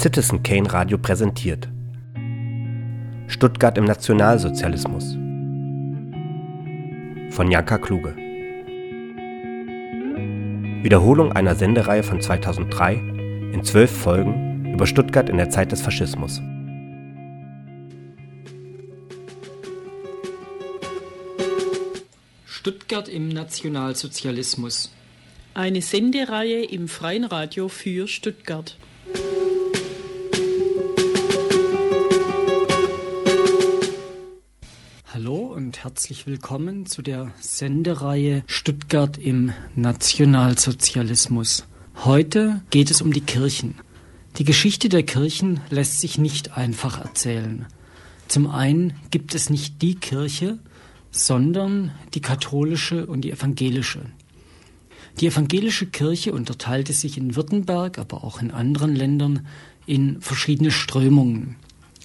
Citizen 0.00 0.42
Kane 0.42 0.72
Radio 0.72 0.96
präsentiert. 0.96 1.68
Stuttgart 3.26 3.76
im 3.76 3.84
Nationalsozialismus 3.84 5.12
von 7.34 7.50
Janka 7.50 7.76
Kluge. 7.76 8.16
Wiederholung 10.82 11.32
einer 11.32 11.54
Sendereihe 11.54 12.02
von 12.02 12.18
2003 12.18 12.94
in 13.52 13.62
zwölf 13.62 13.90
Folgen 13.90 14.72
über 14.72 14.86
Stuttgart 14.86 15.28
in 15.28 15.36
der 15.36 15.50
Zeit 15.50 15.70
des 15.70 15.82
Faschismus. 15.82 16.40
Stuttgart 22.46 23.06
im 23.10 23.28
Nationalsozialismus. 23.28 24.90
Eine 25.52 25.82
Sendereihe 25.82 26.64
im 26.64 26.88
Freien 26.88 27.24
Radio 27.24 27.68
für 27.68 28.08
Stuttgart. 28.08 28.78
Herzlich 35.90 36.24
willkommen 36.28 36.86
zu 36.86 37.02
der 37.02 37.32
Sendereihe 37.40 38.44
Stuttgart 38.46 39.18
im 39.18 39.52
Nationalsozialismus. 39.74 41.66
Heute 42.04 42.62
geht 42.70 42.92
es 42.92 43.02
um 43.02 43.12
die 43.12 43.22
Kirchen. 43.22 43.74
Die 44.36 44.44
Geschichte 44.44 44.88
der 44.88 45.02
Kirchen 45.02 45.58
lässt 45.68 46.00
sich 46.00 46.16
nicht 46.16 46.56
einfach 46.56 47.00
erzählen. 47.00 47.66
Zum 48.28 48.46
einen 48.46 48.92
gibt 49.10 49.34
es 49.34 49.50
nicht 49.50 49.82
die 49.82 49.96
Kirche, 49.96 50.60
sondern 51.10 51.90
die 52.14 52.20
katholische 52.20 53.06
und 53.06 53.22
die 53.22 53.32
evangelische. 53.32 54.02
Die 55.18 55.26
evangelische 55.26 55.86
Kirche 55.86 56.32
unterteilte 56.32 56.92
sich 56.92 57.18
in 57.18 57.34
Württemberg, 57.34 57.98
aber 57.98 58.22
auch 58.22 58.40
in 58.40 58.52
anderen 58.52 58.94
Ländern 58.94 59.44
in 59.86 60.20
verschiedene 60.20 60.70
Strömungen. 60.70 61.56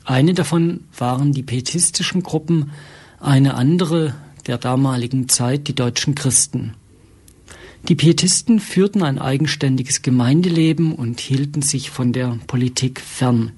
Eine 0.06 0.34
davon 0.34 0.86
waren 0.98 1.34
die 1.34 1.44
pietistischen 1.44 2.24
Gruppen, 2.24 2.72
eine 3.20 3.56
andere 3.56 4.14
der 4.48 4.58
damaligen 4.58 5.30
Zeit 5.30 5.68
die 5.68 5.76
deutschen 5.76 6.16
Christen. 6.16 6.74
Die 7.88 7.96
Pietisten 7.96 8.60
führten 8.60 9.04
ein 9.04 9.20
eigenständiges 9.20 10.02
Gemeindeleben 10.02 10.94
und 10.94 11.20
hielten 11.20 11.62
sich 11.62 11.92
von 11.92 12.14
der 12.14 12.40
Politik 12.48 13.00
fern. 13.00 13.52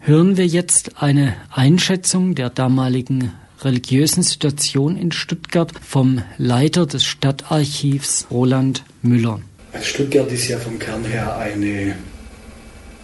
Hören 0.00 0.36
wir 0.36 0.46
jetzt 0.46 1.00
eine 1.00 1.36
Einschätzung 1.50 2.34
der 2.34 2.50
damaligen 2.50 3.30
religiösen 3.60 4.24
Situation 4.24 4.96
in 4.96 5.12
Stuttgart 5.12 5.72
vom 5.80 6.22
Leiter 6.38 6.86
des 6.86 7.04
Stadtarchivs 7.04 8.26
Roland 8.32 8.82
Müller. 9.02 9.40
Also 9.72 9.86
Stuttgart 9.86 10.30
ist 10.32 10.48
ja 10.48 10.58
vom 10.58 10.78
Kern 10.80 11.04
her 11.04 11.36
eine 11.36 11.94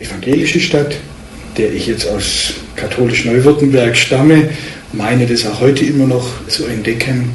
evangelische 0.01 0.59
Stadt, 0.59 0.97
der 1.57 1.73
ich 1.73 1.87
jetzt 1.87 2.09
aus 2.09 2.55
katholisch 2.75 3.25
Neuwürttemberg 3.25 3.97
stamme, 3.97 4.51
meine 4.93 5.27
das 5.27 5.47
auch 5.47 5.61
heute 5.61 5.85
immer 5.85 6.07
noch 6.07 6.47
zu 6.49 6.67
entdecken. 6.67 7.31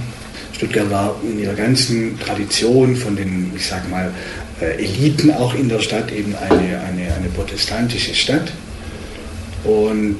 Stuttgart 0.54 0.90
war 0.90 1.16
in 1.24 1.40
ihrer 1.40 1.54
ganzen 1.54 2.20
Tradition 2.20 2.96
von 2.96 3.16
den, 3.16 3.52
ich 3.56 3.66
sage 3.66 3.88
mal, 3.90 4.14
äh, 4.62 4.84
Eliten 4.84 5.32
auch 5.32 5.54
in 5.56 5.70
der 5.70 5.80
Stadt 5.80 6.12
eben 6.12 6.36
eine, 6.36 6.80
eine, 6.80 7.14
eine 7.14 7.30
protestantische 7.36 8.14
Stadt. 8.14 8.52
Und 9.64 10.20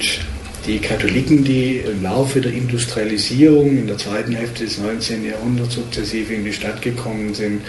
die 0.66 0.80
Katholiken, 0.80 1.44
die 1.44 1.78
im 1.80 2.04
Laufe 2.04 2.40
der 2.40 2.54
Industrialisierung 2.54 3.78
in 3.78 3.88
der 3.88 3.98
zweiten 3.98 4.34
Hälfte 4.34 4.64
des 4.64 4.78
19. 4.78 5.26
Jahrhunderts 5.26 5.76
sukzessive 5.76 6.34
in 6.34 6.46
die 6.46 6.54
Stadt 6.54 6.82
gekommen 6.82 7.34
sind, 7.34 7.62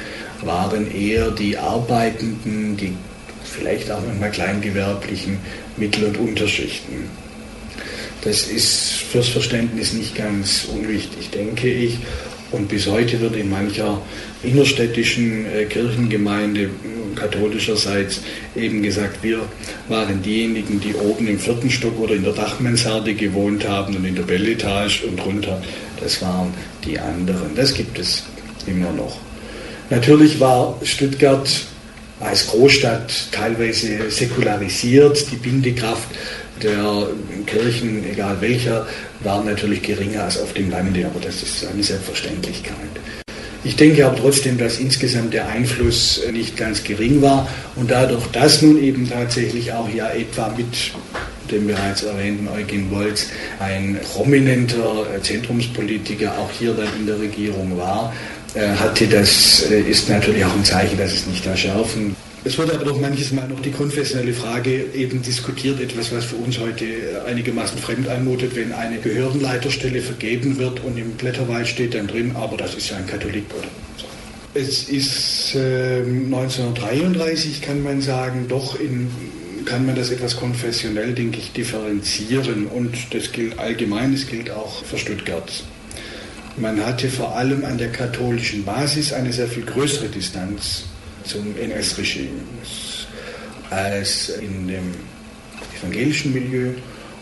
waren 0.43 0.95
eher 0.95 1.31
die 1.33 1.57
Arbeitenden, 1.57 2.77
die 2.77 2.93
vielleicht 3.43 3.91
auch 3.91 4.01
manchmal 4.07 4.31
kleingewerblichen 4.31 5.39
Mittel- 5.77 6.05
und 6.05 6.19
Unterschichten. 6.19 7.09
Das 8.25 8.47
ist 8.47 9.05
fürs 9.11 9.29
Verständnis 9.29 9.93
nicht 9.93 10.15
ganz 10.15 10.67
unwichtig, 10.73 11.31
denke 11.31 11.71
ich. 11.71 11.99
Und 12.53 12.69
bis 12.69 12.87
heute 12.87 13.21
wird 13.21 13.37
in 13.37 13.51
mancher 13.51 14.01
innerstädtischen 14.43 15.47
äh, 15.47 15.65
Kirchengemeinde 15.65 16.71
katholischerseits 17.15 18.21
eben 18.55 18.83
gesagt, 18.83 19.23
wir 19.23 19.41
waren 19.89 20.23
diejenigen, 20.23 20.81
die 20.81 20.95
oben 20.95 21.27
im 21.29 21.39
vierten 21.39 21.71
Stock 21.71 21.99
oder 21.99 22.15
in 22.15 22.23
der 22.23 22.33
Dachmansarde 22.33 23.15
gewohnt 23.15 23.69
haben 23.69 23.97
und 23.97 24.05
in 24.05 24.15
der 24.15 24.23
Belletage 24.23 25.05
und 25.07 25.17
drunter, 25.17 25.63
das 26.01 26.23
waren 26.23 26.55
die 26.85 26.99
anderen. 26.99 27.55
Das 27.55 27.75
gibt 27.75 27.99
es 27.99 28.25
immer 28.67 28.93
noch. 28.93 29.19
Natürlich 29.91 30.41
war 30.41 30.79
Stuttgart 30.83 31.49
als 32.21 32.47
Großstadt 32.47 33.33
teilweise 33.33 34.11
säkularisiert. 34.11 35.31
Die 35.31 35.37
Bindekraft 35.37 36.09
der 36.63 37.09
Kirchen, 37.47 38.05
egal 38.11 38.37
welcher, 38.41 38.87
war 39.21 39.43
natürlich 39.43 39.83
geringer 39.83 40.25
als 40.25 40.39
auf 40.41 40.53
dem 40.53 40.71
Lande, 40.71 41.05
aber 41.07 41.21
das 41.21 41.43
ist 41.43 41.67
eine 41.67 41.83
Selbstverständlichkeit. 41.83 42.75
Ich 43.65 43.77
denke 43.77 44.05
aber 44.05 44.17
trotzdem, 44.17 44.59
dass 44.59 44.79
insgesamt 44.79 45.33
der 45.33 45.49
Einfluss 45.49 46.21
nicht 46.33 46.57
ganz 46.57 46.85
gering 46.85 47.23
war 47.23 47.49
und 47.77 47.91
dadurch, 47.91 48.27
dass 48.27 48.61
nun 48.61 48.83
eben 48.83 49.09
tatsächlich 49.09 49.73
auch 49.73 49.89
ja 49.89 50.11
etwa 50.11 50.55
mit 50.55 50.93
dem 51.51 51.67
bereits 51.67 52.03
erwähnten 52.03 52.49
Eugen 52.49 52.91
Wolz 52.91 53.29
ein 53.61 53.99
prominenter 54.13 55.07
Zentrumspolitiker 55.23 56.39
auch 56.39 56.51
hier 56.51 56.75
dann 56.75 56.89
in 56.99 57.07
der 57.07 57.19
Regierung 57.19 57.77
war, 57.79 58.13
äh, 58.55 58.69
hatte 58.69 59.07
das 59.07 59.71
äh, 59.71 59.81
ist 59.81 60.11
natürlich 60.11 60.45
auch 60.45 60.55
ein 60.55 60.65
Zeichen, 60.65 60.99
dass 60.99 61.13
es 61.13 61.27
nicht 61.27 61.47
erschärfen 61.47 62.15
es 62.45 62.59
wird 62.59 62.75
aber 62.75 62.85
doch 62.85 63.01
manches 63.01 63.33
Mal 63.33 63.49
noch 63.49 63.61
die 63.61 63.71
konfessionelle 63.71 64.35
Frage 64.35 64.85
eben 64.95 65.23
diskutiert, 65.23 65.81
etwas, 65.81 66.13
was 66.13 66.27
für 66.27 66.37
uns 66.37 66.59
heute 66.59 66.85
einigermaßen 67.27 67.79
fremd 67.79 68.07
anmutet, 68.09 68.55
wenn 68.55 68.73
eine 68.73 68.99
Behördenleiterstelle 68.99 70.03
vergeben 70.03 70.59
wird 70.59 70.85
und 70.85 70.99
im 70.99 71.13
Blätterwald 71.13 71.67
steht 71.67 71.95
dann 71.95 72.07
drin, 72.07 72.33
aber 72.35 72.59
das 72.59 72.75
ist 72.75 72.91
ja 72.91 72.99
ein 72.99 73.07
Katholik 73.07 73.47
oder. 73.59 73.69
Es 74.53 74.89
ist 74.89 75.55
äh, 75.55 76.03
1933, 76.03 77.63
kann 77.63 77.83
man 77.83 78.03
sagen, 78.03 78.47
doch 78.47 78.79
in 78.79 79.09
kann 79.65 79.87
man 79.87 79.97
das 79.97 80.11
etwas 80.11 80.37
konfessionell, 80.37 81.15
denke 81.15 81.39
ich, 81.39 81.53
differenzieren. 81.53 82.67
Und 82.67 83.15
das 83.15 83.33
gilt 83.33 83.59
allgemein, 83.59 84.13
das 84.13 84.27
gilt 84.27 84.51
auch 84.51 84.85
für 84.85 84.99
Stuttgart. 84.99 85.65
Man 86.59 86.85
hatte 86.85 87.09
vor 87.09 87.35
allem 87.35 87.65
an 87.65 87.79
der 87.79 87.91
katholischen 87.91 88.65
Basis 88.65 89.15
eine 89.15 89.33
sehr 89.33 89.49
viel 89.49 89.65
größere 89.65 90.09
Distanz 90.09 90.85
zum 91.25 91.57
NS-Regime 91.57 92.41
als 93.71 94.29
in 94.29 94.69
dem 94.69 94.95
evangelischen 95.79 96.33
Milieu. 96.33 96.73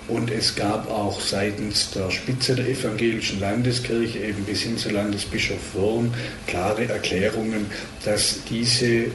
Und 0.09 0.31
es 0.31 0.55
gab 0.57 0.91
auch 0.91 1.21
seitens 1.21 1.93
der 1.93 2.11
Spitze 2.11 2.57
der 2.57 2.69
evangelischen 2.69 3.41
Landeskirche, 3.41 4.19
eben 4.19 4.45
bis 4.45 4.63
hin 4.63 4.77
zu 4.77 4.91
Landesbischof 4.91 5.75
Wurm, 5.75 6.13
klare 6.47 6.89
Erklärungen, 6.89 7.67
dass 8.05 8.41
diese 8.51 9.07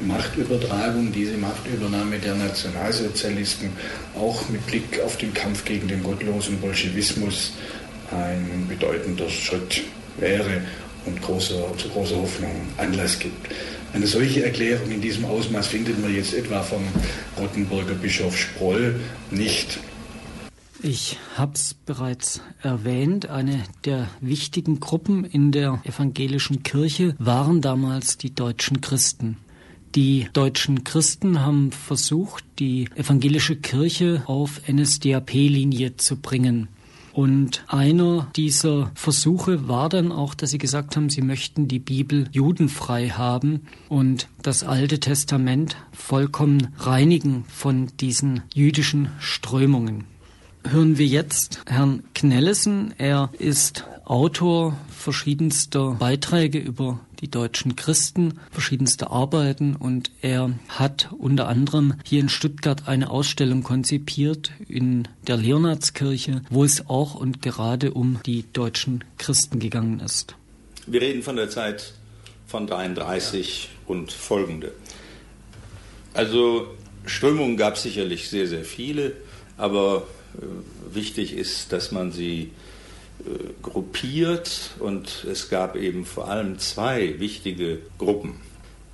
Machtübertragung, 0.00 1.12
diese 1.12 1.36
Machtübernahme 1.36 2.18
der 2.18 2.34
Nationalsozialisten 2.34 3.70
auch 4.16 4.48
mit 4.48 4.66
Blick 4.66 5.00
auf 5.04 5.18
den 5.18 5.34
Kampf 5.34 5.64
gegen 5.64 5.88
den 5.88 6.02
gottlosen 6.02 6.58
Bolschewismus 6.60 7.52
ein 8.10 8.66
bedeutender 8.68 9.28
Schritt 9.28 9.82
wäre 10.18 10.62
und 11.04 11.20
großer, 11.20 11.76
zu 11.76 11.88
großer 11.88 12.16
Hoffnung 12.16 12.68
Anlass 12.78 13.18
gibt. 13.18 13.48
Eine 13.92 14.06
solche 14.06 14.44
Erklärung 14.44 14.90
in 14.90 15.00
diesem 15.00 15.24
Ausmaß 15.24 15.66
findet 15.66 16.00
man 16.00 16.14
jetzt 16.14 16.32
etwa 16.34 16.62
vom 16.62 16.82
Rottenburger 17.38 17.94
Bischof 17.94 18.36
Sproll 18.36 19.00
nicht. 19.30 19.80
Ich 20.82 21.18
habe 21.36 21.52
es 21.54 21.74
bereits 21.74 22.40
erwähnt, 22.62 23.28
eine 23.28 23.64
der 23.84 24.08
wichtigen 24.20 24.80
Gruppen 24.80 25.24
in 25.24 25.52
der 25.52 25.82
evangelischen 25.84 26.62
Kirche 26.62 27.14
waren 27.18 27.60
damals 27.60 28.16
die 28.16 28.34
deutschen 28.34 28.80
Christen. 28.80 29.36
Die 29.94 30.28
deutschen 30.32 30.84
Christen 30.84 31.40
haben 31.40 31.72
versucht, 31.72 32.44
die 32.60 32.88
evangelische 32.94 33.56
Kirche 33.56 34.22
auf 34.26 34.62
NSDAP-Linie 34.68 35.96
zu 35.96 36.16
bringen. 36.16 36.68
Und 37.12 37.64
einer 37.68 38.28
dieser 38.36 38.90
Versuche 38.94 39.68
war 39.68 39.88
dann 39.88 40.12
auch, 40.12 40.34
dass 40.34 40.50
sie 40.50 40.58
gesagt 40.58 40.96
haben, 40.96 41.10
sie 41.10 41.22
möchten 41.22 41.68
die 41.68 41.78
Bibel 41.78 42.28
judenfrei 42.32 43.08
haben 43.08 43.62
und 43.88 44.28
das 44.42 44.62
Alte 44.62 45.00
Testament 45.00 45.76
vollkommen 45.92 46.68
reinigen 46.78 47.44
von 47.48 47.88
diesen 47.98 48.42
jüdischen 48.54 49.10
Strömungen. 49.18 50.04
Hören 50.68 50.98
wir 50.98 51.06
jetzt 51.06 51.62
Herrn 51.66 52.02
Knellesen. 52.14 52.94
Er 52.98 53.30
ist 53.38 53.84
Autor 54.04 54.76
verschiedenster 54.88 55.92
Beiträge 55.92 56.58
über 56.58 57.00
die 57.20 57.30
deutschen 57.30 57.76
Christen, 57.76 58.40
verschiedenste 58.50 59.10
Arbeiten 59.10 59.76
und 59.76 60.10
er 60.22 60.52
hat 60.68 61.10
unter 61.18 61.48
anderem 61.48 61.94
hier 62.04 62.20
in 62.20 62.28
Stuttgart 62.28 62.88
eine 62.88 63.10
Ausstellung 63.10 63.62
konzipiert 63.62 64.52
in 64.68 65.08
der 65.26 65.36
Leonardskirche, 65.36 66.42
wo 66.50 66.64
es 66.64 66.88
auch 66.88 67.14
und 67.14 67.42
gerade 67.42 67.92
um 67.92 68.20
die 68.24 68.44
deutschen 68.52 69.04
Christen 69.18 69.58
gegangen 69.58 70.00
ist. 70.00 70.34
Wir 70.86 71.02
reden 71.02 71.22
von 71.22 71.36
der 71.36 71.50
Zeit 71.50 71.94
von 72.46 72.66
33 72.66 73.68
und 73.86 74.12
folgende. 74.12 74.72
Also 76.14 76.66
Strömungen 77.06 77.56
gab 77.56 77.74
es 77.74 77.82
sicherlich 77.82 78.28
sehr, 78.28 78.46
sehr 78.48 78.64
viele, 78.64 79.12
aber 79.56 80.06
äh, 80.36 80.94
wichtig 80.94 81.34
ist, 81.34 81.72
dass 81.72 81.92
man 81.92 82.12
sie 82.12 82.50
gruppiert 83.62 84.70
und 84.78 85.24
es 85.30 85.48
gab 85.48 85.76
eben 85.76 86.04
vor 86.04 86.28
allem 86.28 86.58
zwei 86.58 87.18
wichtige 87.18 87.78
Gruppen. 87.98 88.40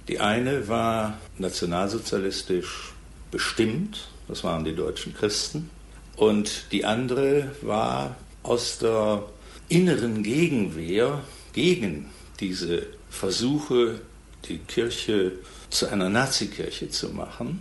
Die 0.09 0.21
eine 0.21 0.69
war 0.69 1.19
nationalsozialistisch 1.39 2.93
bestimmt, 3.31 4.09
das 4.29 4.45
waren 4.45 4.65
die 4.65 4.75
deutschen 4.75 5.15
Christen, 5.15 5.71
und 6.17 6.73
die 6.73 6.85
andere 6.85 7.51
war 7.63 8.17
aus 8.43 8.79
der 8.79 9.25
inneren 9.69 10.23
Gegenwehr 10.23 11.23
gegen 11.53 12.07
diese 12.41 12.87
Versuche, 13.11 14.01
die 14.49 14.59
Kirche 14.59 15.33
zu 15.71 15.89
einer 15.89 16.09
Nazikirche 16.09 16.89
zu 16.89 17.11
machen. 17.11 17.61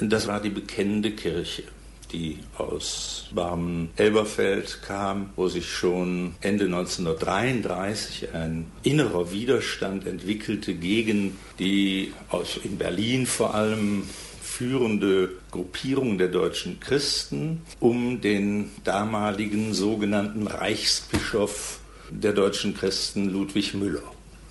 Das 0.00 0.26
war 0.26 0.40
die 0.40 0.50
bekennende 0.50 1.12
Kirche, 1.12 1.64
die 2.12 2.38
aus 2.56 3.26
Barmen-Elberfeld 3.34 4.82
kam, 4.82 5.30
wo 5.36 5.48
sich 5.48 5.70
schon 5.70 6.34
Ende 6.40 6.64
1933 6.66 8.34
ein 8.34 8.66
innerer 8.82 9.30
Widerstand 9.32 10.06
entwickelte 10.06 10.74
gegen 10.74 11.36
die 11.58 12.12
aus 12.28 12.58
in 12.62 12.78
Berlin 12.78 13.26
vor 13.26 13.54
allem 13.54 14.04
führende 14.42 15.30
Gruppierung 15.50 16.18
der 16.18 16.28
deutschen 16.28 16.80
Christen 16.80 17.62
um 17.80 18.20
den 18.20 18.70
damaligen 18.82 19.74
sogenannten 19.74 20.46
Reichsbischof 20.46 21.78
der 22.10 22.32
deutschen 22.32 22.74
Christen 22.74 23.28
Ludwig 23.28 23.74
Müller. 23.74 24.02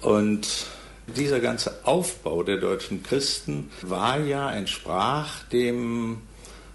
Und 0.01 0.68
dieser 1.15 1.39
ganze 1.39 1.86
Aufbau 1.86 2.44
der 2.44 2.57
deutschen 2.57 3.03
Christen 3.03 3.69
war 3.81 4.19
ja, 4.19 4.51
entsprach 4.51 5.44
dem 5.45 6.19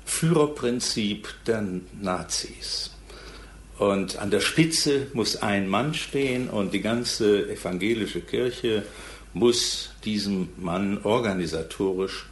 Führerprinzip 0.04 1.28
der 1.46 1.64
Nazis. 2.00 2.90
Und 3.78 4.18
an 4.18 4.30
der 4.30 4.40
Spitze 4.40 5.08
muss 5.12 5.36
ein 5.36 5.68
Mann 5.68 5.94
stehen 5.94 6.48
und 6.48 6.72
die 6.72 6.82
ganze 6.82 7.50
evangelische 7.50 8.20
Kirche 8.20 8.84
muss 9.34 9.90
diesem 10.04 10.48
Mann 10.56 11.00
organisatorisch 11.02 12.26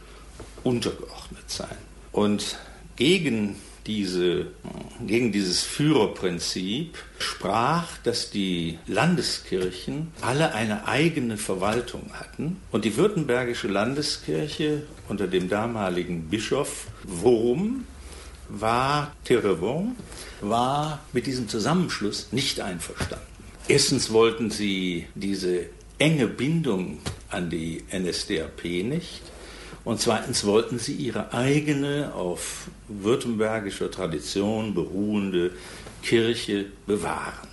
untergeordnet 0.63 1.49
sein. 1.49 1.77
Und 2.11 2.57
gegen 2.95 3.55
diese, 3.87 4.47
gegen 5.07 5.31
dieses 5.31 5.63
Führerprinzip 5.63 6.97
sprach, 7.17 7.97
dass 8.03 8.29
die 8.29 8.77
Landeskirchen 8.85 10.11
alle 10.21 10.53
eine 10.53 10.87
eigene 10.87 11.37
Verwaltung 11.37 12.11
hatten 12.13 12.57
und 12.71 12.85
die 12.85 12.95
württembergische 12.95 13.67
Landeskirche 13.67 14.83
unter 15.07 15.27
dem 15.27 15.49
damaligen 15.49 16.29
Bischof 16.29 16.87
Wurm 17.03 17.85
war 18.49 19.13
Terrevon, 19.23 19.95
war 20.41 20.99
mit 21.13 21.25
diesem 21.25 21.47
Zusammenschluss 21.47 22.27
nicht 22.31 22.59
einverstanden. 22.59 23.25
Erstens 23.67 24.11
wollten 24.11 24.49
sie 24.49 25.07
diese 25.15 25.67
enge 25.97 26.27
Bindung 26.27 26.99
an 27.29 27.49
die 27.49 27.83
NSDAP 27.91 28.65
nicht. 28.83 29.21
Und 29.83 29.99
zweitens 29.99 30.45
wollten 30.45 30.77
sie 30.77 30.93
ihre 30.93 31.33
eigene, 31.33 32.13
auf 32.13 32.67
württembergischer 32.87 33.89
Tradition 33.89 34.73
beruhende 34.73 35.51
Kirche 36.03 36.65
bewahren. 36.85 37.47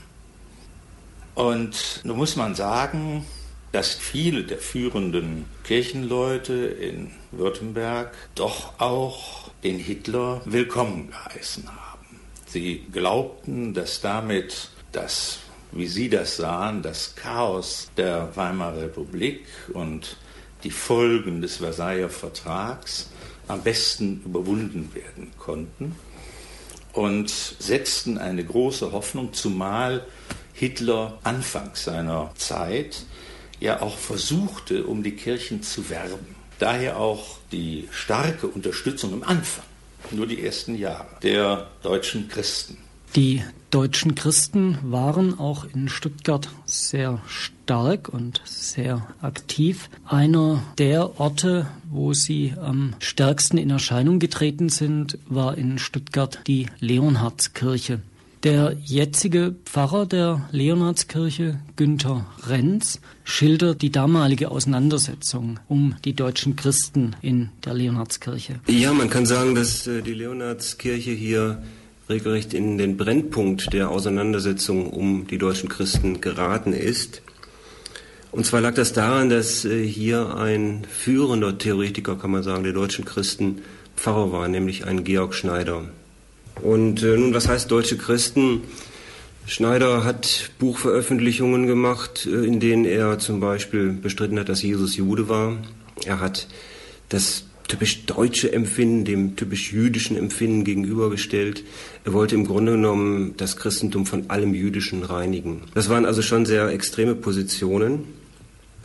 Und 1.35 2.01
nun 2.05 2.17
muss 2.17 2.37
man 2.37 2.55
sagen, 2.55 3.25
dass 3.73 3.95
viele 3.95 4.45
der 4.45 4.59
führenden 4.59 5.45
Kirchenleute 5.65 6.55
in 6.55 7.11
Württemberg 7.33 8.15
doch 8.35 8.79
auch 8.81 9.51
den 9.63 9.79
Hitler 9.79 10.41
willkommen 10.45 11.09
geheißen 11.11 11.69
haben. 11.69 12.21
Sie 12.47 12.87
glaubten, 12.93 13.75
dass 13.75 14.01
damit 14.01 14.71
das, 14.93 15.41
wie 15.73 15.87
sie 15.87 16.09
das 16.09 16.37
sahen, 16.37 16.83
das 16.83 17.15
Chaos 17.15 17.91
der 17.97 18.35
Weimarer 18.37 18.83
Republik 18.83 19.45
und 19.75 20.17
die 20.65 20.71
Folgen 20.71 21.43
des 21.43 21.59
Versailler 21.59 22.09
Vertrags 22.09 23.11
am 23.49 23.63
besten 23.63 24.23
überwunden 24.25 24.91
werden 24.95 25.31
konnten 25.39 25.95
und 26.93 27.31
setzten 27.31 28.19
eine 28.19 28.45
große 28.45 28.93
Hoffnung, 28.93 29.33
zumal 29.33 30.05
Hitler 30.53 31.19
anfangs 31.23 31.85
seiner 31.85 32.33
Zeit 32.37 33.05
ja 33.61 33.83
auch 33.83 33.99
versuchte, 33.99 34.85
um 34.85 35.03
die 35.03 35.13
Kirchen 35.13 35.63
zu 35.63 35.91
werben. 35.91 36.35
Daher 36.59 36.99
auch 36.99 37.39
die 37.53 37.89
starke 37.91 38.49
Unterstützung 38.49 39.13
im 39.13 39.23
Anfang, 39.23 39.65
nur 40.11 40.27
die 40.27 40.45
ersten 40.45 40.77
Jahre, 40.77 41.07
der 41.23 41.69
deutschen 41.83 42.29
Christen. 42.29 42.79
Die 43.17 43.43
deutschen 43.71 44.15
Christen 44.15 44.79
waren 44.83 45.39
auch 45.39 45.65
in 45.73 45.89
Stuttgart 45.89 46.51
sehr 46.67 47.21
stark 47.27 48.09
und 48.09 48.43
sehr 48.45 49.07
aktiv. 49.23 49.89
Einer 50.07 50.63
der 50.77 51.19
Orte, 51.19 51.67
wo 51.91 52.13
sie 52.13 52.55
am 52.61 52.95
stärksten 52.99 53.57
in 53.57 53.71
Erscheinung 53.71 54.19
getreten 54.19 54.69
sind, 54.69 55.19
war 55.27 55.57
in 55.57 55.79
Stuttgart 55.79 56.41
die 56.47 56.67
Leonhardskirche. 56.81 58.01
Der 58.45 58.77
jetzige 58.85 59.57
Pfarrer 59.65 60.07
der 60.07 60.49
Leonhardskirche, 60.53 61.59
Günther 61.75 62.25
Renz, 62.47 63.01
schildert 63.25 63.83
die 63.83 63.91
damalige 63.91 64.53
Auseinandersetzung 64.53 65.59
um 65.67 65.97
die 66.05 66.15
deutschen 66.15 66.55
Christen 66.55 67.17
in 67.21 67.49
der 67.65 67.75
Leonhardskirche. 67.75 68.61
Ja, 68.69 68.93
man 68.93 69.11
kann 69.11 69.27
sagen, 69.27 69.57
dass 69.57 69.89
äh, 69.89 70.03
die 70.03 70.15
Leonhardskirche 70.15 71.11
hier 71.11 71.61
regelrecht 72.09 72.55
in 72.55 72.79
den 72.79 72.97
Brennpunkt 72.97 73.73
der 73.73 73.91
Auseinandersetzung 73.91 74.89
um 74.89 75.27
die 75.27 75.39
deutschen 75.39 75.69
Christen 75.69 76.21
geraten 76.21 76.73
ist. 76.73 77.23
Und 78.31 78.47
zwar 78.47 78.61
lag 78.61 78.75
das 78.75 78.93
daran, 78.93 79.31
dass 79.31 79.65
äh, 79.65 79.85
hier 79.85 80.37
ein 80.37 80.87
führender 80.89 81.59
Theoretiker, 81.59 82.17
kann 82.17 82.31
man 82.31 82.45
sagen, 82.45 82.63
der 82.63 82.73
deutschen 82.73 83.05
Christen 83.05 83.63
Pfarrer 83.97 84.31
war, 84.31 84.47
nämlich 84.47 84.87
ein 84.87 85.03
Georg 85.03 85.35
Schneider. 85.35 85.87
Und 86.63 87.03
äh, 87.03 87.17
nun, 87.17 87.35
was 87.35 87.49
heißt 87.49 87.71
deutsche 87.71 87.97
Christen? 87.97 88.63
Schneider 89.47 90.05
hat 90.05 90.51
Buchveröffentlichungen 90.59 91.67
gemacht, 91.67 92.27
äh, 92.27 92.45
in 92.45 92.61
denen 92.61 92.85
er 92.85 93.19
zum 93.19 93.41
Beispiel 93.41 93.93
bestritten 93.93 94.39
hat, 94.39 94.49
dass 94.49 94.63
Jesus 94.63 94.97
Jude 94.97 95.29
war. 95.29 95.57
Er 96.05 96.21
hat 96.21 96.49
das 97.09 97.45
typisch 97.67 98.07
deutsche 98.07 98.53
Empfinden 98.53 99.05
dem 99.05 99.37
typisch 99.37 99.73
jüdischen 99.73 100.17
Empfinden 100.17 100.65
gegenübergestellt. 100.65 101.65
Er 102.05 102.13
wollte 102.13 102.35
im 102.35 102.47
Grunde 102.47 102.73
genommen 102.73 103.35
das 103.37 103.57
Christentum 103.57 104.07
von 104.07 104.31
allem 104.31 104.55
Jüdischen 104.55 105.03
reinigen. 105.03 105.63
Das 105.75 105.89
waren 105.89 106.07
also 106.07 106.23
schon 106.23 106.47
sehr 106.47 106.69
extreme 106.69 107.15
Positionen. 107.15 108.18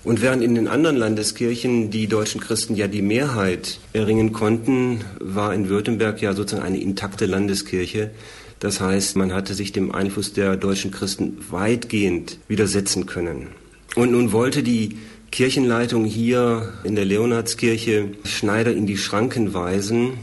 Und 0.04 0.22
während 0.22 0.44
in 0.44 0.56
den 0.56 0.68
anderen 0.68 0.98
Landeskirchen 0.98 1.90
die 1.90 2.08
deutschen 2.08 2.42
Christen 2.42 2.76
ja 2.76 2.88
die 2.88 3.02
Mehrheit 3.02 3.80
erringen 3.94 4.34
konnten, 4.34 5.02
war 5.20 5.54
in 5.54 5.70
Württemberg 5.70 6.22
ja 6.22 6.34
sozusagen 6.34 6.68
eine 6.68 6.82
intakte 6.82 7.26
Landeskirche. 7.26 8.12
Das 8.60 8.82
heißt, 8.82 9.16
man 9.16 9.34
hatte 9.34 9.54
sich 9.54 9.72
dem 9.72 9.94
Einfluss 9.94 10.34
der 10.34 10.58
deutschen 10.58 10.92
Christen 10.92 11.38
weitgehend 11.50 12.38
widersetzen 12.50 13.06
können. 13.06 13.48
Und 13.96 14.12
nun 14.12 14.34
wollte 14.34 14.62
die 14.62 14.98
Kirchenleitung 15.32 16.06
hier 16.06 16.74
in 16.84 16.96
der 16.96 17.06
Leonhardskirche 17.06 18.10
Schneider 18.26 18.74
in 18.74 18.86
die 18.86 18.98
Schranken 18.98 19.54
weisen 19.54 20.14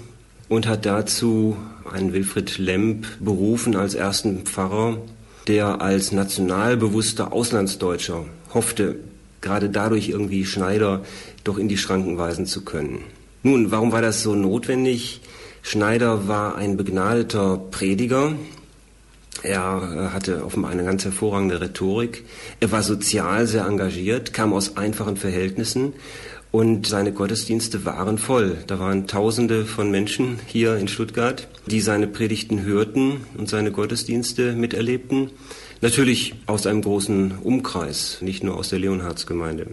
und 0.48 0.68
hat 0.68 0.84
dazu 0.84 1.56
einen 1.90 2.12
Wilfried 2.12 2.58
Lemp 2.58 3.06
berufen 3.18 3.76
als 3.76 3.94
ersten 3.94 4.42
Pfarrer, 4.42 4.98
der 5.48 5.80
als 5.80 6.12
nationalbewusster 6.12 7.32
Auslandsdeutscher 7.32 8.26
hoffte, 8.52 8.96
gerade 9.40 9.70
dadurch 9.70 10.08
irgendwie 10.08 10.44
Schneider 10.44 11.04
doch 11.44 11.58
in 11.58 11.68
die 11.68 11.78
Schranken 11.78 12.18
weisen 12.18 12.46
zu 12.46 12.64
können. 12.64 13.00
Nun, 13.42 13.70
warum 13.70 13.92
war 13.92 14.02
das 14.02 14.22
so 14.22 14.34
notwendig? 14.34 15.20
Schneider 15.62 16.28
war 16.28 16.56
ein 16.56 16.76
begnadeter 16.76 17.58
Prediger, 17.70 18.34
er 19.42 20.12
hatte 20.12 20.44
offenbar 20.44 20.70
eine 20.70 20.84
ganz 20.84 21.04
hervorragende 21.04 21.60
Rhetorik. 21.60 22.24
Er 22.60 22.72
war 22.72 22.82
sozial 22.82 23.46
sehr 23.46 23.64
engagiert, 23.64 24.32
kam 24.34 24.52
aus 24.52 24.76
einfachen 24.76 25.16
Verhältnissen 25.16 25.94
und 26.50 26.86
seine 26.86 27.12
Gottesdienste 27.12 27.84
waren 27.84 28.18
voll. 28.18 28.58
Da 28.66 28.78
waren 28.78 29.06
Tausende 29.06 29.64
von 29.64 29.90
Menschen 29.90 30.40
hier 30.46 30.76
in 30.76 30.88
Stuttgart, 30.88 31.48
die 31.66 31.80
seine 31.80 32.06
Predigten 32.06 32.64
hörten 32.64 33.24
und 33.36 33.48
seine 33.48 33.70
Gottesdienste 33.70 34.52
miterlebten. 34.52 35.30
Natürlich 35.82 36.34
aus 36.46 36.66
einem 36.66 36.82
großen 36.82 37.38
Umkreis, 37.42 38.18
nicht 38.20 38.44
nur 38.44 38.56
aus 38.56 38.68
der 38.68 38.78
Leonhardsgemeinde. 38.78 39.66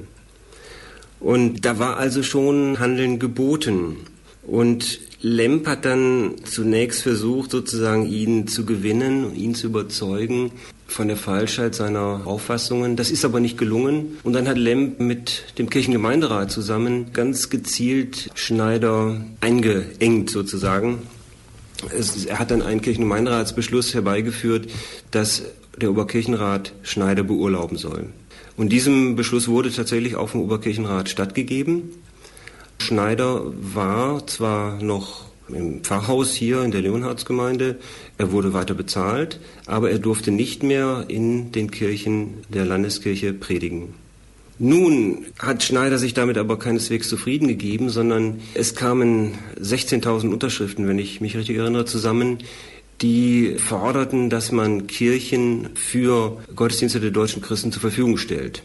Und 1.20 1.66
da 1.66 1.80
war 1.80 1.98
also 1.98 2.24
schon 2.24 2.80
Handeln 2.80 3.20
geboten. 3.20 3.98
Und 4.44 5.00
Lemp 5.22 5.68
hat 5.68 5.84
dann 5.84 6.36
zunächst 6.46 7.02
versucht, 7.02 7.52
sozusagen 7.52 8.08
ihn 8.08 8.48
zu 8.48 8.66
gewinnen, 8.66 9.36
ihn 9.36 9.56
zu 9.56 9.68
überzeugen, 9.68 10.52
von 10.88 11.10
der 11.10 11.18
Falschheit 11.18 11.76
seiner 11.76 12.22
Auffassungen. 12.26 12.96
Das 12.96 13.12
ist 13.12 13.26
aber 13.26 13.42
nicht 13.42 13.58
gelungen. 13.58 14.18
Und 14.24 14.34
dann 14.34 14.48
hat 14.48 14.58
Lemp 14.58 15.02
mit 15.02 15.44
dem 15.58 15.70
Kirchengemeinderat 15.70 16.50
zusammen 16.50 17.12
ganz 17.12 17.50
gezielt 17.50 18.30
Schneider 18.36 19.20
eingeengt 19.42 20.30
sozusagen. 20.30 21.00
Es, 21.96 22.26
er 22.26 22.40
hat 22.40 22.52
dann 22.52 22.62
einen 22.62 22.82
Kirchengemeinderatsbeschluss 22.82 23.94
herbeigeführt, 23.94 24.70
dass 25.12 25.44
der 25.78 25.92
Oberkirchenrat 25.92 26.74
Schneider 26.84 27.24
beurlauben 27.24 27.78
soll. 27.78 28.08
Und 28.56 28.70
diesem 28.70 29.16
Beschluss 29.16 29.48
wurde 29.48 29.72
tatsächlich 29.72 30.16
auch 30.16 30.30
vom 30.30 30.42
Oberkirchenrat 30.42 31.10
stattgegeben. 31.10 31.90
Schneider 32.80 33.44
war 33.62 34.26
zwar 34.28 34.82
noch 34.82 35.26
im 35.50 35.84
Pfarrhaus 35.84 36.34
hier 36.34 36.64
in 36.64 36.72
der 36.72 36.82
Leonhardsgemeinde. 36.82 37.78
Er 38.18 38.32
wurde 38.32 38.54
weiter 38.54 38.74
bezahlt, 38.74 39.40
aber 39.66 39.92
er 39.92 40.00
durfte 40.00 40.32
nicht 40.32 40.64
mehr 40.64 41.06
in 41.08 41.52
den 41.52 41.72
Kirchen 41.72 42.36
der 42.50 42.66
Landeskirche 42.66 43.34
predigen. 43.34 43.94
Nun 44.60 45.28
hat 45.38 45.62
Schneider 45.62 46.00
sich 46.00 46.16
damit 46.16 46.38
aber 46.40 46.58
keineswegs 46.58 47.08
zufrieden 47.08 47.48
gegeben, 47.48 47.90
sondern 47.90 48.40
es 48.56 48.74
kamen 48.74 49.34
16.000 49.62 50.30
Unterschriften, 50.30 50.88
wenn 50.88 50.98
ich 50.98 51.22
mich 51.22 51.38
richtig 51.38 51.58
erinnere, 51.58 51.86
zusammen, 51.86 52.40
die 53.02 53.56
forderten, 53.58 54.30
dass 54.30 54.52
man 54.52 54.88
Kirchen 54.88 55.70
für 55.76 56.38
Gottesdienste 56.56 57.00
der 57.00 57.12
deutschen 57.12 57.42
Christen 57.42 57.72
zur 57.72 57.82
Verfügung 57.82 58.18
stellt. 58.18 58.64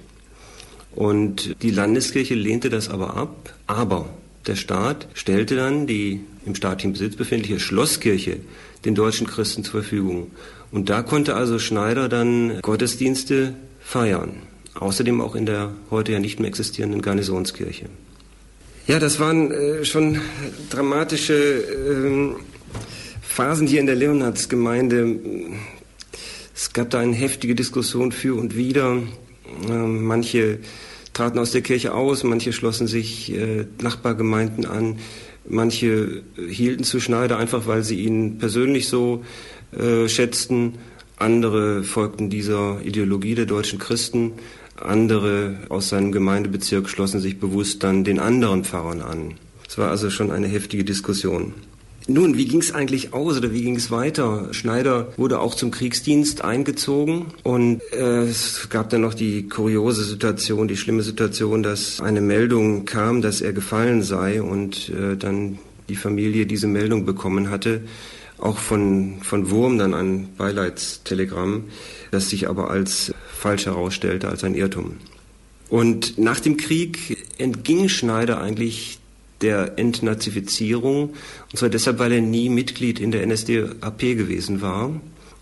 Und 0.94 1.56
die 1.62 1.70
Landeskirche 1.70 2.34
lehnte 2.34 2.70
das 2.70 2.88
aber 2.88 3.16
ab, 3.16 3.54
aber 3.66 4.08
der 4.46 4.56
Staat 4.56 5.08
stellte 5.14 5.56
dann 5.56 5.86
die 5.86 6.20
im 6.44 6.54
staatlichen 6.54 6.92
Besitz 6.92 7.16
befindliche 7.16 7.60
Schlosskirche 7.60 8.38
den 8.84 8.94
deutschen 8.94 9.26
Christen 9.26 9.64
zur 9.64 9.82
Verfügung. 9.82 10.30
Und 10.70 10.90
da 10.90 11.02
konnte 11.02 11.34
also 11.34 11.58
Schneider 11.58 12.08
dann 12.08 12.60
Gottesdienste 12.62 13.54
feiern. 13.80 14.42
Außerdem 14.74 15.20
auch 15.20 15.34
in 15.34 15.46
der 15.46 15.72
heute 15.90 16.12
ja 16.12 16.18
nicht 16.18 16.40
mehr 16.40 16.48
existierenden 16.48 17.02
Garnisonskirche. 17.02 17.86
Ja, 18.86 18.98
das 18.98 19.20
waren 19.20 19.52
äh, 19.52 19.84
schon 19.84 20.20
dramatische 20.70 21.34
äh, 21.34 22.34
Phasen 23.32 23.66
hier 23.66 23.80
in 23.80 23.86
der 23.86 23.94
Leonhardsgemeinde. 23.94 25.16
Es 26.54 26.74
gab 26.74 26.90
da 26.90 27.00
eine 27.00 27.14
heftige 27.14 27.54
Diskussion 27.54 28.12
für 28.12 28.34
und 28.34 28.56
wider. 28.56 28.98
Äh, 29.70 29.72
manche 29.72 30.58
traten 31.14 31.38
aus 31.38 31.50
der 31.50 31.62
Kirche 31.62 31.94
aus, 31.94 32.24
manche 32.24 32.52
schlossen 32.52 32.86
sich 32.86 33.32
äh, 33.32 33.64
Nachbargemeinden 33.80 34.66
an, 34.66 34.98
manche 35.48 36.22
hielten 36.46 36.84
zu 36.84 37.00
Schneider 37.00 37.38
einfach, 37.38 37.66
weil 37.66 37.84
sie 37.84 38.00
ihn 38.00 38.36
persönlich 38.36 38.86
so 38.88 39.24
äh, 39.78 40.10
schätzten, 40.10 40.74
andere 41.16 41.84
folgten 41.84 42.28
dieser 42.28 42.82
Ideologie 42.84 43.34
der 43.34 43.46
deutschen 43.46 43.78
Christen, 43.78 44.32
andere 44.76 45.56
aus 45.70 45.88
seinem 45.88 46.12
Gemeindebezirk 46.12 46.86
schlossen 46.86 47.20
sich 47.20 47.40
bewusst 47.40 47.82
dann 47.82 48.04
den 48.04 48.18
anderen 48.18 48.64
Pfarrern 48.64 49.00
an. 49.00 49.34
Es 49.66 49.78
war 49.78 49.88
also 49.88 50.10
schon 50.10 50.30
eine 50.30 50.48
heftige 50.48 50.84
Diskussion. 50.84 51.54
Nun, 52.08 52.36
wie 52.36 52.46
ging 52.46 52.60
es 52.60 52.74
eigentlich 52.74 53.14
aus 53.14 53.36
oder 53.36 53.52
wie 53.52 53.62
ging 53.62 53.76
es 53.76 53.90
weiter? 53.90 54.48
Schneider 54.52 55.12
wurde 55.16 55.38
auch 55.38 55.54
zum 55.54 55.70
Kriegsdienst 55.70 56.42
eingezogen 56.42 57.26
und 57.44 57.80
äh, 57.92 58.22
es 58.22 58.68
gab 58.70 58.90
dann 58.90 59.02
noch 59.02 59.14
die 59.14 59.48
kuriose 59.48 60.04
Situation, 60.04 60.66
die 60.66 60.76
schlimme 60.76 61.02
Situation, 61.02 61.62
dass 61.62 62.00
eine 62.00 62.20
Meldung 62.20 62.84
kam, 62.86 63.22
dass 63.22 63.40
er 63.40 63.52
gefallen 63.52 64.02
sei 64.02 64.42
und 64.42 64.88
äh, 64.88 65.16
dann 65.16 65.58
die 65.88 65.96
Familie 65.96 66.46
diese 66.46 66.66
Meldung 66.66 67.04
bekommen 67.04 67.50
hatte, 67.50 67.82
auch 68.38 68.58
von, 68.58 69.20
von 69.22 69.50
Wurm 69.50 69.78
dann 69.78 69.94
ein 69.94 70.28
Beileidstelegramm, 70.36 71.64
das 72.10 72.30
sich 72.30 72.48
aber 72.48 72.70
als 72.70 73.14
falsch 73.32 73.66
herausstellte, 73.66 74.28
als 74.28 74.42
ein 74.42 74.54
Irrtum. 74.54 74.96
Und 75.68 76.18
nach 76.18 76.40
dem 76.40 76.56
Krieg 76.56 77.16
entging 77.38 77.88
Schneider 77.88 78.40
eigentlich 78.40 78.98
der 79.42 79.78
Entnazifizierung. 79.78 81.10
Und 81.50 81.58
zwar 81.58 81.68
deshalb, 81.68 81.98
weil 81.98 82.12
er 82.12 82.20
nie 82.20 82.48
Mitglied 82.48 83.00
in 83.00 83.10
der 83.10 83.26
NSDAP 83.26 84.00
gewesen 84.00 84.62
war. 84.62 84.90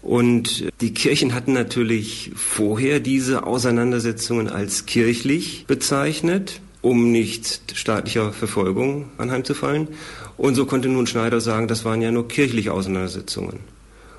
Und 0.02 0.69
die 0.80 0.95
Kirchen 0.95 1.35
hatten 1.35 1.52
natürlich 1.52 2.30
vorher 2.35 3.00
diese 3.00 3.47
Auseinandersetzungen 3.47 4.49
als 4.49 4.87
kirchlich 4.87 5.66
bezeichnet, 5.66 6.61
um 6.80 7.12
nicht 7.12 7.75
staatlicher 7.75 8.33
Verfolgung 8.33 9.11
anheimzufallen. 9.19 9.88
Und 10.38 10.54
so 10.54 10.64
konnte 10.64 10.88
nun 10.88 11.07
Schneider 11.07 11.40
sagen, 11.40 11.69
das 11.69 11.85
waren 11.85 12.00
ja 12.00 12.11
nur 12.11 12.28
kirchliche 12.28 12.73
Auseinandersetzungen. 12.73 13.61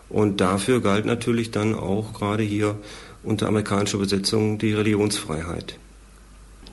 Und 0.08 0.40
dafür 0.40 0.82
galt 0.82 1.06
natürlich 1.06 1.50
dann 1.50 1.74
auch 1.74 2.14
gerade 2.14 2.44
hier 2.44 2.76
unter 3.24 3.48
amerikanischer 3.48 3.98
Besetzung 3.98 4.60
die 4.60 4.74
Religionsfreiheit. 4.74 5.80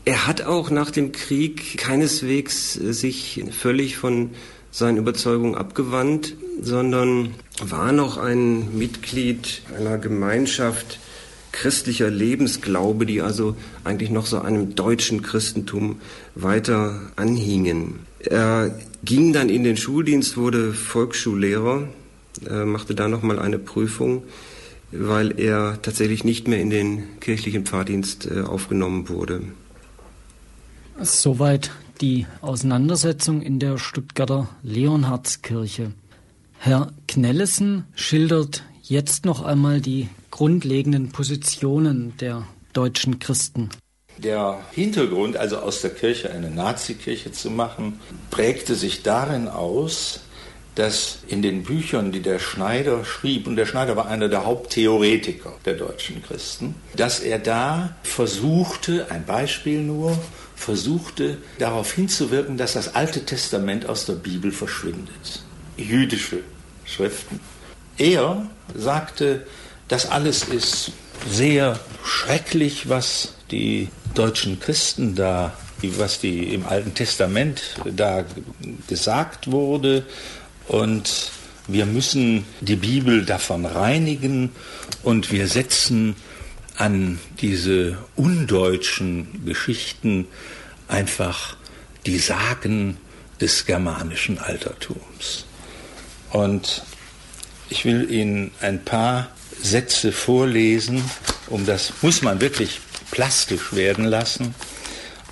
Er 0.04 0.26
hat 0.26 0.42
auch 0.42 0.70
nach 0.70 0.90
dem 0.90 1.12
Krieg 1.12 1.78
keineswegs 1.78 2.76
äh, 2.76 2.92
sich 2.92 3.44
völlig 3.50 3.96
von 3.96 4.30
seinen 4.70 4.98
Überzeugungen 4.98 5.54
abgewandt, 5.54 6.34
sondern 6.60 7.34
war 7.60 7.92
noch 7.92 8.18
ein 8.18 8.76
Mitglied 8.76 9.62
einer 9.76 9.98
Gemeinschaft 9.98 10.98
christlicher 11.52 12.10
Lebensglaube, 12.10 13.06
die 13.06 13.22
also 13.22 13.56
eigentlich 13.82 14.10
noch 14.10 14.26
so 14.26 14.40
einem 14.40 14.74
deutschen 14.74 15.22
Christentum 15.22 16.00
weiter 16.34 17.00
anhingen. 17.16 18.00
Er 18.20 18.78
ging 19.04 19.32
dann 19.32 19.48
in 19.48 19.64
den 19.64 19.76
Schuldienst, 19.76 20.36
wurde 20.36 20.72
Volksschullehrer, 20.72 21.88
äh, 22.48 22.64
machte 22.64 22.94
da 22.94 23.08
nochmal 23.08 23.38
eine 23.38 23.58
Prüfung, 23.58 24.22
weil 24.92 25.38
er 25.38 25.80
tatsächlich 25.82 26.24
nicht 26.24 26.48
mehr 26.48 26.60
in 26.60 26.70
den 26.70 27.20
kirchlichen 27.20 27.64
Pfarrdienst 27.64 28.28
äh, 28.30 28.42
aufgenommen 28.42 29.08
wurde. 29.08 29.42
Soweit 31.00 31.70
die 32.00 32.26
Auseinandersetzung 32.40 33.40
in 33.40 33.60
der 33.60 33.78
Stuttgarter 33.78 34.48
Leonhardskirche. 34.62 35.92
Herr 36.58 36.92
Knellesen 37.06 37.84
schildert 37.94 38.64
jetzt 38.82 39.24
noch 39.24 39.42
einmal 39.44 39.80
die 39.80 40.08
grundlegenden 40.32 41.10
Positionen 41.10 42.16
der 42.18 42.48
deutschen 42.72 43.20
Christen. 43.20 43.70
Der 44.18 44.58
Hintergrund, 44.72 45.36
also 45.36 45.58
aus 45.58 45.82
der 45.82 45.90
Kirche 45.90 46.32
eine 46.32 46.50
Nazikirche 46.50 47.30
zu 47.30 47.50
machen, 47.50 48.00
prägte 48.30 48.74
sich 48.74 49.04
darin 49.04 49.46
aus, 49.46 50.20
dass 50.74 51.20
in 51.28 51.42
den 51.42 51.62
Büchern, 51.62 52.10
die 52.10 52.22
der 52.22 52.38
Schneider 52.40 53.04
schrieb, 53.04 53.46
und 53.46 53.56
der 53.56 53.66
Schneider 53.66 53.96
war 53.96 54.06
einer 54.06 54.28
der 54.28 54.44
Haupttheoretiker 54.44 55.52
der 55.64 55.74
deutschen 55.74 56.22
Christen, 56.22 56.74
dass 56.96 57.20
er 57.20 57.38
da 57.38 57.96
versuchte, 58.02 59.06
ein 59.10 59.24
Beispiel 59.24 59.82
nur, 59.82 60.16
versuchte 60.58 61.38
darauf 61.58 61.92
hinzuwirken, 61.92 62.56
dass 62.56 62.72
das 62.72 62.94
Alte 62.94 63.24
Testament 63.24 63.88
aus 63.88 64.06
der 64.06 64.14
Bibel 64.14 64.50
verschwindet. 64.50 65.42
Jüdische 65.76 66.40
Schriften. 66.84 67.40
Er 67.96 68.48
sagte, 68.74 69.46
das 69.86 70.10
alles 70.10 70.44
ist 70.44 70.92
sehr 71.30 71.78
schrecklich, 72.04 72.88
was 72.88 73.34
die 73.50 73.88
deutschen 74.14 74.58
Christen 74.60 75.14
da, 75.14 75.56
was 75.82 76.18
die 76.20 76.52
im 76.54 76.66
Alten 76.66 76.94
Testament 76.94 77.76
da 77.84 78.24
gesagt 78.88 79.50
wurde. 79.50 80.04
Und 80.66 81.30
wir 81.68 81.86
müssen 81.86 82.44
die 82.60 82.76
Bibel 82.76 83.24
davon 83.24 83.64
reinigen 83.64 84.50
und 85.02 85.30
wir 85.30 85.46
setzen 85.46 86.16
an 86.78 87.18
diese 87.40 87.98
undeutschen 88.14 89.44
Geschichten 89.44 90.26
einfach 90.86 91.56
die 92.06 92.18
Sagen 92.18 92.96
des 93.40 93.66
germanischen 93.66 94.38
Altertums. 94.38 95.44
Und 96.30 96.82
ich 97.68 97.84
will 97.84 98.10
Ihnen 98.10 98.52
ein 98.60 98.84
paar 98.84 99.30
Sätze 99.60 100.12
vorlesen, 100.12 101.02
um 101.48 101.66
das 101.66 101.92
muss 102.00 102.22
man 102.22 102.40
wirklich 102.40 102.80
plastisch 103.10 103.72
werden 103.72 104.04
lassen, 104.04 104.54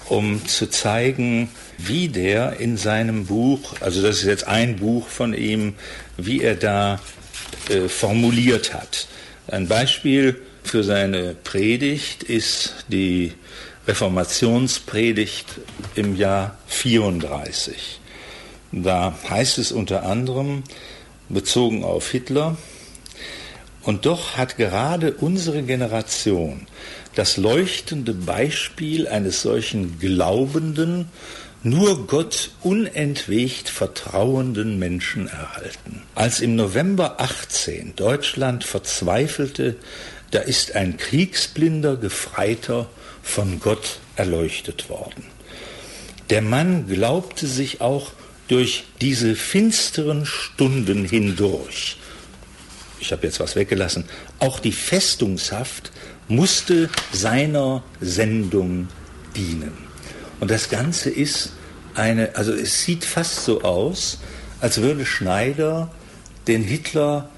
um 0.06 0.44
zu 0.46 0.68
zeigen, 0.68 1.48
wie 1.78 2.08
der 2.08 2.58
in 2.58 2.76
seinem 2.76 3.26
Buch, 3.26 3.74
also 3.80 4.02
das 4.02 4.18
ist 4.18 4.24
jetzt 4.24 4.48
ein 4.48 4.76
Buch 4.76 5.06
von 5.08 5.32
ihm, 5.32 5.74
wie 6.16 6.42
er 6.42 6.56
da 6.56 7.00
äh, 7.68 7.88
formuliert 7.88 8.74
hat. 8.74 9.06
Ein 9.46 9.68
Beispiel 9.68 10.40
für 10.66 10.82
seine 10.82 11.35
Predigt 11.35 12.23
ist 12.23 12.85
die 12.88 13.32
Reformationspredigt 13.87 15.46
im 15.94 16.16
Jahr 16.16 16.58
34. 16.66 18.00
Da 18.73 19.16
heißt 19.30 19.58
es 19.58 19.73
unter 19.73 20.04
anderem, 20.04 20.64
bezogen 21.28 21.85
auf 21.85 22.11
Hitler, 22.11 22.56
und 23.82 24.04
doch 24.04 24.37
hat 24.37 24.56
gerade 24.56 25.12
unsere 25.12 25.62
Generation 25.62 26.66
das 27.14 27.37
leuchtende 27.37 28.12
Beispiel 28.12 29.06
eines 29.06 29.42
solchen 29.42 30.00
glaubenden, 30.00 31.08
nur 31.62 32.06
Gott 32.06 32.50
unentwegt 32.62 33.68
vertrauenden 33.68 34.78
Menschen 34.78 35.28
erhalten. 35.28 36.02
Als 36.14 36.40
im 36.40 36.56
November 36.56 37.20
18 37.20 37.94
Deutschland 37.96 38.64
verzweifelte 38.64 39.76
da 40.30 40.40
ist 40.40 40.75
ein 40.75 40.97
kriegsblinder 40.97 41.97
Gefreiter 41.97 42.88
von 43.23 43.61
Gott 43.61 44.00
erleuchtet 44.16 44.88
worden. 44.88 45.25
Der 46.30 46.42
Mann 46.42 46.88
glaubte 46.88 47.47
sich 47.47 47.80
auch 47.80 48.11
durch 48.49 48.85
diese 49.00 49.35
finsteren 49.35 50.26
Stunden 50.26 51.04
hindurch, 51.04 51.99
ich 52.99 53.12
habe 53.12 53.26
jetzt 53.26 53.40
was 53.40 53.56
weggelassen, 53.56 54.04
auch 54.38 54.59
die 54.59 54.73
Festungshaft 54.73 55.92
musste 56.28 56.88
seiner 57.12 57.83
Sendung 58.00 58.88
dienen. 59.37 59.73
Und 60.40 60.50
das 60.50 60.68
Ganze 60.68 61.11
ist 61.11 61.52
eine, 61.95 62.35
also 62.37 62.52
es 62.52 62.83
sieht 62.83 63.04
fast 63.04 63.45
so 63.45 63.62
aus, 63.62 64.18
als 64.61 64.80
würde 64.80 65.06
Schneider 65.06 65.90
den 66.47 66.62
Hitler 66.62 67.28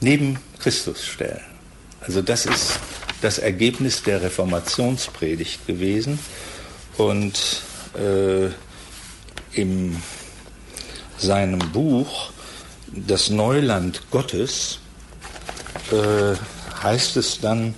neben 0.00 0.38
Christus 0.58 1.06
stellen. 1.06 1.53
Also 2.06 2.22
das 2.22 2.46
ist 2.46 2.78
das 3.22 3.38
Ergebnis 3.38 4.02
der 4.02 4.22
Reformationspredigt 4.22 5.66
gewesen. 5.66 6.18
Und 6.98 7.62
äh, 7.94 8.50
in 9.58 9.96
seinem 11.16 11.58
Buch 11.72 12.30
Das 12.92 13.30
Neuland 13.30 14.02
Gottes 14.10 14.78
äh, 15.90 16.36
heißt 16.82 17.16
es 17.16 17.40
dann, 17.40 17.74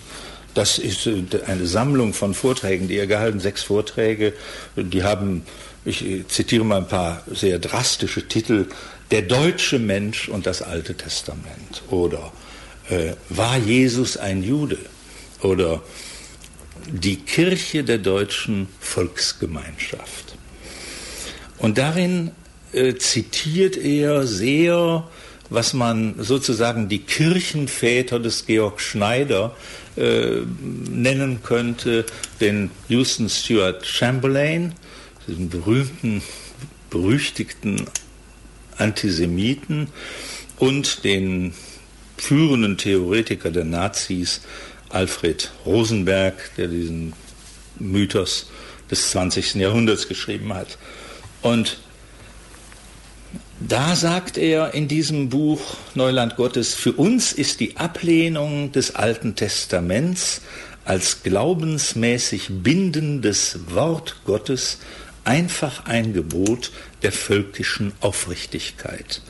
das 0.54 0.78
ist 0.78 1.06
äh, 1.06 1.24
eine 1.46 1.66
Sammlung 1.66 2.12
von 2.12 2.34
Vorträgen, 2.34 2.88
die 2.88 2.98
er 2.98 3.06
gehalten, 3.06 3.40
sechs 3.40 3.62
Vorträge, 3.62 4.34
die 4.74 5.04
haben, 5.04 5.42
ich 5.84 6.04
zitiere 6.28 6.64
mal 6.64 6.78
ein 6.78 6.88
paar 6.88 7.22
sehr 7.32 7.58
drastische 7.58 8.26
Titel, 8.26 8.66
Der 9.10 9.22
deutsche 9.22 9.78
Mensch 9.78 10.28
und 10.28 10.46
das 10.46 10.60
Alte 10.62 10.94
Testament 10.94 11.82
oder 11.88 12.32
äh, 12.90 13.12
War 13.28 13.56
Jesus 13.58 14.16
ein 14.16 14.42
Jude 14.42 14.78
oder 15.42 15.82
Die 16.88 17.16
Kirche 17.16 17.84
der 17.84 17.98
deutschen 17.98 18.68
Volksgemeinschaft. 18.80 20.36
Und 21.58 21.78
darin 21.78 22.30
äh, 22.72 22.94
zitiert 22.96 23.76
er 23.76 24.26
sehr 24.26 25.08
was 25.50 25.72
man 25.74 26.14
sozusagen 26.18 26.88
die 26.88 27.00
Kirchenväter 27.00 28.18
des 28.18 28.46
Georg 28.46 28.80
Schneider 28.80 29.54
äh, 29.96 30.40
nennen 30.90 31.40
könnte, 31.42 32.04
den 32.40 32.70
Houston 32.88 33.28
Stuart 33.28 33.86
Chamberlain, 33.86 34.74
diesen 35.26 35.48
berühmten, 35.48 36.22
berüchtigten 36.90 37.86
Antisemiten 38.78 39.88
und 40.58 41.04
den 41.04 41.54
führenden 42.16 42.76
Theoretiker 42.76 43.50
der 43.50 43.64
Nazis, 43.64 44.40
Alfred 44.88 45.50
Rosenberg, 45.64 46.34
der 46.56 46.68
diesen 46.68 47.12
Mythos 47.78 48.50
des 48.90 49.10
20. 49.10 49.56
Jahrhunderts 49.56 50.08
geschrieben 50.08 50.54
hat. 50.54 50.78
Und 51.42 51.78
da 53.60 53.96
sagt 53.96 54.36
er 54.38 54.74
in 54.74 54.86
diesem 54.86 55.28
Buch 55.28 55.60
Neuland 55.94 56.36
Gottes, 56.36 56.74
für 56.74 56.92
uns 56.92 57.32
ist 57.32 57.60
die 57.60 57.76
Ablehnung 57.76 58.70
des 58.72 58.94
Alten 58.94 59.34
Testaments 59.34 60.42
als 60.84 61.22
glaubensmäßig 61.22 62.48
bindendes 62.50 63.58
Wort 63.70 64.16
Gottes 64.24 64.78
einfach 65.24 65.86
ein 65.86 66.12
Gebot 66.12 66.70
der 67.02 67.12
völkischen 67.12 67.92
Aufrichtigkeit, 68.00 69.22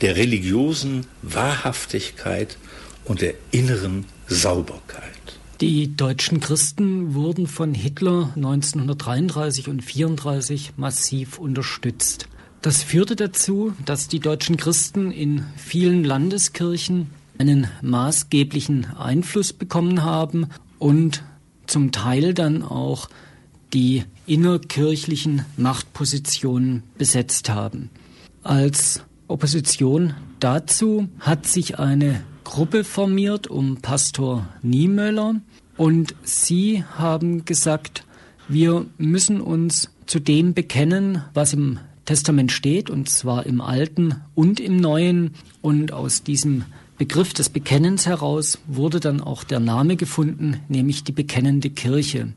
der 0.00 0.16
religiösen 0.16 1.06
Wahrhaftigkeit 1.22 2.58
und 3.04 3.20
der 3.20 3.34
inneren 3.50 4.04
Sauberkeit. 4.26 5.12
Die 5.60 5.96
deutschen 5.96 6.40
Christen 6.40 7.14
wurden 7.14 7.46
von 7.46 7.74
Hitler 7.74 8.32
1933 8.34 9.68
und 9.68 9.80
1934 9.80 10.72
massiv 10.76 11.38
unterstützt. 11.38 12.28
Das 12.60 12.82
führte 12.82 13.14
dazu, 13.14 13.72
dass 13.84 14.08
die 14.08 14.20
deutschen 14.20 14.56
Christen 14.56 15.10
in 15.10 15.44
vielen 15.56 16.02
Landeskirchen 16.02 17.10
einen 17.38 17.68
maßgeblichen 17.82 18.86
Einfluss 18.96 19.52
bekommen 19.52 20.02
haben 20.02 20.48
und 20.78 21.22
zum 21.66 21.92
Teil 21.92 22.34
dann 22.34 22.62
auch 22.62 23.08
die 23.72 24.04
innerkirchlichen 24.26 25.44
Machtpositionen 25.56 26.82
besetzt 26.96 27.48
haben. 27.48 27.90
Als 28.42 29.02
Opposition 29.28 30.14
dazu 30.40 31.08
hat 31.20 31.46
sich 31.46 31.78
eine 31.78 32.22
Gruppe 32.44 32.84
formiert 32.84 33.46
um 33.46 33.78
Pastor 33.78 34.48
Niemöller 34.62 35.36
und 35.76 36.14
sie 36.22 36.84
haben 36.98 37.44
gesagt, 37.44 38.04
wir 38.48 38.86
müssen 38.98 39.40
uns 39.40 39.90
zu 40.06 40.20
dem 40.20 40.52
bekennen, 40.52 41.22
was 41.32 41.54
im 41.54 41.78
Testament 42.04 42.52
steht, 42.52 42.90
und 42.90 43.08
zwar 43.08 43.46
im 43.46 43.60
Alten 43.60 44.16
und 44.34 44.60
im 44.60 44.76
Neuen. 44.76 45.30
Und 45.62 45.92
aus 45.92 46.22
diesem 46.22 46.64
Begriff 46.98 47.32
des 47.32 47.48
Bekennens 47.48 48.06
heraus 48.06 48.58
wurde 48.66 49.00
dann 49.00 49.22
auch 49.22 49.44
der 49.44 49.60
Name 49.60 49.96
gefunden, 49.96 50.60
nämlich 50.68 51.04
die 51.04 51.12
bekennende 51.12 51.70
Kirche. 51.70 52.34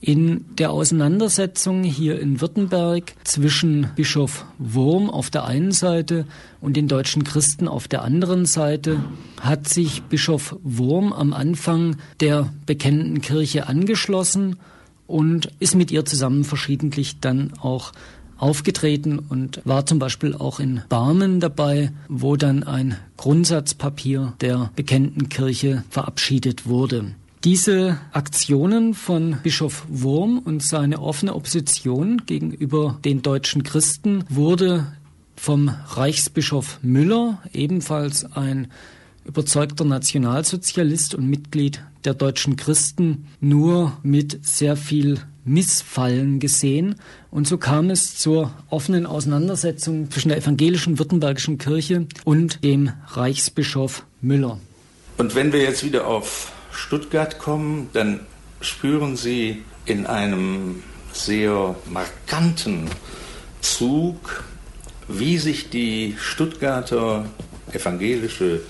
In 0.00 0.44
der 0.58 0.72
Auseinandersetzung 0.72 1.82
hier 1.82 2.20
in 2.20 2.40
Württemberg 2.42 3.14
zwischen 3.24 3.88
Bischof 3.96 4.44
Wurm 4.58 5.08
auf 5.08 5.30
der 5.30 5.46
einen 5.46 5.72
Seite 5.72 6.26
und 6.60 6.76
den 6.76 6.86
deutschen 6.86 7.24
Christen 7.24 7.66
auf 7.66 7.88
der 7.88 8.02
anderen 8.02 8.44
Seite 8.44 9.02
hat 9.40 9.68
sich 9.68 10.02
Bischof 10.02 10.56
Wurm 10.62 11.14
am 11.14 11.32
Anfang 11.32 11.96
der 12.20 12.52
bekennenden 12.66 13.22
Kirche 13.22 13.68
angeschlossen 13.68 14.56
und 15.06 15.50
ist 15.60 15.74
mit 15.74 15.90
ihr 15.90 16.04
zusammen 16.04 16.44
verschiedentlich 16.44 17.20
dann 17.20 17.54
auch 17.58 17.92
aufgetreten 18.36 19.18
und 19.18 19.62
war 19.64 19.86
zum 19.86 19.98
Beispiel 19.98 20.34
auch 20.34 20.60
in 20.60 20.82
Barmen 20.90 21.40
dabei, 21.40 21.90
wo 22.08 22.36
dann 22.36 22.64
ein 22.64 22.96
Grundsatzpapier 23.16 24.34
der 24.42 24.70
bekannten 24.76 25.30
Kirche 25.30 25.84
verabschiedet 25.88 26.66
wurde. 26.66 27.14
Diese 27.46 28.00
Aktionen 28.10 28.92
von 28.92 29.36
Bischof 29.44 29.84
Wurm 29.88 30.40
und 30.40 30.64
seine 30.64 31.00
offene 31.00 31.32
Opposition 31.32 32.22
gegenüber 32.26 32.98
den 33.04 33.22
deutschen 33.22 33.62
Christen 33.62 34.24
wurde 34.28 34.92
vom 35.36 35.68
Reichsbischof 35.68 36.80
Müller, 36.82 37.40
ebenfalls 37.52 38.24
ein 38.32 38.66
überzeugter 39.24 39.84
Nationalsozialist 39.84 41.14
und 41.14 41.30
Mitglied 41.30 41.84
der 42.04 42.14
deutschen 42.14 42.56
Christen, 42.56 43.28
nur 43.40 43.96
mit 44.02 44.44
sehr 44.44 44.76
viel 44.76 45.20
Missfallen 45.44 46.40
gesehen. 46.40 46.96
Und 47.30 47.46
so 47.46 47.58
kam 47.58 47.90
es 47.90 48.18
zur 48.18 48.52
offenen 48.70 49.06
Auseinandersetzung 49.06 50.10
zwischen 50.10 50.30
der 50.30 50.38
evangelischen 50.38 50.98
württembergischen 50.98 51.58
Kirche 51.58 52.08
und 52.24 52.64
dem 52.64 52.90
Reichsbischof 53.06 54.04
Müller. 54.20 54.58
Und 55.16 55.36
wenn 55.36 55.52
wir 55.52 55.62
jetzt 55.62 55.84
wieder 55.84 56.08
auf 56.08 56.50
Stuttgart 56.76 57.38
kommen, 57.38 57.88
dann 57.92 58.20
spüren 58.60 59.16
Sie 59.16 59.64
in 59.86 60.06
einem 60.06 60.82
sehr 61.12 61.74
markanten 61.90 62.88
Zug, 63.60 64.44
wie 65.08 65.38
sich 65.38 65.70
die 65.70 66.16
Stuttgarter 66.18 67.24
evangelische 67.72 68.60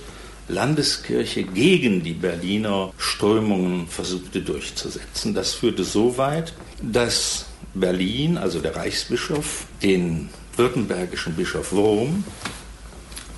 Landeskirche 0.48 1.42
gegen 1.42 2.04
die 2.04 2.12
Berliner 2.12 2.92
Strömungen 2.98 3.88
versuchte 3.88 4.40
durchzusetzen. 4.40 5.34
Das 5.34 5.54
führte 5.54 5.82
so 5.82 6.16
weit, 6.18 6.54
dass 6.80 7.46
Berlin, 7.74 8.38
also 8.38 8.60
der 8.60 8.76
Reichsbischof, 8.76 9.66
den 9.82 10.28
württembergischen 10.56 11.34
Bischof 11.34 11.72
Wurm 11.72 12.24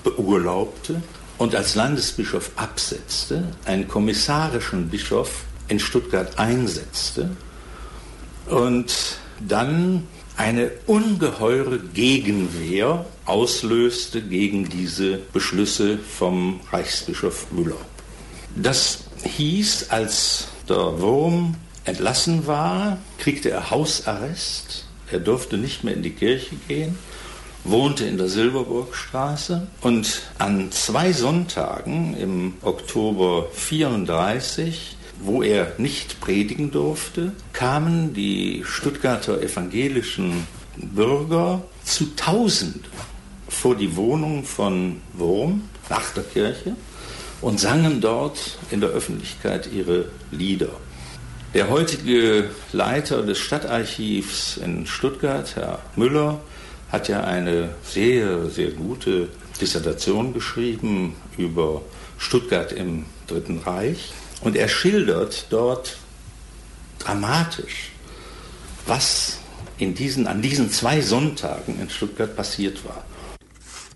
beurlaubte 0.05 1.03
und 1.39 1.55
als 1.55 1.75
Landesbischof 1.75 2.51
absetzte, 2.57 3.45
einen 3.65 3.89
kommissarischen 3.89 4.89
Bischof 4.89 5.45
in 5.69 5.79
Stuttgart 5.79 6.39
einsetzte 6.39 7.31
und 8.47 9.19
dann 9.41 10.05
eine 10.37 10.71
ungeheure 10.87 11.79
Gegenwehr 11.79 13.07
auslöste 13.25 14.23
gegen 14.23 14.69
diese 14.69 15.19
Beschlüsse 15.33 15.99
vom 15.99 16.61
Reichsbischof 16.71 17.51
Müller. 17.53 17.77
Das 18.55 19.01
hieß, 19.25 19.91
als 19.91 20.49
der 20.69 21.01
Wurm 21.01 21.57
entlassen 21.85 22.47
war, 22.47 22.99
kriegte 23.19 23.51
er 23.51 23.71
Hausarrest. 23.71 24.85
Er 25.11 25.21
durfte 25.21 25.57
nicht 25.57 25.85
mehr 25.85 25.95
in 25.95 26.03
die 26.03 26.11
Kirche 26.11 26.55
gehen, 26.69 26.99
wohnte 27.65 28.05
in 28.05 28.17
der 28.17 28.29
Silberburgstraße 28.29 29.67
und 29.81 30.23
an 30.39 30.71
zwei 30.73 31.13
Sonntagen 31.13 32.17
im 32.17 32.55
Oktober 32.63 33.47
34 33.53 34.97
wo 35.21 35.43
er 35.43 35.73
nicht 35.79 36.21
predigen 36.21 36.71
durfte, 36.71 37.33
kamen 37.53 38.15
die 38.15 38.63
Stuttgarter 38.65 39.43
evangelischen 39.43 40.47
Bürger 40.77 41.63
zu 41.85 42.15
Tausenden 42.15 42.85
vor 43.49 43.75
die 43.75 43.97
Wohnung 43.97 44.45
von 44.45 45.01
Wurm 45.15 45.63
nach 45.89 46.13
der 46.13 46.23
Kirche 46.23 46.77
und 47.41 47.59
sangen 47.59 48.01
dort 48.01 48.59
in 48.71 48.81
der 48.81 48.91
Öffentlichkeit 48.91 49.69
ihre 49.73 50.07
Lieder. 50.31 50.71
Der 51.55 51.71
heutige 51.71 52.51
Leiter 52.73 53.23
des 53.23 53.39
Stadtarchivs 53.39 54.59
in 54.59 54.87
Stuttgart, 54.87 55.57
Herr 55.57 55.79
Müller, 55.97 56.41
hat 56.91 57.09
ja 57.09 57.25
eine 57.25 57.71
sehr, 57.83 58.49
sehr 58.49 58.71
gute 58.71 59.29
Dissertation 59.61 60.33
geschrieben 60.33 61.15
über 61.37 61.83
Stuttgart 62.17 62.73
im 62.73 63.05
Dritten 63.27 63.59
Reich. 63.59 64.13
Und 64.41 64.57
er 64.57 64.69
schildert 64.69 65.47
dort 65.51 65.99
dramatisch, 66.99 67.93
was 68.87 69.39
in 69.79 69.95
diesen, 69.95 70.27
an 70.27 70.43
diesen 70.43 70.71
zwei 70.71 71.01
Sonntagen 71.01 71.81
in 71.81 71.91
Stuttgart 71.91 72.35
passiert 72.35 72.85
war. 72.85 73.05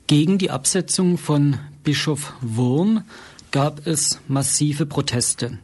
Gegen 0.07 0.39
die 0.39 0.51
Absetzung 0.51 1.17
von 1.17 1.59
Bischof 1.85 2.35
Wurm 2.41 3.05
gab 3.51 3.87
es 3.87 4.21
massive 4.29 4.87
Proteste. 4.87 5.59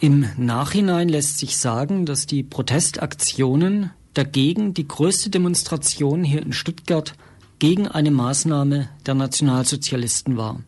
Im 0.00 0.28
Nachhinein 0.36 1.08
lässt 1.08 1.38
sich 1.38 1.56
sagen, 1.56 2.06
dass 2.06 2.26
die 2.26 2.42
Protestaktionen 2.42 3.90
dagegen 4.16 4.72
die 4.72 4.88
größte 4.88 5.28
Demonstration 5.28 6.24
hier 6.24 6.42
in 6.42 6.52
Stuttgart 6.52 7.14
gegen 7.58 7.86
eine 7.86 8.10
Maßnahme 8.10 8.88
der 9.04 9.14
Nationalsozialisten 9.14 10.36
war. 10.36 10.60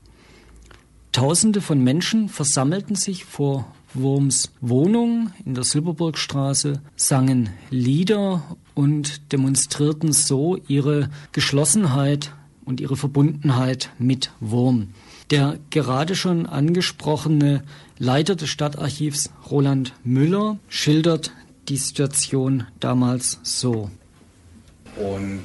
Tausende 1.13 1.61
von 1.61 1.83
Menschen 1.83 2.29
versammelten 2.29 2.95
sich 2.95 3.25
vor 3.25 3.67
Wurms 3.95 4.51
Wohnung 4.61 5.33
in 5.47 5.55
der 5.55 5.65
Silberburgstraße, 5.65 6.83
sangen 6.95 7.49
Lieder 7.71 8.43
und 8.75 9.33
demonstrierten 9.33 10.13
so 10.13 10.59
ihre 10.69 11.09
Geschlossenheit 11.33 12.33
und 12.67 12.83
ihre 12.83 12.97
Verbundenheit 12.97 13.91
mit 13.99 14.31
Wurm. 14.41 14.89
Der 15.31 15.59
gerade 15.71 16.15
schon 16.15 16.45
angesprochene 16.47 17.63
Leiter 17.99 18.37
des 18.37 18.51
Stadtarchivs 18.51 19.31
Roland 19.51 19.95
Müller 20.05 20.59
schildert 20.69 21.33
die 21.69 21.77
Situation 21.77 22.65
damals 22.81 23.39
so. 23.43 23.91
Und 24.97 25.41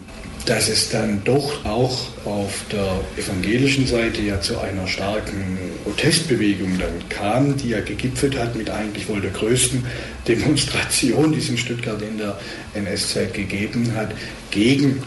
dass 0.46 0.68
es 0.68 0.90
dann 0.90 1.24
doch 1.24 1.64
auch 1.64 2.08
auf 2.26 2.66
der 2.72 3.00
evangelischen 3.18 3.86
Seite 3.86 4.22
ja 4.22 4.42
zu 4.42 4.60
einer 4.60 4.88
starken 4.88 5.58
Protestbewegung 5.84 6.80
dann 6.80 7.08
kam, 7.10 7.56
die 7.56 7.70
ja 7.70 7.82
gegipfelt 7.82 8.38
hat 8.38 8.56
mit 8.56 8.70
eigentlich 8.70 9.08
wohl 9.08 9.22
der 9.22 9.32
größten 9.32 9.86
Demonstration, 10.28 11.32
die 11.32 11.40
es 11.40 11.50
in 11.50 11.58
Stuttgart 11.58 12.02
in 12.02 12.18
der 12.18 12.38
NS-Zeit 12.74 13.34
gegeben 13.34 13.94
hat, 13.96 14.14
gegen 14.52 15.04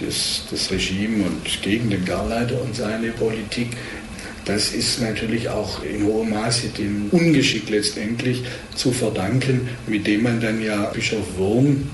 das, 0.00 0.42
das 0.50 0.70
Regime 0.70 1.24
und 1.26 1.62
gegen 1.62 1.90
den 1.90 2.04
Garleiter 2.04 2.60
und 2.60 2.74
seine 2.74 3.10
Politik. 3.10 3.68
Das 4.44 4.72
ist 4.72 5.00
natürlich 5.00 5.48
auch 5.48 5.84
in 5.84 6.04
hohem 6.04 6.30
Maße 6.30 6.68
dem 6.68 7.08
Ungeschick 7.10 7.70
letztendlich 7.70 8.42
zu 8.74 8.92
verdanken, 8.92 9.68
mit 9.86 10.06
dem 10.06 10.24
man 10.24 10.40
dann 10.40 10.60
ja 10.60 10.86
Bischof 10.86 11.36
Wurm 11.36 11.88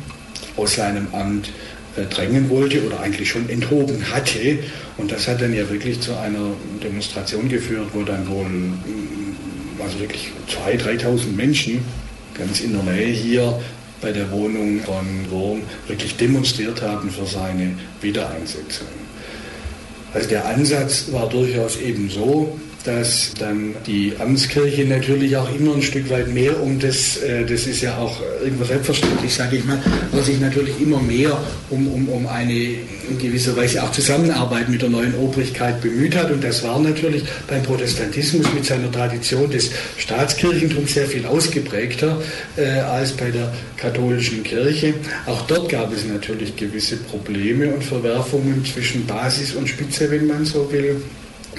aus 0.57 0.77
seinem 0.77 1.09
Amt 1.13 1.51
äh, 1.97 2.05
drängen 2.07 2.49
wollte 2.49 2.85
oder 2.87 3.01
eigentlich 3.01 3.29
schon 3.29 3.49
enthoben 3.51 4.11
hatte. 4.11 4.59
Und 4.97 5.13
das 5.13 5.29
hat 5.29 5.43
dann 5.43 5.53
ja 5.53 5.69
wirklich 5.69 6.01
zu 6.01 6.17
einer 6.17 6.53
Demonstration 6.83 7.49
geführt, 7.49 7.89
wo 7.93 8.03
dann 8.03 8.27
wohl 8.29 8.49
mm, 8.49 9.81
also 9.83 10.01
wirklich 10.01 10.33
2.000, 10.67 11.03
3.000 11.03 11.33
Menschen 11.37 11.81
ganz 12.35 12.61
in 12.61 12.73
der 12.73 12.83
Nähe 12.83 13.13
hier 13.13 13.61
bei 14.01 14.13
der 14.13 14.31
Wohnung 14.31 14.81
von 14.81 15.31
Wurm 15.31 15.63
wirklich 15.87 16.17
demonstriert 16.17 16.81
haben 16.83 17.11
für 17.11 17.27
seine 17.27 17.75
Wiedereinsetzung. 18.01 18.87
Also 20.15 20.29
der 20.29 20.47
Ansatz 20.47 21.13
war 21.13 21.29
durchaus 21.29 21.77
eben 21.77 22.09
so, 22.09 22.59
dass 22.85 23.35
dann 23.39 23.75
die 23.87 24.15
Amtskirche 24.19 24.85
natürlich 24.85 25.37
auch 25.37 25.53
immer 25.55 25.75
ein 25.75 25.83
Stück 25.83 26.09
weit 26.11 26.29
mehr 26.29 26.61
um 26.63 26.79
das, 26.79 27.17
äh, 27.19 27.45
das 27.45 27.67
ist 27.67 27.83
ja 27.83 27.99
auch 27.99 28.21
irgendwo 28.43 28.65
selbstverständlich, 28.65 29.35
sage 29.35 29.57
ich 29.57 29.65
mal, 29.65 29.79
aber 30.13 30.23
sich 30.23 30.41
natürlich 30.41 30.81
immer 30.81 31.01
mehr 31.01 31.39
um, 31.71 31.87
um, 31.89 32.09
um 32.09 32.27
eine 32.27 32.53
in 33.11 33.19
gewisser 33.19 33.57
Weise 33.57 33.83
auch 33.83 33.91
Zusammenarbeit 33.91 34.69
mit 34.69 34.83
der 34.83 34.91
neuen 34.91 35.15
Obrigkeit 35.15 35.81
bemüht 35.81 36.15
hat. 36.17 36.31
Und 36.31 36.45
das 36.45 36.63
war 36.63 36.79
natürlich 36.79 37.25
beim 37.47 37.63
Protestantismus 37.63 38.47
mit 38.55 38.65
seiner 38.65 38.91
Tradition 38.93 39.51
des 39.51 39.71
Staatskirchentums 39.97 40.95
sehr 40.95 41.07
viel 41.07 41.27
ausgeprägter 41.27 42.21
äh, 42.57 42.81
als 42.81 43.13
bei 43.13 43.31
der 43.31 43.53
katholischen 43.77 44.43
Kirche. 44.43 44.95
Auch 45.27 45.43
dort 45.43 45.69
gab 45.69 45.93
es 45.93 46.05
natürlich 46.05 46.57
gewisse 46.57 46.97
Probleme 46.97 47.69
und 47.69 47.83
Verwerfungen 47.83 48.65
zwischen 48.65 49.07
Basis 49.07 49.55
und 49.55 49.69
Spitze, 49.69 50.11
wenn 50.11 50.27
man 50.27 50.45
so 50.45 50.71
will 50.71 51.01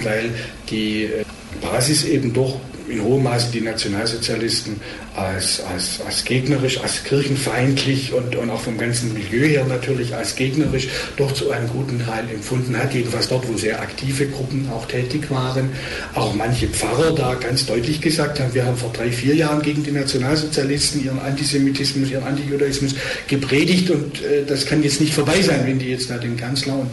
weil 0.04 0.32
die 0.69 1.04
äh, 1.04 1.25
Basis 1.62 2.06
eben 2.06 2.34
doch 2.34 2.60
in 2.88 3.04
hohem 3.04 3.23
Maße 3.23 3.52
die 3.52 3.62
Nationalsozialisten 3.62 4.80
als, 5.19 5.62
als, 5.62 5.99
als 6.05 6.23
gegnerisch, 6.23 6.79
als 6.79 7.03
kirchenfeindlich 7.03 8.13
und, 8.13 8.36
und 8.36 8.49
auch 8.49 8.62
vom 8.62 8.77
ganzen 8.77 9.13
Milieu 9.13 9.45
her 9.45 9.65
natürlich 9.67 10.15
als 10.15 10.36
gegnerisch 10.36 10.88
doch 11.17 11.32
zu 11.34 11.51
einem 11.51 11.67
guten 11.67 11.99
Teil 12.05 12.23
empfunden 12.34 12.77
hat. 12.77 12.93
Jedenfalls 12.93 13.27
dort, 13.27 13.47
wo 13.47 13.58
sehr 13.58 13.82
aktive 13.82 14.27
Gruppen 14.27 14.69
auch 14.71 14.86
tätig 14.88 15.29
waren. 15.29 15.69
Auch 16.15 16.34
manche 16.34 16.67
Pfarrer 16.67 17.13
da 17.13 17.36
ganz 17.36 17.65
deutlich 17.65 18.01
gesagt 18.01 18.39
haben, 18.39 18.53
wir 18.53 18.65
haben 18.65 18.77
vor 18.77 18.91
drei, 18.93 19.12
vier 19.12 19.36
Jahren 19.36 19.62
gegen 19.62 19.84
die 19.84 19.91
Nationalsozialisten 19.91 21.03
ihren 21.03 21.19
Antisemitismus, 21.19 22.10
ihren 22.10 22.23
Antijudaismus 22.23 22.95
gepredigt 23.27 23.89
und 23.89 24.23
äh, 24.23 24.45
das 24.45 24.65
kann 24.65 24.84
jetzt 24.84 25.01
nicht 25.01 25.13
vorbei 25.13 25.41
sein, 25.41 25.62
wenn 25.65 25.79
die 25.79 25.89
jetzt 25.89 26.10
da 26.10 26.17
den 26.17 26.38
Kanzler 26.38 26.73
und 26.75 26.91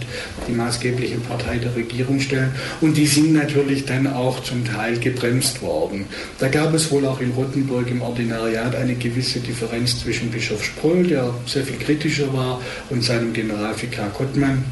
die 0.49 0.53
maßgebliche 0.53 1.17
Partei 1.19 1.59
der 1.59 1.75
Regierung 1.75 2.21
stellen. 2.21 2.51
Und 2.81 2.97
die 2.97 3.07
sind 3.07 3.33
natürlich 3.33 3.85
dann 3.85 4.07
auch 4.07 4.43
zum 4.43 4.65
Teil 4.65 4.99
gebremst 4.99 5.63
worden. 5.63 6.07
Da 6.39 6.49
gab 6.49 6.75
es 6.75 6.91
wohl 6.91 7.07
auch 7.07 7.21
in 7.21 7.31
Rottenburg 7.33 7.91
im 7.91 8.03
Ordinariat 8.17 8.75
eine 8.75 8.95
gewisse 8.95 9.41
Differenz 9.41 10.01
zwischen 10.01 10.31
Bischof 10.31 10.65
Sproll, 10.65 11.07
der 11.07 11.35
sehr 11.45 11.65
viel 11.65 11.77
kritischer 11.77 12.33
war, 12.33 12.63
und 12.89 13.05
seinem 13.05 13.35
Generalvikar 13.35 14.09
Kottmann, 14.09 14.65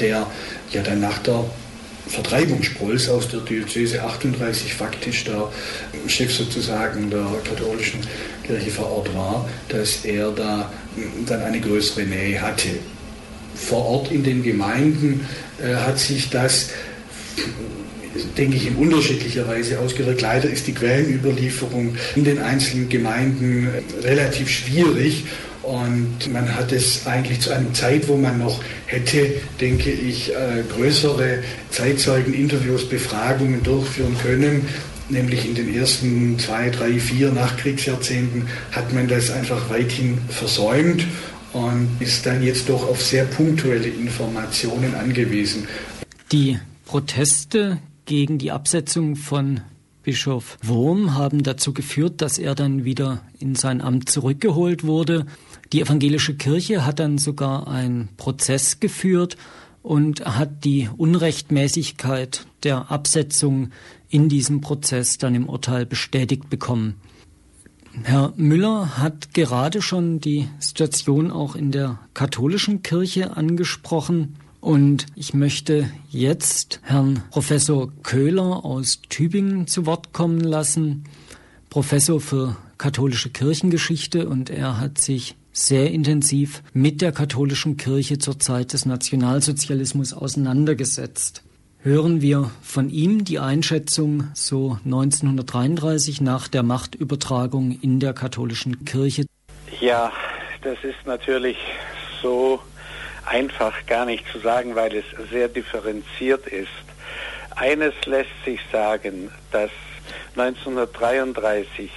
der 0.00 0.26
ja 0.72 0.82
dann 0.82 1.00
nach 1.00 1.18
der 1.18 1.44
Vertreibung 2.08 2.60
Sprolls 2.64 3.08
aus 3.08 3.28
der 3.28 3.38
Diözese 3.40 4.02
38 4.02 4.74
faktisch 4.74 5.22
der 5.22 5.48
Chef 6.08 6.34
sozusagen 6.34 7.08
der 7.08 7.24
katholischen 7.48 8.00
Kirche 8.42 8.72
vor 8.72 8.90
Ort 8.90 9.14
war, 9.14 9.48
dass 9.68 10.04
er 10.04 10.32
da 10.32 10.72
dann 11.26 11.40
eine 11.40 11.60
größere 11.60 12.02
Nähe 12.02 12.42
hatte. 12.42 12.70
Vor 13.54 13.86
Ort 13.86 14.10
in 14.10 14.24
den 14.24 14.42
Gemeinden 14.42 15.24
äh, 15.62 15.76
hat 15.76 16.00
sich 16.00 16.30
das 16.30 16.70
denke 18.36 18.56
ich, 18.56 18.66
in 18.66 18.76
unterschiedlicher 18.76 19.46
Weise 19.48 19.78
ausgewirkt. 19.80 20.20
Leider 20.20 20.48
ist 20.48 20.66
die 20.66 20.74
Quellenüberlieferung 20.74 21.96
in 22.16 22.24
den 22.24 22.38
einzelnen 22.38 22.88
Gemeinden 22.88 23.68
relativ 24.02 24.48
schwierig. 24.48 25.24
Und 25.62 26.32
man 26.32 26.56
hat 26.56 26.72
es 26.72 27.06
eigentlich 27.06 27.40
zu 27.40 27.52
einer 27.52 27.72
Zeit, 27.72 28.08
wo 28.08 28.16
man 28.16 28.38
noch 28.38 28.62
hätte, 28.86 29.34
denke 29.60 29.90
ich, 29.90 30.30
äh, 30.30 30.64
größere 30.74 31.38
Zeitzeugen, 31.70 32.34
Interviews, 32.34 32.88
Befragungen 32.88 33.62
durchführen 33.62 34.16
können, 34.20 34.66
nämlich 35.08 35.46
in 35.46 35.54
den 35.54 35.72
ersten 35.72 36.36
zwei, 36.40 36.68
drei, 36.68 36.98
vier 36.98 37.30
Nachkriegsjahrzehnten, 37.30 38.48
hat 38.72 38.92
man 38.92 39.06
das 39.06 39.30
einfach 39.30 39.70
weithin 39.70 40.18
versäumt 40.30 41.06
und 41.52 41.88
ist 42.00 42.26
dann 42.26 42.42
jetzt 42.42 42.68
doch 42.68 42.88
auf 42.88 43.00
sehr 43.00 43.24
punktuelle 43.24 43.86
Informationen 43.86 44.94
angewiesen. 44.96 45.68
Die 46.32 46.58
Proteste 46.86 47.78
gegen 48.04 48.38
die 48.38 48.52
Absetzung 48.52 49.16
von 49.16 49.60
Bischof 50.02 50.58
Wurm 50.62 51.14
haben 51.14 51.44
dazu 51.44 51.72
geführt, 51.72 52.20
dass 52.22 52.38
er 52.38 52.54
dann 52.54 52.84
wieder 52.84 53.22
in 53.38 53.54
sein 53.54 53.80
Amt 53.80 54.08
zurückgeholt 54.08 54.84
wurde. 54.84 55.26
Die 55.72 55.80
evangelische 55.80 56.34
Kirche 56.34 56.84
hat 56.84 56.98
dann 56.98 57.18
sogar 57.18 57.68
einen 57.68 58.08
Prozess 58.16 58.80
geführt 58.80 59.36
und 59.82 60.24
hat 60.24 60.64
die 60.64 60.88
Unrechtmäßigkeit 60.96 62.46
der 62.64 62.90
Absetzung 62.90 63.70
in 64.08 64.28
diesem 64.28 64.60
Prozess 64.60 65.18
dann 65.18 65.34
im 65.34 65.48
Urteil 65.48 65.86
bestätigt 65.86 66.50
bekommen. 66.50 66.96
Herr 68.04 68.32
Müller 68.36 68.98
hat 68.98 69.34
gerade 69.34 69.82
schon 69.82 70.18
die 70.18 70.48
Situation 70.58 71.30
auch 71.30 71.54
in 71.54 71.72
der 71.72 71.98
katholischen 72.14 72.82
Kirche 72.82 73.36
angesprochen. 73.36 74.36
Und 74.62 75.06
ich 75.16 75.34
möchte 75.34 75.90
jetzt 76.08 76.78
Herrn 76.84 77.24
Professor 77.32 77.92
Köhler 78.04 78.64
aus 78.64 79.02
Tübingen 79.08 79.66
zu 79.66 79.86
Wort 79.86 80.12
kommen 80.12 80.38
lassen, 80.38 81.02
Professor 81.68 82.20
für 82.20 82.56
katholische 82.78 83.30
Kirchengeschichte 83.30 84.28
und 84.28 84.50
er 84.50 84.78
hat 84.78 84.98
sich 84.98 85.34
sehr 85.52 85.90
intensiv 85.90 86.62
mit 86.72 87.02
der 87.02 87.10
katholischen 87.10 87.76
Kirche 87.76 88.18
zur 88.18 88.38
Zeit 88.38 88.72
des 88.72 88.86
Nationalsozialismus 88.86 90.12
auseinandergesetzt. 90.12 91.42
Hören 91.80 92.22
wir 92.22 92.48
von 92.62 92.88
ihm 92.88 93.24
die 93.24 93.40
Einschätzung 93.40 94.28
so 94.32 94.78
1933 94.84 96.20
nach 96.20 96.46
der 96.46 96.62
Machtübertragung 96.62 97.76
in 97.80 97.98
der 97.98 98.12
katholischen 98.12 98.84
Kirche. 98.84 99.26
Ja, 99.80 100.12
das 100.62 100.78
ist 100.84 101.04
natürlich 101.04 101.56
so 102.22 102.60
einfach 103.26 103.86
gar 103.86 104.04
nicht 104.04 104.24
zu 104.30 104.38
sagen, 104.38 104.74
weil 104.74 104.94
es 104.96 105.04
sehr 105.30 105.48
differenziert 105.48 106.46
ist. 106.46 106.68
Eines 107.56 107.94
lässt 108.06 108.30
sich 108.44 108.60
sagen, 108.70 109.30
dass 109.50 109.70
1933 110.36 111.90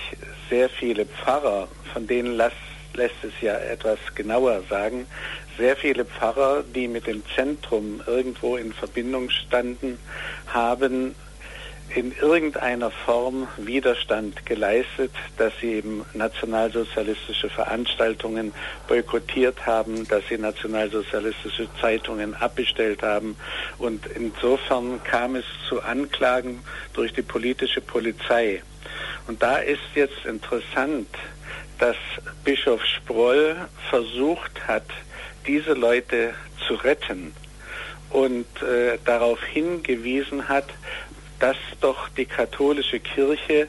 sehr 0.50 0.70
viele 0.70 1.06
Pfarrer, 1.06 1.68
von 1.94 2.08
denen 2.08 2.36
lässt, 2.36 2.56
lässt 2.94 3.24
es 3.24 3.34
ja 3.42 3.56
etwas 3.58 4.00
genauer 4.16 4.62
sagen, 4.70 5.08
sehr 5.58 5.76
viele 5.76 6.06
Pfarrer, 6.06 6.64
die 6.64 6.88
mit 6.88 7.08
dem 7.08 7.24
Zentrum 7.34 8.02
irgendwo 8.06 8.58
in 8.58 8.74
Verbindung 8.74 9.30
standen, 9.30 9.98
haben 10.48 11.16
in 11.96 12.12
irgendeiner 12.12 12.92
Form 12.92 13.48
Widerstand 13.56 14.46
geleistet, 14.46 15.12
dass 15.38 15.54
sie 15.62 15.76
eben 15.76 16.06
nationalsozialistische 16.14 17.50
Veranstaltungen 17.50 18.54
boykottiert 18.90 19.66
haben, 19.66 20.06
dass 20.10 20.28
sie 20.28 20.38
nationalsozialistische 20.38 21.70
Zeitungen 21.80 22.36
abbestellt 22.36 23.02
haben. 23.02 23.38
Und 23.78 24.06
insofern 24.14 25.02
kam 25.04 25.38
es 25.38 25.46
zu 25.70 25.82
Anklagen 25.82 26.60
durch 26.94 27.14
die 27.14 27.22
politische 27.22 27.80
Polizei. 27.80 28.62
Und 29.28 29.42
da 29.42 29.58
ist 29.58 29.80
jetzt 29.96 30.26
interessant, 30.26 31.08
dass 31.80 31.96
Bischof 32.44 32.84
Sproll 32.84 33.56
versucht 33.90 34.68
hat, 34.68 34.86
diese 35.48 35.74
Leute 35.74 36.34
zu 36.68 36.74
retten 36.76 37.34
und 38.16 38.46
äh, 38.62 38.98
darauf 39.04 39.44
hingewiesen 39.44 40.48
hat, 40.48 40.68
dass 41.46 41.58
doch 41.80 42.10
die 42.10 42.26
katholische 42.26 43.00
Kirche 43.00 43.68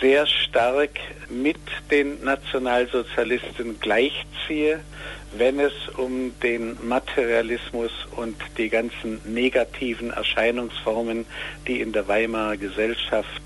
sehr 0.00 0.28
stark 0.28 0.90
mit 1.28 1.58
den 1.90 2.22
Nationalsozialisten 2.22 3.80
gleichziehe, 3.80 4.78
wenn 5.36 5.58
es 5.58 5.72
um 5.96 6.32
den 6.40 6.76
Materialismus 6.86 7.90
und 8.14 8.36
die 8.56 8.68
ganzen 8.68 9.20
negativen 9.24 10.12
Erscheinungsformen, 10.12 11.26
die 11.66 11.80
in 11.80 11.90
der 11.90 12.06
Weimarer 12.06 12.56
Gesellschaft 12.56 13.42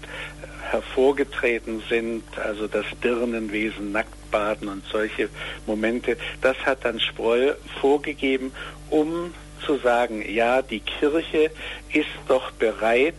hervorgetreten 0.71 1.83
sind, 1.89 2.23
also 2.37 2.67
das 2.67 2.85
Dirnenwesen, 3.03 3.93
Nacktbaden 3.93 4.69
und 4.69 4.85
solche 4.93 5.31
Momente, 5.67 6.19
das 6.43 6.59
hat 6.67 6.85
dann 6.85 7.01
Sproll 7.01 7.57
vorgegeben, 7.81 8.53
um 8.91 9.33
zu 9.65 9.77
sagen, 9.79 10.23
ja, 10.31 10.61
die 10.61 10.81
Kirche 10.81 11.51
ist 11.93 12.09
doch 12.29 12.51
bereit, 12.53 13.15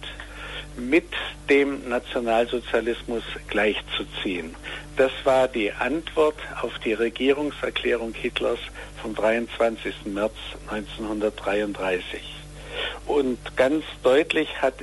mit 0.78 1.08
dem 1.50 1.88
Nationalsozialismus 1.90 3.24
gleichzuziehen. 3.48 4.56
Das 4.98 5.12
war 5.24 5.48
die 5.48 5.72
Antwort 5.72 6.38
auf 6.62 6.78
die 6.80 6.94
Regierungserklärung 6.94 8.14
Hitlers 8.14 8.60
vom 9.02 9.16
23. 9.16 9.94
März 10.06 10.36
1933. 10.70 12.22
Und 13.06 13.38
ganz 13.56 13.84
deutlich 14.04 14.62
hat 14.62 14.76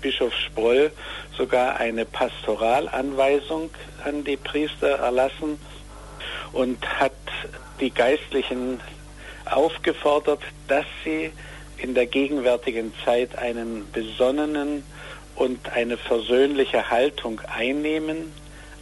Bischof 0.00 0.34
Sproll 0.34 0.90
sogar 1.36 1.76
eine 1.76 2.04
Pastoralanweisung 2.04 3.70
an 4.04 4.24
die 4.24 4.36
Priester 4.36 4.98
erlassen 4.98 5.58
und 6.52 6.86
hat 7.00 7.12
die 7.80 7.90
Geistlichen 7.90 8.80
aufgefordert, 9.46 10.42
dass 10.68 10.86
sie 11.04 11.32
in 11.78 11.94
der 11.94 12.06
gegenwärtigen 12.06 12.92
Zeit 13.04 13.36
einen 13.38 13.90
besonnenen 13.92 14.84
und 15.40 15.72
eine 15.72 15.96
versöhnliche 15.96 16.90
Haltung 16.90 17.40
einnehmen, 17.40 18.30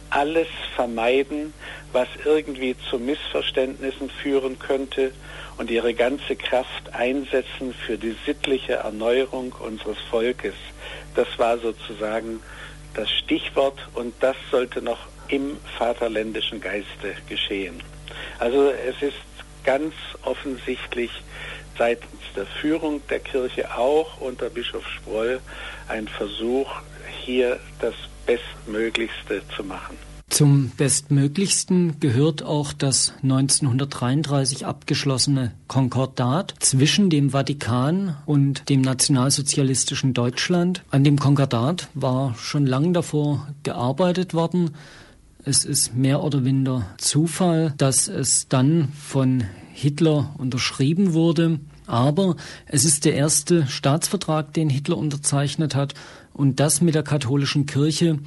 alles 0.09 0.47
vermeiden, 0.75 1.53
was 1.93 2.09
irgendwie 2.25 2.75
zu 2.89 2.99
Missverständnissen 2.99 4.09
führen 4.09 4.59
könnte 4.59 5.13
und 5.57 5.71
ihre 5.71 5.93
ganze 5.93 6.35
Kraft 6.35 6.93
einsetzen 6.93 7.73
für 7.85 7.97
die 7.97 8.13
sittliche 8.25 8.73
Erneuerung 8.73 9.53
unseres 9.53 9.99
Volkes. 10.09 10.53
Das 11.15 11.27
war 11.37 11.59
sozusagen 11.59 12.41
das 12.93 13.09
Stichwort 13.09 13.79
und 13.93 14.13
das 14.19 14.35
sollte 14.51 14.81
noch 14.81 14.99
im 15.29 15.55
vaterländischen 15.77 16.59
Geiste 16.59 17.15
geschehen. 17.29 17.81
Also 18.37 18.69
es 18.69 19.01
ist 19.01 19.15
ganz 19.63 19.93
offensichtlich 20.23 21.11
seitens 21.77 22.18
der 22.35 22.45
Führung 22.45 23.01
der 23.09 23.19
Kirche 23.19 23.75
auch 23.77 24.19
unter 24.21 24.49
Bischof 24.49 24.87
Sproll 24.87 25.39
ein 25.87 26.07
Versuch, 26.07 26.69
hier 27.25 27.59
das 27.81 27.95
Bestmöglichste 28.25 29.41
zu 29.55 29.63
machen. 29.63 29.97
Zum 30.29 30.69
Bestmöglichsten 30.77 31.99
gehört 31.99 32.43
auch 32.43 32.71
das 32.71 33.13
1933 33.23 34.65
abgeschlossene 34.65 35.53
Konkordat 35.67 36.53
zwischen 36.59 37.09
dem 37.09 37.31
Vatikan 37.31 38.15
und 38.27 38.69
dem 38.69 38.81
nationalsozialistischen 38.81 40.13
Deutschland. 40.13 40.83
An 40.91 41.03
dem 41.03 41.17
Konkordat 41.17 41.89
war 41.95 42.35
schon 42.35 42.67
lange 42.67 42.91
davor 42.91 43.47
gearbeitet 43.63 44.35
worden. 44.35 44.75
Es 45.45 45.65
ist 45.65 45.95
mehr 45.95 46.23
oder 46.23 46.41
minder 46.41 46.85
Zufall, 46.97 47.73
dass 47.77 48.07
es 48.07 48.47
dann 48.47 48.89
von 48.89 49.45
Hitler 49.73 50.35
unterschrieben 50.37 51.13
wurde. 51.13 51.59
Aber 51.89 52.35
es 52.67 52.85
ist 52.85 53.03
der 53.03 53.15
erste 53.15 53.65
Staatsvertrag, 53.65 54.53
den 54.53 54.69
Hitler 54.69 54.95
unterzeichnet 54.95 55.73
hat. 55.73 55.95
Und 56.33 56.59
das 56.59 56.81
mit 56.81 56.93
der 56.93 57.01
katholischen 57.01 57.65
Kirche 57.65 58.19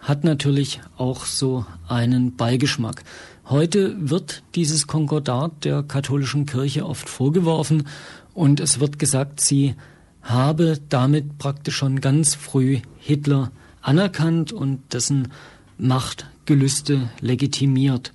hat 0.00 0.22
natürlich 0.22 0.80
auch 0.98 1.24
so 1.24 1.64
einen 1.88 2.36
Beigeschmack. 2.36 3.04
Heute 3.46 3.96
wird 3.98 4.42
dieses 4.54 4.86
Konkordat 4.86 5.64
der 5.64 5.82
katholischen 5.82 6.44
Kirche 6.44 6.84
oft 6.84 7.08
vorgeworfen 7.08 7.88
und 8.34 8.60
es 8.60 8.80
wird 8.80 8.98
gesagt, 8.98 9.40
sie 9.40 9.76
habe 10.20 10.78
damit 10.90 11.38
praktisch 11.38 11.76
schon 11.76 12.02
ganz 12.02 12.34
früh 12.34 12.80
Hitler 12.98 13.50
anerkannt 13.80 14.52
und 14.52 14.92
dessen 14.92 15.32
Machtgelüste 15.78 17.08
legitimiert. 17.20 18.12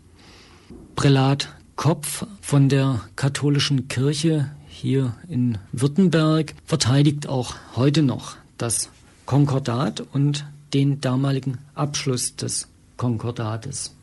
Prälat 0.96 1.50
Kopf 1.76 2.28
von 2.42 2.70
der 2.70 3.02
katholischen 3.16 3.88
Kirche 3.88 4.52
hier 4.82 5.16
in 5.30 5.60
Württemberg 5.72 6.56
verteidigt 6.66 7.30
auch 7.30 7.54
heute 7.76 8.02
noch 8.02 8.36
das 8.58 8.90
Konkordat 9.28 10.02
und 10.02 10.46
den 10.74 11.00
damaligen 11.02 11.60
Abschluss 11.76 12.36
des 12.36 12.68
Konkordates. 12.98 13.94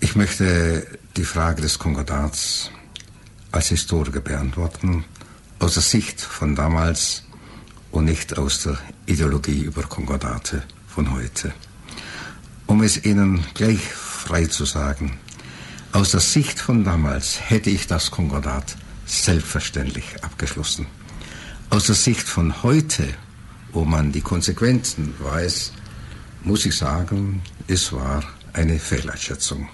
Ich 0.00 0.16
möchte 0.16 0.86
die 1.16 1.24
Frage 1.24 1.62
des 1.62 1.78
Konkordats 1.78 2.72
als 3.52 3.68
Historiker 3.68 4.20
beantworten, 4.20 5.04
aus 5.60 5.74
der 5.74 5.82
Sicht 5.82 6.20
von 6.20 6.56
damals 6.56 7.22
und 7.92 8.06
nicht 8.06 8.36
aus 8.36 8.64
der 8.64 8.78
Ideologie 9.06 9.60
über 9.60 9.82
Konkordate 9.82 10.64
von 10.88 11.12
heute. 11.12 11.54
Um 12.66 12.82
es 12.82 13.04
Ihnen 13.04 13.44
gleich 13.54 13.80
frei 13.80 14.46
zu 14.46 14.64
sagen, 14.64 15.18
aus 15.92 16.10
der 16.10 16.20
Sicht 16.20 16.58
von 16.58 16.82
damals 16.82 17.48
hätte 17.48 17.70
ich 17.70 17.86
das 17.86 18.10
Konkordat 18.10 18.76
selbstverständlich 19.06 20.22
abgeschlossen. 20.22 20.86
Aus 21.70 21.86
der 21.86 21.94
Sicht 21.94 22.28
von 22.28 22.62
heute, 22.62 23.08
wo 23.72 23.84
man 23.84 24.12
die 24.12 24.20
Konsequenzen 24.20 25.14
weiß, 25.18 25.72
muss 26.44 26.66
ich 26.66 26.76
sagen, 26.76 27.42
es 27.66 27.92
war 27.92 28.22
eine 28.52 28.78
Fehleinschätzung. 28.78 29.68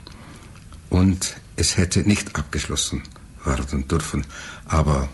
Und 0.91 1.37
es 1.57 1.77
hätte 1.77 2.01
nicht 2.01 2.37
abgeschlossen 2.37 3.03
werden 3.45 3.89
dürfen. 3.89 4.25
Aber 4.67 5.09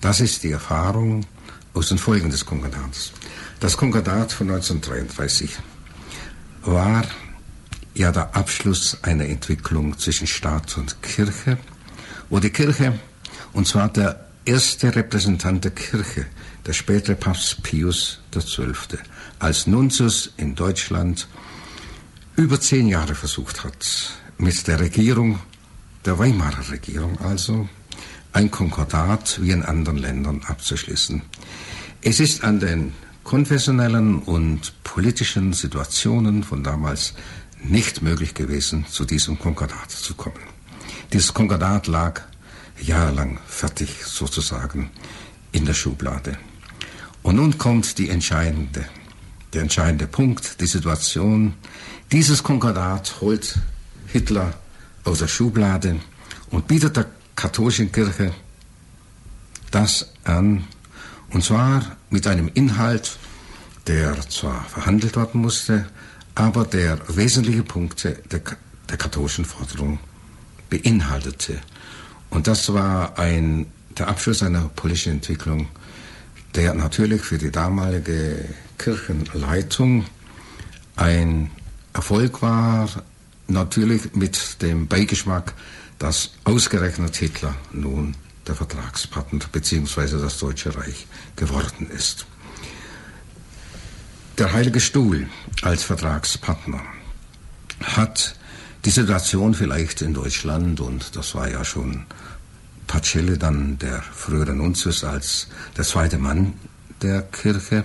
das 0.00 0.20
ist 0.20 0.42
die 0.42 0.50
Erfahrung 0.50 1.26
aus 1.74 1.88
den 1.88 1.98
Folgen 1.98 2.30
des 2.30 2.44
Konkordats. 2.44 3.12
Das 3.60 3.76
Konkordat 3.76 4.32
von 4.32 4.50
1933 4.50 5.58
war 6.62 7.04
ja 7.94 8.12
der 8.12 8.34
Abschluss 8.34 8.98
einer 9.02 9.26
Entwicklung 9.26 9.98
zwischen 9.98 10.26
Staat 10.26 10.76
und 10.78 11.02
Kirche, 11.02 11.58
wo 12.28 12.38
die 12.38 12.50
Kirche 12.50 12.98
und 13.52 13.66
zwar 13.66 13.88
der 13.88 14.26
erste 14.44 14.94
Repräsentant 14.94 15.64
der 15.64 15.72
Kirche, 15.72 16.26
der 16.66 16.72
spätere 16.72 17.14
Papst 17.14 17.62
Pius 17.62 18.20
XII., 18.32 18.98
als 19.38 19.66
Nuntius 19.66 20.32
in 20.36 20.54
Deutschland 20.54 21.28
über 22.36 22.60
zehn 22.60 22.88
Jahre 22.88 23.14
versucht 23.14 23.64
hat, 23.64 24.12
mit 24.38 24.66
der 24.66 24.80
Regierung, 24.80 25.40
der 26.04 26.18
Weimarer 26.18 26.70
Regierung 26.70 27.18
also, 27.20 27.68
ein 28.32 28.50
Konkordat 28.50 29.40
wie 29.42 29.50
in 29.50 29.62
anderen 29.62 29.98
Ländern 29.98 30.42
abzuschließen. 30.46 31.22
Es 32.02 32.20
ist 32.20 32.44
an 32.44 32.60
den 32.60 32.92
konfessionellen 33.24 34.20
und 34.20 34.72
politischen 34.84 35.52
Situationen 35.52 36.42
von 36.42 36.64
damals 36.64 37.14
nicht 37.62 38.02
möglich 38.02 38.34
gewesen, 38.34 38.86
zu 38.88 39.04
diesem 39.04 39.38
Konkordat 39.38 39.90
zu 39.90 40.14
kommen. 40.14 40.40
Dieses 41.12 41.34
Konkordat 41.34 41.86
lag 41.86 42.22
jahrelang 42.80 43.38
fertig 43.46 44.04
sozusagen 44.04 44.90
in 45.52 45.64
der 45.64 45.74
Schublade. 45.74 46.38
Und 47.22 47.36
nun 47.36 47.58
kommt 47.58 47.98
die 47.98 48.08
entscheidende, 48.08 48.84
der 49.52 49.62
entscheidende 49.62 50.06
Punkt, 50.06 50.60
die 50.60 50.66
Situation. 50.66 51.54
Dieses 52.12 52.42
Konkordat 52.42 53.20
holt 53.20 53.58
Hitler 54.06 54.54
aus 55.04 55.18
der 55.18 55.28
Schublade 55.28 56.00
und 56.50 56.66
bietet 56.66 56.96
der 56.96 57.06
katholischen 57.36 57.92
Kirche 57.92 58.32
das 59.70 60.12
an 60.24 60.64
Und 61.32 61.44
zwar 61.44 61.96
mit 62.10 62.26
einem 62.26 62.50
Inhalt, 62.54 63.18
der 63.86 64.20
zwar 64.28 64.64
verhandelt 64.64 65.16
werden 65.16 65.40
musste, 65.40 65.86
aber 66.34 66.64
der 66.64 66.98
wesentliche 67.08 67.62
Punkte 67.62 68.18
der, 68.30 68.40
der 68.88 68.96
katholischen 68.96 69.44
Forderung 69.44 69.98
beinhaltete. 70.68 71.60
Und 72.30 72.46
das 72.46 72.72
war 72.72 73.18
ein, 73.18 73.66
der 73.98 74.08
Abschluss 74.08 74.42
einer 74.42 74.70
politischen 74.74 75.14
Entwicklung, 75.14 75.68
der 76.54 76.74
natürlich 76.74 77.22
für 77.22 77.38
die 77.38 77.50
damalige 77.50 78.44
Kirchenleitung 78.78 80.06
ein 80.96 81.50
Erfolg 81.92 82.40
war, 82.42 82.88
natürlich 83.48 84.14
mit 84.14 84.62
dem 84.62 84.86
Beigeschmack, 84.86 85.54
dass 85.98 86.30
ausgerechnet 86.44 87.16
Hitler 87.16 87.54
nun 87.72 88.14
der 88.46 88.54
Vertragspartner 88.54 89.44
bzw. 89.52 90.20
das 90.20 90.38
Deutsche 90.38 90.74
Reich 90.76 91.06
geworden 91.36 91.90
ist. 91.90 92.26
Der 94.38 94.52
Heilige 94.52 94.80
Stuhl 94.80 95.28
als 95.62 95.82
Vertragspartner 95.82 96.80
hat 97.82 98.34
die 98.84 98.90
Situation 98.90 99.54
vielleicht 99.54 100.02
in 100.02 100.14
Deutschland, 100.14 100.80
und 100.80 101.16
das 101.16 101.34
war 101.34 101.48
ja 101.50 101.64
schon 101.64 102.06
Pacelli, 102.86 103.38
dann 103.38 103.78
der 103.78 104.02
frühere 104.02 104.54
Nuntius 104.54 105.04
als 105.04 105.48
der 105.76 105.84
zweite 105.84 106.18
Mann 106.18 106.54
der 107.02 107.22
Kirche, 107.22 107.84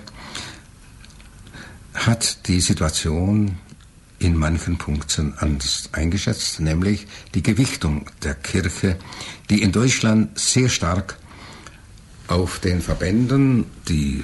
hat 1.94 2.48
die 2.48 2.60
Situation 2.60 3.58
in 4.20 4.36
manchen 4.36 4.78
Punkten 4.78 5.34
anders 5.38 5.90
eingeschätzt, 5.92 6.60
nämlich 6.60 7.08
die 7.34 7.44
Gewichtung 7.44 8.10
der 8.24 8.36
Kirche, 8.36 8.98
die 9.50 9.62
in 9.62 9.72
Deutschland 9.72 10.40
sehr 10.40 10.70
stark 10.70 11.18
auf 12.28 12.60
den 12.60 12.82
Verbänden, 12.82 13.66
die 13.88 14.24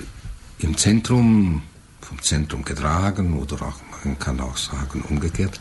im 0.59 0.77
Zentrum, 0.77 1.63
vom 1.99 2.21
Zentrum 2.21 2.63
getragen 2.63 3.37
oder 3.37 3.61
auch, 3.61 3.90
man 4.03 4.19
kann 4.19 4.39
auch 4.39 4.57
sagen 4.57 5.03
umgekehrt, 5.09 5.59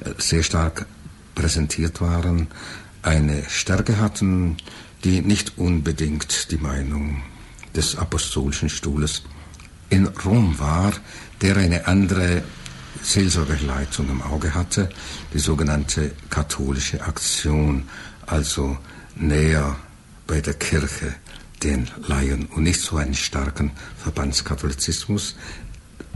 äh, 0.00 0.10
sehr 0.18 0.42
stark 0.42 0.86
präsentiert 1.34 2.00
waren, 2.00 2.48
eine 3.02 3.44
Stärke 3.48 3.98
hatten, 3.98 4.56
die 5.04 5.20
nicht 5.20 5.58
unbedingt 5.58 6.50
die 6.50 6.58
Meinung 6.58 7.22
des 7.74 7.96
apostolischen 7.96 8.68
Stuhles 8.68 9.22
in 9.90 10.06
Rom 10.06 10.58
war, 10.58 10.92
der 11.40 11.56
eine 11.56 11.86
andere 11.86 12.42
Seelsorgerleitung 13.02 14.10
im 14.10 14.22
Auge 14.22 14.54
hatte, 14.54 14.88
die 15.32 15.38
sogenannte 15.38 16.12
katholische 16.30 17.02
Aktion, 17.02 17.88
also 18.26 18.76
näher 19.14 19.76
bei 20.26 20.40
der 20.40 20.54
Kirche 20.54 21.14
den 21.62 21.88
Laien 22.06 22.46
und 22.46 22.64
nicht 22.64 22.80
so 22.80 22.96
einen 22.96 23.14
starken 23.14 23.72
Verbandskatholizismus, 23.96 25.36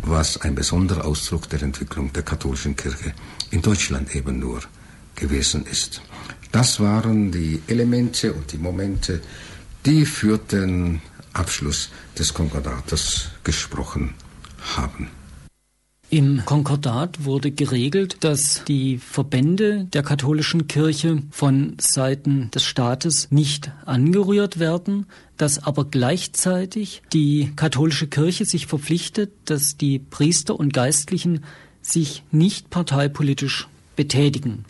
was 0.03 0.41
ein 0.41 0.55
besonderer 0.55 1.05
Ausdruck 1.05 1.49
der 1.49 1.63
Entwicklung 1.63 2.13
der 2.13 2.23
katholischen 2.23 2.77
Kirche 2.77 3.15
in 3.51 3.63
Deutschland 3.63 4.15
eben 4.15 4.39
nur 4.39 4.61
gewesen 5.15 5.65
ist. 5.67 6.03
Das 6.51 6.81
waren 6.81 7.31
die 7.33 7.63
Elemente 7.67 8.33
und 8.33 8.53
die 8.53 8.59
Momente, 8.59 9.21
die 9.87 10.05
für 10.05 10.39
den 10.39 11.01
Abschluss 11.33 11.91
des 12.19 12.35
Konkordates 12.35 13.31
gesprochen 13.43 14.15
haben. 14.77 15.09
Im 16.15 16.45
Konkordat 16.45 17.25
wurde 17.25 17.51
geregelt, 17.53 18.19
dass 18.21 18.65
die 18.65 18.99
Verbände 18.99 19.87
der 19.95 20.03
katholischen 20.03 20.69
Kirche 20.69 21.23
von 21.31 21.75
Seiten 21.81 22.51
des 22.51 22.65
Staates 22.65 23.31
nicht 23.31 23.71
angerührt 23.87 24.59
werden, 24.59 25.07
dass 25.39 25.65
aber 25.65 25.87
gleichzeitig 25.87 27.01
die 27.15 27.53
katholische 27.57 28.09
Kirche 28.09 28.45
sich 28.45 28.67
verpflichtet, 28.67 29.33
dass 29.47 29.79
die 29.79 30.01
Priester 30.01 30.61
und 30.61 30.75
Geistlichen 30.75 31.45
sich 31.81 32.25
nicht 32.31 32.69
parteipolitisch 32.69 33.67
betätigen. 33.97 34.67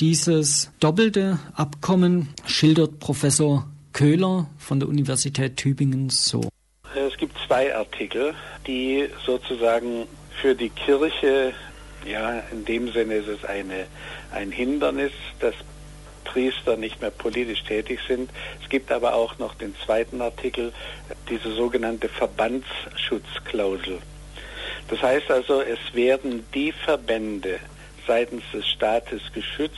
Dieses 0.00 0.70
doppelte 0.80 1.38
Abkommen 1.52 2.30
schildert 2.46 3.00
Professor 3.00 3.68
Köhler 3.92 4.48
von 4.56 4.80
der 4.80 4.88
Universität 4.88 5.58
Tübingen 5.58 6.08
so. 6.08 6.48
Es 6.94 7.18
gibt 7.18 7.36
zwei 7.46 7.76
Artikel, 7.76 8.32
die 8.66 9.10
sozusagen 9.26 10.06
für 10.40 10.54
die 10.54 10.70
Kirche, 10.70 11.54
ja, 12.04 12.42
in 12.52 12.64
dem 12.64 12.92
Sinne 12.92 13.16
ist 13.16 13.28
es 13.28 13.44
eine, 13.44 13.86
ein 14.32 14.50
Hindernis, 14.50 15.12
dass 15.40 15.54
Priester 16.24 16.76
nicht 16.76 17.00
mehr 17.00 17.10
politisch 17.10 17.62
tätig 17.64 18.00
sind. 18.06 18.30
Es 18.62 18.68
gibt 18.68 18.92
aber 18.92 19.14
auch 19.14 19.38
noch 19.38 19.54
den 19.54 19.74
zweiten 19.84 20.20
Artikel, 20.20 20.72
diese 21.30 21.52
sogenannte 21.52 22.08
Verbandsschutzklausel. 22.08 23.98
Das 24.88 25.02
heißt 25.02 25.30
also, 25.30 25.62
es 25.62 25.78
werden 25.94 26.46
die 26.54 26.72
Verbände 26.72 27.58
seitens 28.06 28.42
des 28.52 28.66
Staates 28.68 29.22
geschützt, 29.32 29.76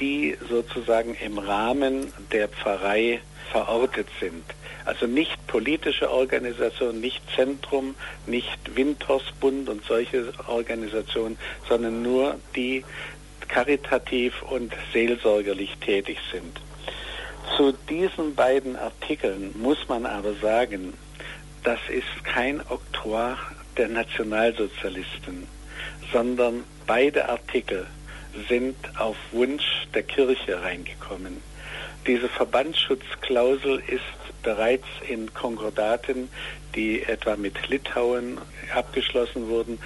die 0.00 0.36
sozusagen 0.48 1.14
im 1.14 1.38
Rahmen 1.38 2.12
der 2.32 2.48
Pfarrei 2.48 3.20
verortet 3.52 4.08
sind. 4.18 4.44
Also 4.84 5.06
nicht 5.06 5.46
politische 5.46 6.10
Organisation, 6.10 7.00
nicht 7.00 7.22
Zentrum, 7.36 7.94
nicht 8.26 8.58
Windhorsbund 8.74 9.68
und 9.68 9.84
solche 9.84 10.32
Organisationen, 10.48 11.38
sondern 11.68 12.02
nur 12.02 12.36
die 12.56 12.84
karitativ 13.48 14.42
und 14.42 14.72
seelsorgerlich 14.92 15.76
tätig 15.78 16.18
sind. 16.32 16.60
Zu 17.56 17.72
diesen 17.88 18.34
beiden 18.34 18.76
Artikeln 18.76 19.54
muss 19.58 19.88
man 19.88 20.06
aber 20.06 20.34
sagen, 20.34 20.94
das 21.62 21.78
ist 21.88 22.24
kein 22.24 22.60
Oktroi 22.70 23.34
der 23.76 23.88
Nationalsozialisten, 23.88 25.46
sondern 26.12 26.64
beide 26.86 27.28
Artikel 27.28 27.86
sind 28.48 28.76
auf 28.98 29.16
Wunsch 29.32 29.86
der 29.94 30.02
Kirche 30.02 30.62
reingekommen. 30.62 31.51
Diese 32.06 32.28
Verbandsschutzklausel 32.28 33.82
ist 33.86 34.02
bereits 34.42 34.86
in 35.08 35.32
Konkordaten, 35.32 36.28
die 36.74 37.04
etwa 37.04 37.36
mit 37.36 37.68
Litauen 37.68 38.38
abgeschlossen 38.74 39.48
wurden, 39.48 39.78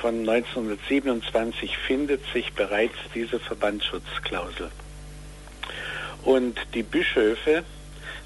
von 0.00 0.20
1927 0.20 1.76
findet 1.78 2.20
sich 2.32 2.52
bereits 2.52 2.94
diese 3.14 3.40
Verbandsschutzklausel. 3.40 4.70
Und 6.22 6.58
die 6.74 6.82
Bischöfe 6.82 7.64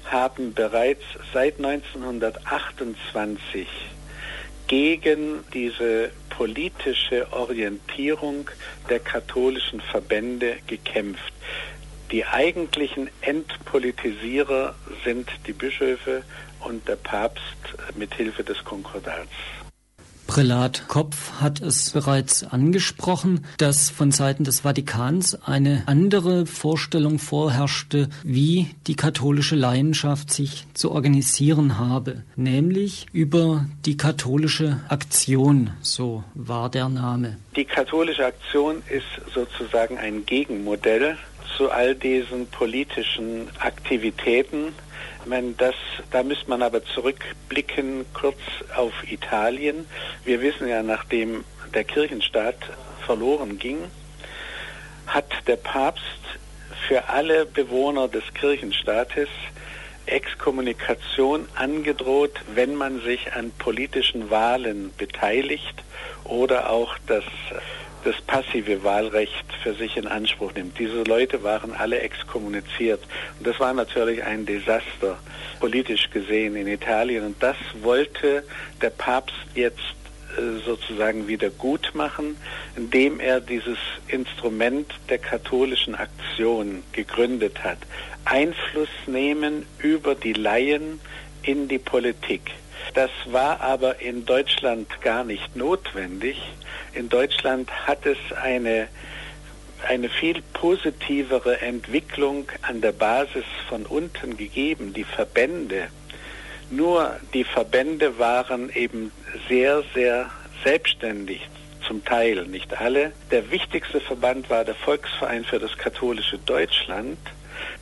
haben 0.05 0.53
bereits 0.53 1.03
seit 1.33 1.57
1928 1.57 3.67
gegen 4.67 5.43
diese 5.53 6.11
politische 6.29 7.31
Orientierung 7.33 8.49
der 8.89 8.99
katholischen 8.99 9.81
Verbände 9.81 10.57
gekämpft. 10.67 11.33
Die 12.11 12.25
eigentlichen 12.25 13.09
Entpolitisierer 13.21 14.73
sind 15.03 15.29
die 15.45 15.53
Bischöfe 15.53 16.23
und 16.61 16.87
der 16.87 16.95
Papst 16.95 17.43
mit 17.95 18.13
Hilfe 18.15 18.43
des 18.43 18.63
Konkordats. 18.63 19.29
Prälat 20.25 20.87
Kopf 20.87 21.41
hat 21.41 21.59
es 21.59 21.89
bereits 21.89 22.43
angesprochen, 22.43 23.45
dass 23.57 23.89
von 23.89 24.11
Seiten 24.11 24.43
des 24.43 24.59
Vatikans 24.59 25.35
eine 25.43 25.83
andere 25.87 26.45
Vorstellung 26.45 27.17
vorherrschte, 27.17 28.09
wie 28.23 28.67
die 28.85 28.95
katholische 28.95 29.55
Laienschaft 29.55 30.31
sich 30.31 30.67
zu 30.75 30.91
organisieren 30.91 31.79
habe, 31.79 32.23
nämlich 32.35 33.07
über 33.11 33.65
die 33.85 33.97
katholische 33.97 34.79
Aktion, 34.87 35.71
so 35.81 36.23
war 36.35 36.69
der 36.69 36.89
Name. 36.89 37.37
Die 37.55 37.65
katholische 37.65 38.27
Aktion 38.27 38.83
ist 38.87 39.33
sozusagen 39.33 39.97
ein 39.97 40.27
Gegenmodell 40.27 41.17
zu 41.59 41.69
all 41.69 41.93
diesen 41.93 42.47
politischen 42.47 43.49
Aktivitäten. 43.59 44.73
Ich 45.19 45.25
meine, 45.25 45.51
das, 45.57 45.75
da 46.09 46.23
müsste 46.23 46.49
man 46.49 46.61
aber 46.61 46.85
zurückblicken 46.85 48.05
kurz 48.13 48.37
auf 48.77 48.93
Italien. 49.11 49.85
Wir 50.23 50.41
wissen 50.41 50.69
ja, 50.69 50.81
nachdem 50.81 51.43
der 51.73 51.83
Kirchenstaat 51.83 52.55
verloren 53.05 53.59
ging, 53.59 53.79
hat 55.05 55.29
der 55.47 55.57
Papst 55.57 56.03
für 56.87 57.09
alle 57.09 57.45
Bewohner 57.45 58.07
des 58.07 58.23
Kirchenstaates 58.33 59.27
Exkommunikation 60.05 61.45
angedroht, 61.55 62.39
wenn 62.55 62.75
man 62.75 63.01
sich 63.01 63.33
an 63.33 63.51
politischen 63.51 64.29
Wahlen 64.29 64.93
beteiligt 64.97 65.83
oder 66.23 66.69
auch 66.69 66.97
das 67.05 67.25
das 68.03 68.19
passive 68.21 68.83
Wahlrecht 68.83 69.45
für 69.63 69.73
sich 69.73 69.97
in 69.97 70.07
Anspruch 70.07 70.53
nimmt. 70.53 70.77
Diese 70.79 71.03
Leute 71.03 71.43
waren 71.43 71.73
alle 71.73 71.99
exkommuniziert. 71.99 73.01
Und 73.37 73.47
das 73.47 73.59
war 73.59 73.73
natürlich 73.73 74.23
ein 74.23 74.45
Desaster, 74.45 75.19
politisch 75.59 76.09
gesehen 76.09 76.55
in 76.55 76.67
Italien. 76.67 77.25
Und 77.25 77.43
das 77.43 77.57
wollte 77.81 78.43
der 78.81 78.89
Papst 78.91 79.35
jetzt 79.55 79.79
äh, 80.37 80.59
sozusagen 80.65 81.27
wieder 81.27 81.49
gut 81.49 81.91
machen, 81.93 82.37
indem 82.75 83.19
er 83.19 83.41
dieses 83.41 83.77
Instrument 84.07 84.93
der 85.09 85.17
katholischen 85.17 85.95
Aktion 85.95 86.83
gegründet 86.93 87.63
hat. 87.63 87.79
Einfluss 88.25 88.89
nehmen 89.07 89.65
über 89.79 90.15
die 90.15 90.33
Laien 90.33 90.99
in 91.43 91.67
die 91.67 91.79
Politik. 91.79 92.51
Das 92.93 93.11
war 93.25 93.61
aber 93.61 94.01
in 94.01 94.25
Deutschland 94.25 95.01
gar 95.01 95.23
nicht 95.23 95.55
notwendig. 95.55 96.37
In 96.93 97.09
Deutschland 97.09 97.69
hat 97.87 98.05
es 98.05 98.17
eine, 98.41 98.87
eine 99.87 100.09
viel 100.09 100.41
positivere 100.53 101.61
Entwicklung 101.61 102.47
an 102.61 102.81
der 102.81 102.91
Basis 102.91 103.45
von 103.67 103.85
unten 103.85 104.37
gegeben. 104.37 104.93
Die 104.93 105.03
Verbände, 105.03 105.87
nur 106.71 107.15
die 107.33 107.43
Verbände 107.43 108.17
waren 108.17 108.69
eben 108.71 109.11
sehr, 109.47 109.83
sehr 109.93 110.29
selbstständig 110.63 111.47
zum 111.87 112.03
Teil, 112.03 112.45
nicht 112.45 112.79
alle. 112.79 113.13
Der 113.31 113.49
wichtigste 113.51 113.99
Verband 114.01 114.49
war 114.49 114.65
der 114.65 114.75
Volksverein 114.75 115.45
für 115.45 115.59
das 115.59 115.77
katholische 115.77 116.37
Deutschland 116.37 117.17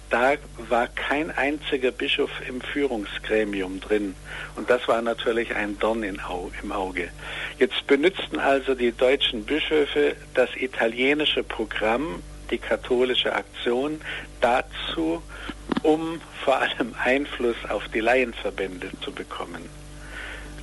da 0.10 0.34
war 0.70 0.88
kein 0.88 1.32
einziger 1.32 1.92
Bischof 1.92 2.30
im 2.48 2.62
Führungsgremium 2.62 3.80
drin. 3.80 4.16
Und 4.56 4.70
das 4.70 4.88
war 4.88 5.02
natürlich 5.02 5.56
ein 5.56 5.78
Dorn 5.80 6.04
im 6.04 6.20
Auge. 6.72 7.10
Jetzt 7.60 7.86
benutzten 7.88 8.40
also 8.40 8.76
die 8.76 8.92
deutschen 8.92 9.44
Bischöfe 9.44 10.16
das 10.34 10.50
italienische 10.56 11.44
Programm, 11.44 12.22
die 12.50 12.58
katholische 12.58 13.34
Aktion, 13.34 14.00
dazu, 14.42 15.22
um 15.84 16.22
vor 16.44 16.60
allem 16.62 16.96
Einfluss 17.04 17.58
auf 17.70 17.88
die 17.90 18.00
Laienverbände 18.00 18.90
zu 19.02 19.12
bekommen 19.12 19.70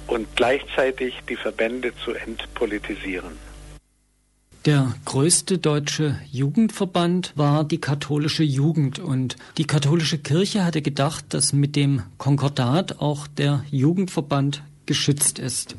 und 0.06 0.34
gleichzeitig 0.36 1.14
die 1.28 1.36
Verbände 1.36 1.92
zu 2.04 2.12
entpolitisieren. 2.12 3.38
Der 4.64 4.94
größte 5.04 5.58
deutsche 5.58 6.18
Jugendverband 6.32 7.34
war 7.36 7.64
die 7.64 7.82
katholische 7.82 8.44
Jugend 8.44 8.98
und 8.98 9.36
die 9.58 9.66
katholische 9.66 10.16
Kirche 10.16 10.64
hatte 10.64 10.80
gedacht, 10.80 11.26
dass 11.34 11.52
mit 11.52 11.76
dem 11.76 12.02
Konkordat 12.16 12.98
auch 12.98 13.26
der 13.26 13.62
Jugendverband 13.70 14.62
geschützt 14.86 15.38
ist. 15.38 15.76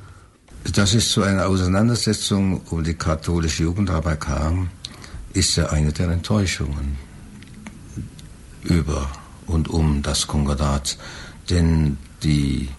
Dass 0.74 0.94
es 0.94 1.10
zu 1.10 1.24
einer 1.24 1.48
Auseinandersetzung 1.48 2.62
um 2.70 2.84
die 2.84 2.94
katholische 2.94 3.64
Jugendarbeit 3.64 4.22
kam, 4.22 4.70
ist 5.34 5.56
ja 5.56 5.70
eine 5.70 5.92
der 5.92 6.10
Enttäuschungen 6.10 6.98
über 8.62 9.10
und 9.48 9.68
um 9.68 10.04
das 10.04 10.28
Konkordat. 10.28 10.98
Denn 11.50 11.98
die 12.22 12.70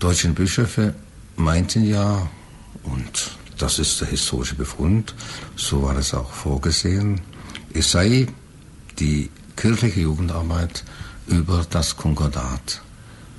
deutschen 0.00 0.34
Bischöfe 0.34 0.94
meinten 1.36 1.84
ja, 1.84 2.28
und 2.82 3.36
das 3.58 3.78
ist 3.78 4.00
der 4.00 4.08
historische 4.08 4.54
Befund, 4.54 5.14
so 5.56 5.82
war 5.82 5.96
es 5.96 6.14
auch 6.14 6.30
vorgesehen, 6.30 7.20
es 7.72 7.90
sei 7.90 8.26
die 8.98 9.30
kirchliche 9.56 10.00
Jugendarbeit 10.00 10.84
über 11.26 11.66
das 11.68 11.96
Konkordat 11.96 12.82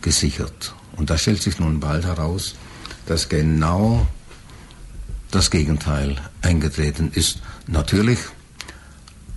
gesichert. 0.02 0.74
Und 0.96 1.10
da 1.10 1.18
stellt 1.18 1.42
sich 1.42 1.60
nun 1.60 1.80
bald 1.80 2.06
heraus, 2.06 2.56
dass 3.06 3.30
genau 3.30 4.08
das 5.32 5.52
Gegenteil 5.52 6.18
eingetreten 6.42 7.12
ist. 7.14 7.42
Natürlich 7.68 8.20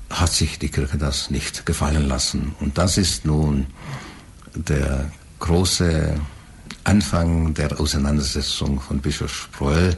hat 0.08 0.32
sich 0.32 0.58
die 0.58 0.68
Kirche 0.68 0.98
das 0.98 1.30
nicht 1.30 1.66
gefallen 1.66 2.08
lassen. 2.08 2.54
Und 2.60 2.78
das 2.78 2.96
ist 2.96 3.24
nun 3.24 3.66
der 4.54 5.10
große 5.38 6.14
Anfang 6.84 7.54
der 7.54 7.78
Auseinandersetzung 7.78 8.80
von 8.80 9.00
Bischof 9.00 9.32
Sproll, 9.32 9.96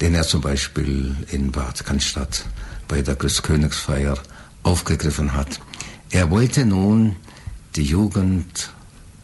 den 0.00 0.14
er 0.14 0.24
zum 0.24 0.40
Beispiel 0.40 1.16
in 1.30 1.50
Bad 1.50 1.84
Cannstatt 1.84 2.44
bei 2.86 3.02
der 3.02 3.16
Grüßkönigsfeier 3.16 4.18
aufgegriffen 4.62 5.34
hat. 5.34 5.60
Er 6.10 6.30
wollte 6.30 6.64
nun 6.64 7.16
die 7.76 7.84
Jugend 7.84 8.70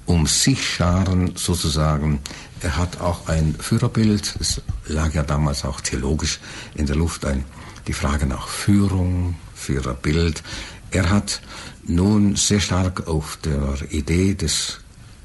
um 0.07 0.27
sich 0.27 0.69
scharen, 0.69 1.33
sozusagen. 1.35 2.21
Er 2.61 2.77
hat 2.77 3.01
auch 3.01 3.29
ein 3.29 3.55
Führerbild, 3.59 4.35
es 4.41 4.61
lag 4.87 5.15
ja 5.15 5.23
damals 5.23 5.65
auch 5.65 5.81
theologisch 5.81 6.41
in 6.75 6.87
der 6.87 6.97
Luft, 6.97 7.25
ein, 7.25 7.45
die 7.87 7.93
Frage 7.93 8.27
nach 8.27 8.49
Führung, 8.49 9.37
Führerbild. 9.55 10.43
Er 10.91 11.11
hat 11.11 11.41
nun 11.87 12.37
sehr 12.37 12.61
stark 12.61 13.07
auf 13.09 13.39
der 13.43 13.77
Idee 13.91 14.35
des 14.35 14.81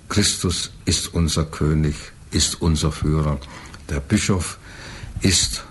Christus 0.10 0.72
ist 0.86 1.14
unser 1.14 1.46
König, 1.46 1.96
ist 2.32 2.62
unser 2.62 2.92
Führer. 2.92 3.40
Der 3.90 4.00
Bischof 4.00 4.58
ist 5.22 5.64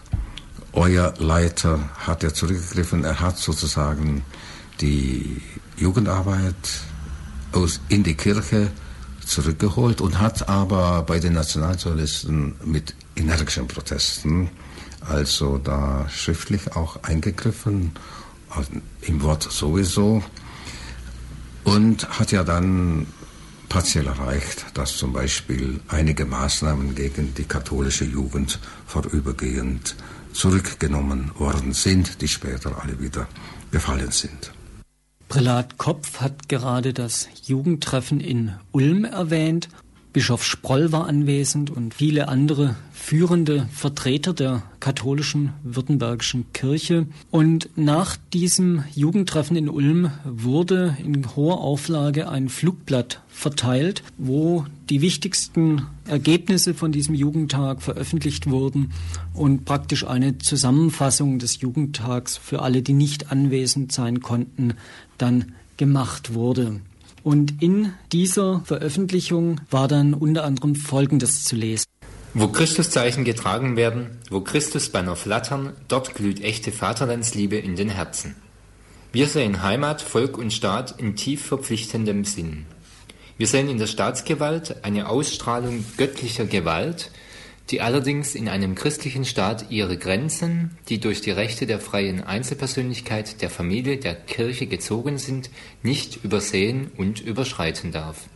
euer 0.73 1.13
Leiter, 1.19 1.91
hat 1.99 2.23
er 2.23 2.33
zurückgegriffen. 2.33 3.05
Er 3.05 3.19
hat 3.19 3.37
sozusagen 3.37 4.23
die 4.81 5.43
Jugendarbeit 5.77 6.55
aus, 7.53 7.81
in 7.89 8.05
die 8.05 8.15
Kirche 8.15 8.71
zurückgeholt 9.27 10.01
und 10.01 10.21
hat 10.21 10.49
aber 10.49 11.03
bei 11.03 11.19
den 11.19 11.33
Nationalsozialisten 11.33 12.55
mit 12.65 12.95
energischen 13.17 13.67
Protesten, 13.67 14.51
also 15.01 15.59
da 15.59 16.09
schriftlich 16.09 16.77
auch 16.77 17.03
eingegriffen, 17.03 17.93
im 19.03 19.23
Wort 19.23 19.43
sowieso, 19.51 20.23
und 21.65 22.09
hat 22.19 22.33
ja 22.33 22.45
dann 22.45 23.07
partiell 23.69 24.07
erreicht, 24.07 24.67
dass 24.75 24.97
zum 24.97 25.13
Beispiel 25.13 25.81
einige 25.89 26.25
Maßnahmen 26.25 26.95
gegen 26.95 27.35
die 27.35 27.45
katholische 27.45 28.05
Jugend 28.05 28.59
vorübergehend 28.87 29.97
zurückgenommen 30.33 31.31
worden 31.39 31.73
sind, 31.73 32.21
die 32.21 32.29
später 32.29 32.83
alle 32.83 33.01
wieder 33.01 33.27
gefallen 33.71 34.11
sind. 34.11 34.53
Prälat 35.29 35.77
Kopf 35.77 36.21
hat 36.21 36.49
gerade 36.49 36.95
das 36.95 37.29
Jugendtreffen 37.45 38.21
in 38.21 38.55
Ulm 38.73 39.05
erwähnt 39.05 39.69
Bischof 40.19 40.45
Sproll 40.45 40.91
war 40.91 41.07
anwesend 41.07 41.71
und 41.71 41.95
viele 41.95 42.27
andere 42.27 42.75
führende 42.93 43.69
Vertreter 43.73 44.33
der 44.33 44.65
katholischen 44.81 45.53
württembergischen 45.63 46.53
Kirche. 46.53 47.07
Und 47.31 47.69
nach 47.77 48.17
diesem 48.33 48.83
Jugendtreffen 48.97 49.57
in 49.57 49.69
Ulm 49.69 50.11
wurde 50.25 50.97
in 51.05 51.37
hoher 51.37 51.61
Auflage 51.61 52.29
ein 52.29 52.49
Flugblatt 52.49 53.23
verteilt, 53.29 54.03
wo 54.19 54.67
die 54.91 55.03
wichtigsten 55.03 55.87
Ergebnisse 56.05 56.75
von 56.75 56.91
diesem 56.91 57.15
Jugendtag 57.15 57.81
veröffentlicht 57.81 58.51
wurden 58.51 58.91
und 59.35 59.67
praktisch 59.67 60.05
eine 60.05 60.39
Zusammenfassung 60.39 61.39
des 61.39 61.61
Jugendtags 61.61 62.37
für 62.37 62.63
alle, 62.63 62.83
die 62.83 62.93
nicht 62.93 63.31
anwesend 63.31 63.93
sein 63.93 64.21
konnten, 64.21 64.75
dann 65.17 65.53
gemacht 65.77 66.35
wurde. 66.35 66.81
Und 67.29 67.63
in 67.63 67.93
dieser 68.11 68.63
Veröffentlichung 68.65 69.61
war 69.71 69.87
dann 69.87 70.15
unter 70.15 70.45
anderem 70.45 70.75
Folgendes 70.75 71.45
zu 71.45 71.57
lesen. 71.57 71.85
Wo 72.33 72.49
Christuszeichen 72.49 73.23
getragen 73.25 73.77
werden, 73.77 74.17
wo 74.31 74.41
Christusbanner 74.41 75.15
flattern, 75.15 75.75
dort 75.89 76.15
glüht 76.15 76.41
echte 76.41 76.73
Vaterlandsliebe 76.73 77.57
in 77.57 77.77
den 77.77 77.91
Herzen. 77.91 78.35
Wir 79.13 79.27
sehen 79.27 79.63
Heimat, 79.63 80.01
Volk 80.01 80.39
und 80.39 80.55
Staat 80.55 80.99
in 80.99 81.17
tief 81.17 81.45
verpflichtendem 81.45 82.25
Sinn. 82.25 82.65
Wir 83.37 83.47
sehen 83.47 83.69
in 83.69 83.77
der 83.77 83.89
Staatsgewalt 83.89 84.83
eine 84.83 85.11
Ausstrahlung 85.11 85.85
göttlicher 85.99 86.47
Gewalt, 86.47 87.11
die 87.71 87.81
allerdings 87.81 88.35
in 88.35 88.49
einem 88.49 88.75
christlichen 88.75 89.25
Staat 89.25 89.71
ihre 89.71 89.99
Grenzen, 89.99 90.71
die 90.89 91.01
durch 91.01 91.21
die 91.21 91.31
Rechte 91.31 91.67
der 91.67 91.81
freien 91.81 92.23
Einzelpersönlichkeit, 92.23 93.43
der 93.43 93.51
Familie, 93.51 93.99
der 93.99 94.15
Kirche 94.15 94.67
gezogen 94.67 95.19
sind, 95.19 95.51
nicht 95.83 96.25
übersehen 96.25 96.91
und 96.97 97.21
überschreiten 97.21 97.93
darf. 97.93 98.29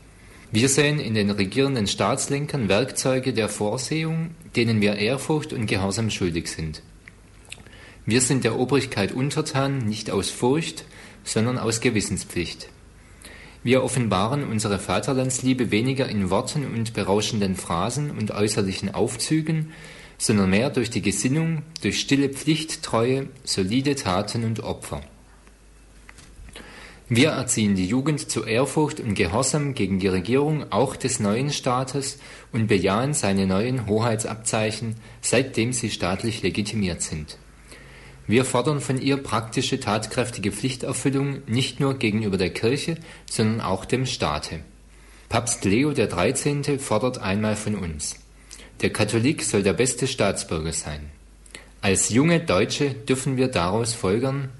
Wir 0.51 0.69
sehen 0.69 1.01
in 1.01 1.15
den 1.15 1.31
regierenden 1.31 1.87
Staatslenkern 1.87 2.69
Werkzeuge 2.69 3.33
der 3.33 3.49
Vorsehung, 3.49 4.33
denen 4.55 4.83
wir 4.83 4.97
Ehrfurcht 4.97 5.55
und 5.55 5.67
Gehorsam 5.67 6.11
schuldig 6.11 6.49
sind. 6.49 6.83
Wir 8.05 8.21
sind 8.21 8.45
der 8.45 8.59
Obrigkeit 8.59 9.13
untertan, 9.13 9.79
nicht 9.79 10.11
aus 10.11 10.29
Furcht, 10.29 10.85
sondern 11.25 11.57
aus 11.57 11.81
Gewissenspflicht. 11.81 12.69
Wir 13.65 13.85
offenbaren 13.85 14.45
unsere 14.45 14.79
Vaterlandsliebe 14.79 15.71
weniger 15.71 16.09
in 16.09 16.31
Worten 16.31 16.67
und 16.67 16.95
berauschenden 16.95 17.55
Phrasen 17.55 18.11
und 18.11 18.33
äußerlichen 18.33 18.93
Aufzügen, 18.93 19.73
sondern 20.19 20.51
mehr 20.51 20.71
durch 20.71 20.91
die 20.91 21.03
Gesinnung, 21.03 21.63
durch 21.81 22.01
stille 22.01 22.29
Pflichttreue, 22.29 23.29
solide 23.45 23.95
Taten 23.95 24.45
und 24.45 24.61
Opfer. 24.61 25.03
Wir 27.09 27.31
erziehen 27.31 27.75
die 27.75 27.87
Jugend 27.87 28.31
zu 28.31 28.45
Ehrfurcht 28.45 28.99
und 28.99 29.15
Gehorsam 29.15 29.75
gegen 29.75 29.99
die 29.99 30.09
Regierung 30.09 30.73
auch 30.73 30.97
des 30.97 31.21
neuen 31.21 31.51
Staates 31.51 32.19
und 32.53 32.69
bejahen 32.69 33.13
seine 33.13 33.47
neuen 33.47 33.87
Hoheitsabzeichen, 33.87 34.97
seitdem 35.21 35.73
sie 35.73 35.91
staatlich 35.91 36.43
legitimiert 36.43 37.03
sind. 37.03 37.37
Wir 38.27 38.45
fordern 38.45 38.81
von 38.81 39.01
ihr 39.01 39.17
praktische, 39.17 39.81
tatkräftige 39.81 40.53
Pflichterfüllung 40.53 41.43
nicht 41.47 41.81
nur 41.81 41.95
gegenüber 41.95 42.37
der 42.37 42.51
Kirche, 42.51 42.97
sondern 43.31 43.61
auch 43.61 43.85
dem 43.85 44.07
Staate. 44.07 44.61
Papst 45.29 45.65
Leo 45.65 45.93
XIII. 45.93 46.79
fordert 46.79 47.19
einmal 47.19 47.57
von 47.57 47.75
uns. 47.75 48.17
Der 48.81 48.91
Katholik 48.91 49.43
soll 49.43 49.63
der 49.63 49.73
beste 49.73 50.07
Staatsbürger 50.07 50.73
sein. 50.73 51.11
Als 51.81 52.11
junge 52.11 52.41
Deutsche 52.41 52.91
dürfen 52.91 53.37
wir 53.37 53.49
daraus 53.49 53.93
folgern, 53.93 54.51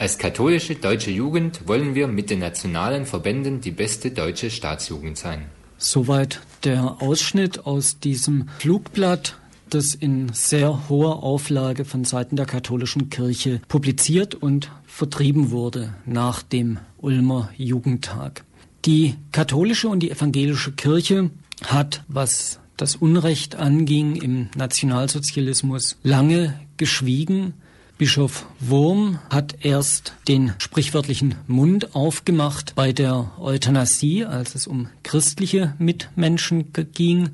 als 0.00 0.16
katholische 0.16 0.76
deutsche 0.76 1.10
Jugend 1.10 1.68
wollen 1.68 1.94
wir 1.94 2.06
mit 2.06 2.30
den 2.30 2.38
nationalen 2.38 3.04
Verbänden 3.04 3.60
die 3.60 3.70
beste 3.70 4.10
deutsche 4.10 4.50
Staatsjugend 4.50 5.18
sein. 5.18 5.44
Soweit 5.76 6.40
der 6.64 7.02
Ausschnitt 7.02 7.66
aus 7.66 8.00
diesem 8.00 8.48
Flugblatt 8.58 9.38
das 9.74 9.94
in 9.94 10.30
sehr 10.32 10.88
hoher 10.88 11.22
Auflage 11.22 11.84
von 11.84 12.04
Seiten 12.04 12.36
der 12.36 12.46
katholischen 12.46 13.10
Kirche 13.10 13.60
publiziert 13.68 14.34
und 14.34 14.70
vertrieben 14.86 15.50
wurde 15.50 15.94
nach 16.06 16.42
dem 16.42 16.78
Ulmer 16.98 17.50
Jugendtag. 17.56 18.44
Die 18.84 19.14
katholische 19.32 19.88
und 19.88 20.00
die 20.00 20.10
evangelische 20.10 20.72
Kirche 20.72 21.30
hat, 21.64 22.02
was 22.08 22.60
das 22.76 22.96
Unrecht 22.96 23.56
anging 23.56 24.16
im 24.16 24.48
Nationalsozialismus, 24.56 25.98
lange 26.02 26.58
geschwiegen. 26.78 27.52
Bischof 27.98 28.46
Wurm 28.58 29.18
hat 29.28 29.56
erst 29.60 30.14
den 30.26 30.54
sprichwörtlichen 30.56 31.34
Mund 31.46 31.94
aufgemacht 31.94 32.74
bei 32.74 32.92
der 32.92 33.32
Euthanasie, 33.38 34.24
als 34.24 34.54
es 34.54 34.66
um 34.66 34.88
christliche 35.02 35.74
Mitmenschen 35.78 36.72
ging. 36.94 37.30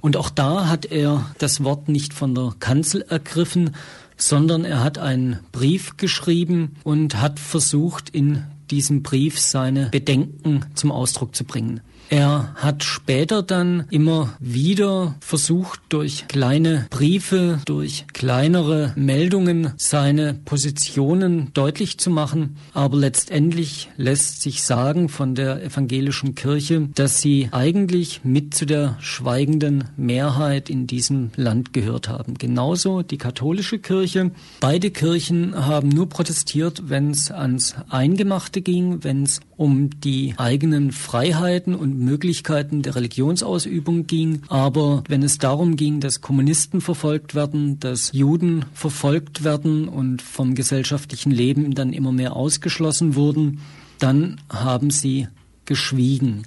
Und 0.00 0.16
auch 0.16 0.30
da 0.30 0.68
hat 0.68 0.86
er 0.86 1.26
das 1.38 1.62
Wort 1.62 1.88
nicht 1.88 2.14
von 2.14 2.34
der 2.34 2.54
Kanzel 2.58 3.02
ergriffen, 3.02 3.74
sondern 4.16 4.64
er 4.64 4.82
hat 4.82 4.98
einen 4.98 5.40
Brief 5.52 5.96
geschrieben 5.96 6.76
und 6.84 7.20
hat 7.20 7.38
versucht, 7.38 8.10
in 8.10 8.44
diesem 8.70 9.02
Brief 9.02 9.40
seine 9.40 9.88
Bedenken 9.90 10.66
zum 10.74 10.92
Ausdruck 10.92 11.34
zu 11.34 11.44
bringen. 11.44 11.80
Er 12.12 12.54
hat 12.56 12.82
später 12.82 13.40
dann 13.44 13.86
immer 13.90 14.34
wieder 14.40 15.14
versucht, 15.20 15.80
durch 15.90 16.26
kleine 16.26 16.88
Briefe, 16.90 17.60
durch 17.66 18.06
kleinere 18.12 18.92
Meldungen 18.96 19.72
seine 19.76 20.34
Positionen 20.34 21.52
deutlich 21.54 21.98
zu 21.98 22.10
machen. 22.10 22.56
Aber 22.74 22.96
letztendlich 22.96 23.90
lässt 23.96 24.42
sich 24.42 24.64
sagen 24.64 25.08
von 25.08 25.36
der 25.36 25.62
evangelischen 25.62 26.34
Kirche, 26.34 26.88
dass 26.96 27.20
sie 27.20 27.48
eigentlich 27.52 28.22
mit 28.24 28.54
zu 28.54 28.66
der 28.66 28.96
schweigenden 28.98 29.84
Mehrheit 29.96 30.68
in 30.68 30.88
diesem 30.88 31.30
Land 31.36 31.72
gehört 31.72 32.08
haben. 32.08 32.34
Genauso 32.34 33.02
die 33.02 33.18
katholische 33.18 33.78
Kirche. 33.78 34.32
Beide 34.58 34.90
Kirchen 34.90 35.54
haben 35.54 35.88
nur 35.88 36.08
protestiert, 36.08 36.88
wenn 36.88 37.12
es 37.12 37.30
ans 37.30 37.76
Eingemachte 37.88 38.62
ging, 38.62 39.04
wenn 39.04 39.22
es 39.22 39.40
um 39.56 40.00
die 40.00 40.34
eigenen 40.38 40.90
Freiheiten 40.90 41.76
und 41.76 41.99
Möglichkeiten 42.00 42.82
der 42.82 42.96
Religionsausübung 42.96 44.06
ging. 44.06 44.42
Aber 44.48 45.04
wenn 45.08 45.22
es 45.22 45.38
darum 45.38 45.76
ging, 45.76 46.00
dass 46.00 46.20
Kommunisten 46.20 46.80
verfolgt 46.80 47.34
werden, 47.34 47.78
dass 47.78 48.12
Juden 48.12 48.64
verfolgt 48.74 49.44
werden 49.44 49.88
und 49.88 50.22
vom 50.22 50.54
gesellschaftlichen 50.54 51.30
Leben 51.30 51.74
dann 51.74 51.92
immer 51.92 52.12
mehr 52.12 52.34
ausgeschlossen 52.34 53.14
wurden, 53.14 53.60
dann 53.98 54.40
haben 54.48 54.90
sie 54.90 55.28
geschwiegen. 55.64 56.46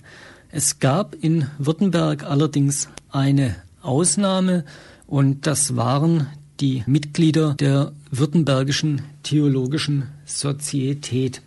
Es 0.49 0.79
gab 0.79 1.15
in 1.15 1.47
Württemberg 1.57 2.23
allerdings 2.23 2.89
eine 3.09 3.55
Ausnahme 3.81 4.65
und 5.07 5.47
das 5.47 5.75
waren 5.75 6.27
die 6.59 6.83
Mitglieder 6.85 7.55
der 7.55 7.91
Württembergischen 8.11 9.01
Theologischen 9.23 10.09
Sozietät. 10.25 11.41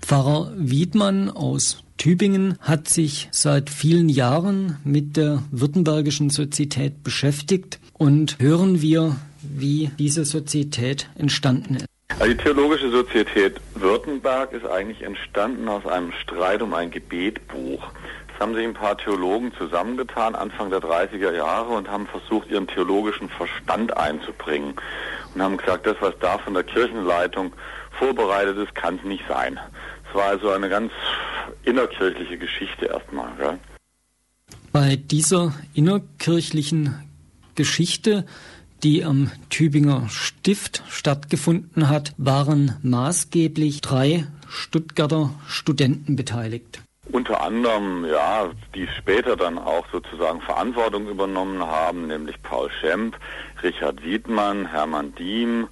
Pfarrer 0.00 0.52
Wiedmann 0.56 1.30
aus 1.30 1.82
Tübingen 2.00 2.56
hat 2.62 2.88
sich 2.88 3.28
seit 3.30 3.68
vielen 3.68 4.08
Jahren 4.08 4.78
mit 4.84 5.18
der 5.18 5.42
Württembergischen 5.50 6.30
Sozietät 6.30 7.04
beschäftigt 7.04 7.78
und 7.92 8.38
hören 8.40 8.80
wir, 8.80 9.16
wie 9.42 9.90
diese 9.98 10.24
Sozietät 10.24 11.10
entstanden 11.18 11.74
ist. 11.74 11.84
Also 12.18 12.32
die 12.32 12.38
Theologische 12.38 12.90
Sozietät 12.90 13.60
Württemberg 13.74 14.54
ist 14.54 14.64
eigentlich 14.64 15.02
entstanden 15.02 15.68
aus 15.68 15.84
einem 15.84 16.12
Streit 16.22 16.62
um 16.62 16.72
ein 16.72 16.90
Gebetbuch. 16.90 17.86
Es 18.32 18.40
haben 18.40 18.54
sich 18.54 18.64
ein 18.64 18.72
paar 18.72 18.96
Theologen 18.96 19.52
zusammengetan 19.58 20.34
Anfang 20.34 20.70
der 20.70 20.80
30er 20.80 21.36
Jahre 21.36 21.74
und 21.74 21.90
haben 21.90 22.06
versucht, 22.06 22.50
ihren 22.50 22.66
theologischen 22.66 23.28
Verstand 23.28 23.94
einzubringen 23.94 24.72
und 25.34 25.42
haben 25.42 25.58
gesagt, 25.58 25.86
das, 25.86 25.96
was 26.00 26.14
da 26.18 26.38
von 26.38 26.54
der 26.54 26.62
Kirchenleitung 26.62 27.52
vorbereitet 27.98 28.56
ist, 28.56 28.74
kann 28.74 28.96
es 28.96 29.04
nicht 29.04 29.24
sein. 29.28 29.60
Es 30.10 30.16
war 30.16 30.26
also 30.26 30.50
eine 30.50 30.68
ganz 30.68 30.92
innerkirchliche 31.64 32.36
Geschichte 32.36 32.86
erstmal. 32.86 33.30
Gell? 33.38 33.58
Bei 34.72 34.96
dieser 34.96 35.54
innerkirchlichen 35.74 36.96
Geschichte, 37.54 38.26
die 38.82 39.04
am 39.04 39.30
Tübinger 39.50 40.08
Stift 40.08 40.82
stattgefunden 40.88 41.88
hat, 41.88 42.12
waren 42.16 42.76
maßgeblich 42.82 43.82
drei 43.82 44.26
Stuttgarter 44.48 45.30
Studenten 45.46 46.16
beteiligt. 46.16 46.80
Unter 47.12 47.42
anderem, 47.42 48.04
ja, 48.04 48.50
die 48.74 48.88
später 48.98 49.36
dann 49.36 49.58
auch 49.58 49.84
sozusagen 49.92 50.40
Verantwortung 50.40 51.08
übernommen 51.08 51.60
haben, 51.62 52.08
nämlich 52.08 52.40
Paul 52.42 52.68
Schemp, 52.80 53.16
Richard 53.62 54.02
Wiedmann, 54.02 54.66
Hermann 54.66 55.14
Diem 55.14 55.68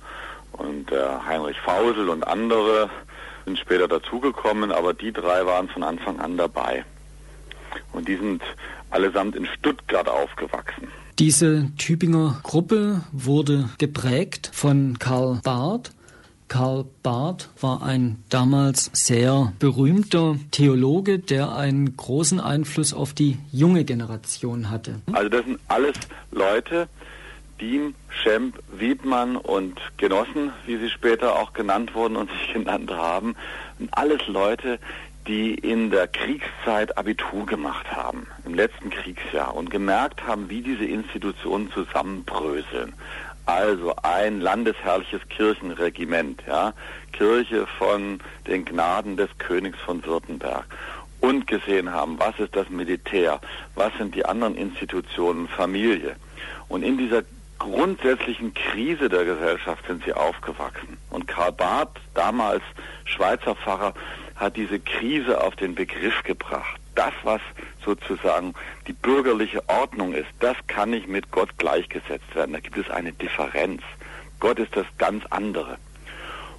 und 0.53 0.93
äh, 0.93 0.97
Heinrich 1.27 1.59
Fausel 1.61 2.09
und 2.09 2.27
andere 2.27 2.91
sind 3.49 3.59
später 3.59 3.89
dazugekommen, 3.89 4.71
aber 4.73 4.93
die 4.93 5.13
drei 5.13 5.47
waren 5.47 5.69
von 5.69 5.83
Anfang 5.83 6.21
an 6.21 6.37
dabei. 6.37 6.85
Und 7.93 8.07
die 8.07 8.17
sind 8.17 8.43
allesamt 8.91 9.37
in 9.37 9.47
Stuttgart 9.47 10.09
aufgewachsen. 10.09 10.89
Diese 11.19 11.71
Tübinger 11.79 12.41
Gruppe 12.43 13.03
wurde 13.11 13.71
geprägt 13.79 14.51
von 14.53 14.99
Karl 14.99 15.41
Barth. 15.43 15.93
Karl 16.49 16.85
Barth 17.03 17.49
war 17.61 17.83
ein 17.83 18.23
damals 18.29 18.91
sehr 18.93 19.53
berühmter 19.59 20.37
Theologe, 20.51 21.19
der 21.19 21.55
einen 21.55 21.97
großen 21.97 22.41
Einfluss 22.41 22.93
auf 22.95 23.15
die 23.15 23.39
junge 23.51 23.85
Generation 23.85 24.71
hatte. 24.71 25.01
Also 25.13 25.29
das 25.29 25.45
sind 25.45 25.59
alles 25.69 25.95
Leute, 26.31 26.89
Diem, 27.61 27.95
Schemp, 28.09 28.59
Wiedmann 28.73 29.37
und 29.37 29.81
Genossen, 29.97 30.53
wie 30.67 30.77
sie 30.77 30.91
später 30.91 31.37
auch 31.37 31.53
genannt 31.53 31.95
wurden 31.95 32.17
und 32.17 32.31
sich 32.31 32.53
genannt 32.53 32.91
haben, 32.91 33.37
alles 33.93 34.27
Leute, 34.27 34.79
die 35.27 35.55
in 35.55 35.91
der 35.91 36.09
Kriegszeit 36.09 36.97
Abitur 36.97 37.45
gemacht 37.45 37.95
haben, 37.95 38.27
im 38.47 38.55
letzten 38.55 38.91
Kriegsjahr, 38.91 39.55
und 39.55 39.71
gemerkt 39.71 40.27
haben, 40.27 40.49
wie 40.49 40.63
diese 40.63 40.87
Institutionen 40.87 41.71
zusammenbröseln. 41.73 42.95
Also 43.45 43.95
ein 44.03 44.41
landesherrliches 44.41 45.21
Kirchenregiment, 45.29 46.43
ja, 46.47 46.73
Kirche 47.13 47.67
von 47.67 48.21
den 48.47 48.65
Gnaden 48.65 49.17
des 49.17 49.29
Königs 49.39 49.79
von 49.81 50.05
Württemberg 50.05 50.67
und 51.21 51.47
gesehen 51.47 51.93
haben, 51.93 52.19
was 52.19 52.39
ist 52.39 52.55
das 52.55 52.69
Militär, 52.71 53.41
was 53.75 53.93
sind 53.99 54.15
die 54.15 54.25
anderen 54.25 54.55
Institutionen, 54.55 55.49
Familie. 55.49 56.17
Und 56.69 56.83
in 56.83 56.97
dieser 56.99 57.23
grundsätzlichen 57.59 58.55
Krise 58.55 59.09
der 59.09 59.25
Gesellschaft 59.25 59.87
sind 59.87 60.05
sie 60.05 60.13
aufgewachsen. 60.13 60.99
Und 61.11 61.27
Karl 61.27 61.53
Barth, 61.53 62.01
damals 62.15 62.63
Schweizer 63.05 63.55
Pfarrer, 63.55 63.95
hat 64.37 64.57
diese 64.57 64.79
Krise 64.79 65.43
auf 65.43 65.57
den 65.57 65.75
Begriff 65.75 66.23
gebracht. 66.23 66.81
Das, 66.95 67.13
was 67.23 67.41
sozusagen 67.85 68.55
die 68.87 68.93
bürgerliche 68.93 69.63
Ordnung 69.69 70.15
ist, 70.15 70.29
das 70.41 70.57
kann 70.67 70.91
nicht 70.91 71.09
mit 71.09 71.31
Gott 71.31 71.57
gleichgesetzt 71.59 72.35
werden. 72.35 72.53
Da 72.53 72.61
gibt 72.61 72.77
es 72.77 72.91
eine 72.91 73.13
Differenz. 73.13 73.83
Gott 74.41 74.59
ist 74.59 74.77
das 74.77 74.87
ganz 74.99 75.25
andere. 75.31 75.79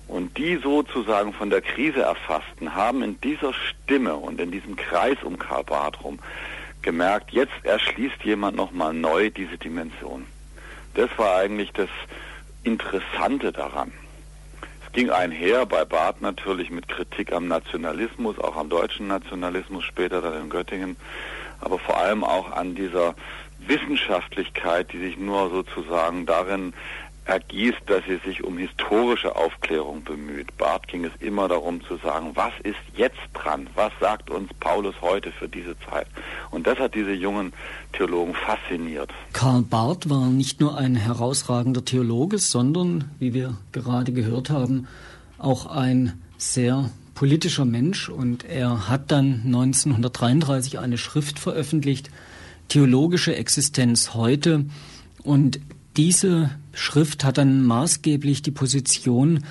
Und 0.07 0.37
die 0.37 0.57
sozusagen 0.57 1.33
von 1.33 1.49
der 1.49 1.61
Krise 1.61 2.01
erfassten, 2.01 2.73
haben 2.73 3.03
in 3.03 3.21
dieser 3.21 3.53
Stimme 3.53 4.15
und 4.15 4.41
in 4.41 4.51
diesem 4.51 4.75
Kreis 4.75 5.17
um 5.23 5.37
Karl 5.37 5.63
Barth 5.63 6.03
rum 6.03 6.19
gemerkt, 6.81 7.31
jetzt 7.31 7.53
erschließt 7.63 8.23
jemand 8.23 8.55
nochmal 8.55 8.93
neu 8.93 9.29
diese 9.29 9.57
Dimension. 9.57 10.25
Das 10.93 11.09
war 11.17 11.37
eigentlich 11.37 11.71
das 11.73 11.89
Interessante 12.63 13.51
daran. 13.51 13.91
Es 14.85 14.91
ging 14.91 15.11
einher 15.11 15.65
bei 15.65 15.85
Barth 15.85 16.21
natürlich 16.21 16.71
mit 16.71 16.87
Kritik 16.87 17.31
am 17.31 17.47
Nationalismus, 17.47 18.39
auch 18.39 18.57
am 18.57 18.69
deutschen 18.69 19.07
Nationalismus, 19.07 19.83
später 19.83 20.21
dann 20.21 20.41
in 20.41 20.49
Göttingen, 20.49 20.97
aber 21.61 21.77
vor 21.77 21.97
allem 21.97 22.23
auch 22.23 22.51
an 22.51 22.75
dieser 22.75 23.13
Wissenschaftlichkeit, 23.59 24.91
die 24.91 24.99
sich 24.99 25.17
nur 25.17 25.49
sozusagen 25.49 26.25
darin 26.25 26.73
ergießt, 27.29 27.81
dass 27.85 28.03
sie 28.05 28.17
sich 28.25 28.43
um 28.43 28.57
historische 28.57 29.35
Aufklärung 29.35 30.03
bemüht. 30.03 30.57
Barth 30.57 30.87
ging 30.87 31.05
es 31.05 31.11
immer 31.19 31.47
darum 31.47 31.83
zu 31.83 31.97
sagen, 31.97 32.31
was 32.33 32.53
ist 32.63 32.79
jetzt 32.95 33.19
dran? 33.33 33.67
Was 33.75 33.91
sagt 33.99 34.31
uns 34.31 34.49
Paulus 34.59 34.95
heute 35.01 35.31
für 35.31 35.47
diese 35.47 35.75
Zeit? 35.87 36.07
Und 36.49 36.65
das 36.65 36.79
hat 36.79 36.95
diese 36.95 37.13
jungen 37.13 37.53
Theologen 37.93 38.33
fasziniert. 38.33 39.11
Karl 39.33 39.61
Barth 39.61 40.09
war 40.09 40.25
nicht 40.27 40.59
nur 40.59 40.75
ein 40.75 40.95
herausragender 40.95 41.85
Theologe, 41.85 42.39
sondern, 42.39 43.11
wie 43.19 43.33
wir 43.35 43.57
gerade 43.71 44.11
gehört 44.11 44.49
haben, 44.49 44.87
auch 45.37 45.67
ein 45.67 46.19
sehr 46.37 46.89
politischer 47.13 47.65
Mensch 47.65 48.09
und 48.09 48.43
er 48.43 48.89
hat 48.89 49.11
dann 49.11 49.43
1933 49.45 50.79
eine 50.79 50.97
Schrift 50.97 51.37
veröffentlicht, 51.37 52.09
Theologische 52.69 53.35
Existenz 53.35 54.13
heute 54.13 54.65
und 55.23 55.59
diese 55.97 56.51
Schrift 56.79 57.23
hat 57.23 57.37
dann 57.37 57.65
maßgeblich 57.65 58.41
die 58.41 58.51
Position 58.51 59.43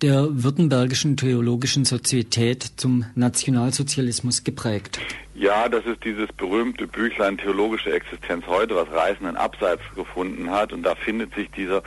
der 0.00 0.26
Württembergischen 0.30 1.16
Theologischen 1.16 1.84
Sozietät 1.84 2.64
zum 2.76 3.04
Nationalsozialismus 3.14 4.42
geprägt. 4.42 4.98
Ja, 5.34 5.68
das 5.68 5.84
ist 5.86 6.02
dieses 6.04 6.28
berühmte 6.32 6.86
Büchlein 6.86 7.38
Theologische 7.38 7.92
Existenz 7.92 8.46
heute, 8.46 8.74
was 8.74 8.90
Reisenden 8.90 9.36
abseits 9.36 9.82
gefunden 9.94 10.50
hat. 10.50 10.72
Und 10.72 10.82
da 10.82 10.94
findet 10.94 11.34
sich 11.34 11.50
dieser 11.50 11.82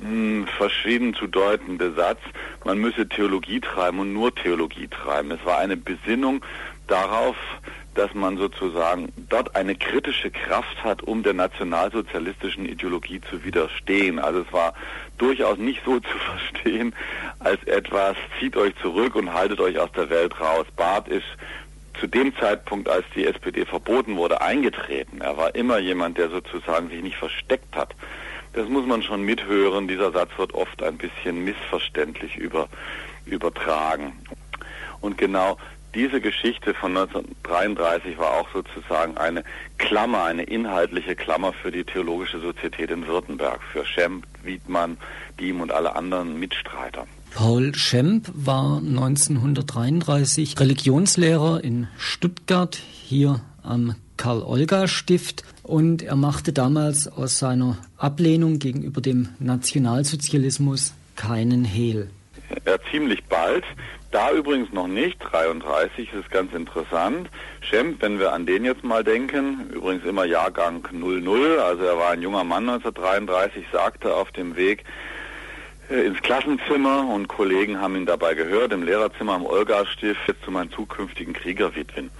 mh, 0.00 0.08
hm, 0.08 0.46
verschieden 0.56 1.14
zu 1.14 1.26
deutende 1.26 1.92
Satz, 1.94 2.20
man 2.64 2.78
müsse 2.78 3.08
Theologie 3.08 3.60
treiben 3.60 4.00
und 4.00 4.12
nur 4.12 4.34
Theologie 4.34 4.88
treiben. 4.88 5.30
Es 5.30 5.44
war 5.44 5.58
eine 5.58 5.76
Besinnung 5.76 6.44
darauf, 6.88 7.36
dass 7.94 8.14
man 8.14 8.36
sozusagen 8.36 9.12
dort 9.28 9.56
eine 9.56 9.74
kritische 9.74 10.30
Kraft 10.30 10.84
hat, 10.84 11.02
um 11.02 11.22
der 11.22 11.34
nationalsozialistischen 11.34 12.66
Ideologie 12.66 13.20
zu 13.20 13.44
widerstehen. 13.44 14.18
Also 14.18 14.40
es 14.40 14.52
war 14.52 14.74
durchaus 15.18 15.58
nicht 15.58 15.82
so 15.84 15.98
zu 16.00 16.18
verstehen 16.18 16.94
als 17.40 17.62
etwas, 17.64 18.16
zieht 18.38 18.56
euch 18.56 18.74
zurück 18.80 19.14
und 19.16 19.32
haltet 19.32 19.60
euch 19.60 19.78
aus 19.78 19.90
der 19.92 20.08
Welt 20.10 20.40
raus. 20.40 20.66
Barth 20.76 21.08
ist 21.08 21.26
zu 21.98 22.06
dem 22.06 22.34
Zeitpunkt, 22.36 22.88
als 22.88 23.04
die 23.14 23.26
SPD 23.26 23.66
verboten 23.66 24.16
wurde, 24.16 24.40
eingetreten. 24.40 25.20
Er 25.20 25.36
war 25.36 25.54
immer 25.54 25.78
jemand, 25.78 26.16
der 26.16 26.30
sozusagen 26.30 26.88
sich 26.88 27.02
nicht 27.02 27.16
versteckt 27.16 27.76
hat. 27.76 27.94
Das 28.52 28.68
muss 28.68 28.86
man 28.86 29.02
schon 29.02 29.22
mithören. 29.22 29.86
Dieser 29.86 30.10
Satz 30.12 30.30
wird 30.36 30.54
oft 30.54 30.82
ein 30.82 30.96
bisschen 30.96 31.44
missverständlich 31.44 32.36
über, 32.36 32.68
übertragen. 33.26 34.12
Und 35.00 35.18
genau 35.18 35.58
diese 35.94 36.20
Geschichte 36.20 36.74
von 36.74 36.96
1933 36.96 38.18
war 38.18 38.32
auch 38.32 38.48
sozusagen 38.52 39.16
eine 39.16 39.44
Klammer, 39.78 40.24
eine 40.24 40.44
inhaltliche 40.44 41.16
Klammer 41.16 41.52
für 41.52 41.70
die 41.70 41.84
Theologische 41.84 42.40
Sozietät 42.40 42.90
in 42.90 43.06
Württemberg, 43.06 43.60
für 43.72 43.84
Schemp, 43.84 44.26
Wiedmann, 44.42 44.96
Diem 45.38 45.60
und 45.60 45.72
alle 45.72 45.96
anderen 45.96 46.38
Mitstreiter. 46.38 47.06
Paul 47.34 47.74
Schemp 47.74 48.30
war 48.34 48.78
1933 48.78 50.58
Religionslehrer 50.58 51.62
in 51.62 51.86
Stuttgart, 51.96 52.74
hier 52.74 53.40
am 53.62 53.94
Karl-Olga-Stift. 54.16 55.44
Und 55.62 56.02
er 56.02 56.16
machte 56.16 56.52
damals 56.52 57.08
aus 57.08 57.38
seiner 57.38 57.78
Ablehnung 57.96 58.58
gegenüber 58.58 59.00
dem 59.00 59.28
Nationalsozialismus 59.38 60.92
keinen 61.16 61.64
Hehl. 61.64 62.10
Ja, 62.66 62.76
ziemlich 62.90 63.22
bald. 63.24 63.64
Da 64.10 64.32
übrigens 64.32 64.72
noch 64.72 64.88
nicht, 64.88 65.18
33 65.20 66.12
ist 66.14 66.30
ganz 66.32 66.52
interessant. 66.52 67.28
Schemp, 67.60 68.02
wenn 68.02 68.18
wir 68.18 68.32
an 68.32 68.44
den 68.44 68.64
jetzt 68.64 68.82
mal 68.82 69.04
denken, 69.04 69.70
übrigens 69.72 70.04
immer 70.04 70.24
Jahrgang 70.24 70.82
00, 70.90 71.60
also 71.60 71.84
er 71.84 71.96
war 71.96 72.10
ein 72.10 72.22
junger 72.22 72.42
Mann 72.42 72.68
1933, 72.68 73.66
sagte 73.70 74.12
auf 74.12 74.32
dem 74.32 74.56
Weg 74.56 74.84
äh, 75.90 76.06
ins 76.06 76.20
Klassenzimmer 76.22 77.06
und 77.06 77.28
Kollegen 77.28 77.80
haben 77.80 77.94
ihn 77.94 78.06
dabei 78.06 78.34
gehört, 78.34 78.72
im 78.72 78.82
Lehrerzimmer 78.82 79.34
am 79.34 79.46
Olga-Stift 79.46 80.34
zu 80.44 80.50
meinem 80.50 80.72
zukünftigen 80.72 81.32
Kriegerwitwen, 81.32 82.10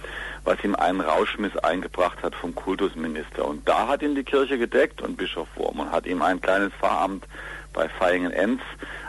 was 0.45 0.63
ihm 0.63 0.75
einen 0.75 1.01
Rauschmiss 1.01 1.57
eingebracht 1.57 2.23
hat 2.23 2.35
vom 2.35 2.55
Kultusminister. 2.55 3.45
Und 3.45 3.67
da 3.67 3.89
hat 3.89 4.01
ihn 4.01 4.15
die 4.15 4.23
Kirche 4.23 4.57
gedeckt 4.57 5.01
und 5.01 5.17
Bischof 5.17 5.49
Wurm 5.55 5.81
und 5.81 5.91
hat 5.91 6.05
ihm 6.05 6.21
ein 6.21 6.39
kleines 6.39 6.71
Pfarramt 6.73 7.25
bei 7.73 7.89
Feingen-Enz 7.89 8.61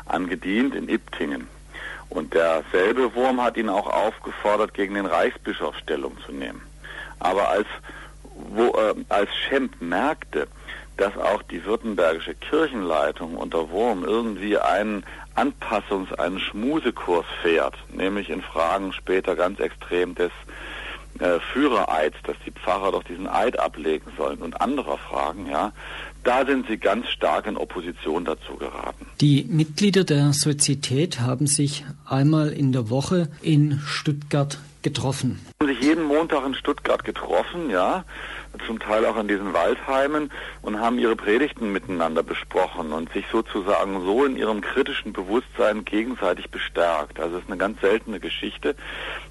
angedient 0.06 0.74
in 0.74 0.88
Iptingen. 0.88 1.46
Und 2.12 2.34
derselbe 2.34 3.14
Wurm 3.14 3.42
hat 3.42 3.56
ihn 3.56 3.70
auch 3.70 3.86
aufgefordert, 3.86 4.74
gegen 4.74 4.94
den 4.94 5.06
Reichsbischof 5.06 5.76
Stellung 5.78 6.16
zu 6.26 6.32
nehmen. 6.32 6.60
Aber 7.18 7.48
als, 7.48 7.66
wo, 8.34 8.66
äh, 8.76 8.94
als 9.08 9.30
Schemp 9.34 9.80
merkte, 9.80 10.46
dass 10.98 11.16
auch 11.16 11.42
die 11.42 11.64
württembergische 11.64 12.34
Kirchenleitung 12.34 13.36
unter 13.36 13.70
Wurm 13.70 14.04
irgendwie 14.04 14.58
einen 14.58 15.04
Anpassungs-, 15.34 16.14
einen 16.18 16.38
Schmusekurs 16.38 17.24
fährt, 17.40 17.76
nämlich 17.88 18.28
in 18.28 18.42
Fragen 18.42 18.92
später 18.92 19.34
ganz 19.34 19.58
extrem 19.58 20.14
des 20.14 20.32
äh, 21.18 21.40
Führereids, 21.52 22.16
dass 22.24 22.36
die 22.44 22.50
Pfarrer 22.50 22.92
doch 22.92 23.04
diesen 23.04 23.26
Eid 23.26 23.58
ablegen 23.58 24.12
sollen 24.18 24.42
und 24.42 24.60
anderer 24.60 24.98
Fragen, 24.98 25.46
ja, 25.50 25.72
da 26.24 26.44
sind 26.46 26.66
sie 26.68 26.78
ganz 26.78 27.08
stark 27.08 27.46
in 27.46 27.56
Opposition 27.56 28.24
dazu 28.24 28.56
geraten. 28.56 29.06
Die 29.20 29.44
Mitglieder 29.48 30.04
der 30.04 30.32
Sozietät 30.32 31.20
haben 31.20 31.46
sich 31.46 31.84
einmal 32.06 32.50
in 32.50 32.72
der 32.72 32.90
Woche 32.90 33.28
in 33.42 33.80
Stuttgart 33.84 34.58
getroffen. 34.82 35.40
Sie 35.60 35.66
haben 35.66 35.74
sich 35.74 35.84
jeden 35.84 36.04
Montag 36.04 36.44
in 36.46 36.54
Stuttgart 36.54 37.04
getroffen, 37.04 37.70
ja 37.70 38.04
zum 38.66 38.78
Teil 38.78 39.04
auch 39.06 39.16
in 39.16 39.28
diesen 39.28 39.52
Waldheimen 39.52 40.30
und 40.62 40.78
haben 40.78 40.98
ihre 40.98 41.16
Predigten 41.16 41.72
miteinander 41.72 42.22
besprochen 42.22 42.92
und 42.92 43.12
sich 43.12 43.24
sozusagen 43.30 44.04
so 44.04 44.24
in 44.24 44.36
ihrem 44.36 44.60
kritischen 44.60 45.12
Bewusstsein 45.12 45.84
gegenseitig 45.84 46.50
bestärkt. 46.50 47.18
Also 47.18 47.36
es 47.36 47.42
ist 47.42 47.50
eine 47.50 47.58
ganz 47.58 47.80
seltene 47.80 48.20
Geschichte 48.20 48.74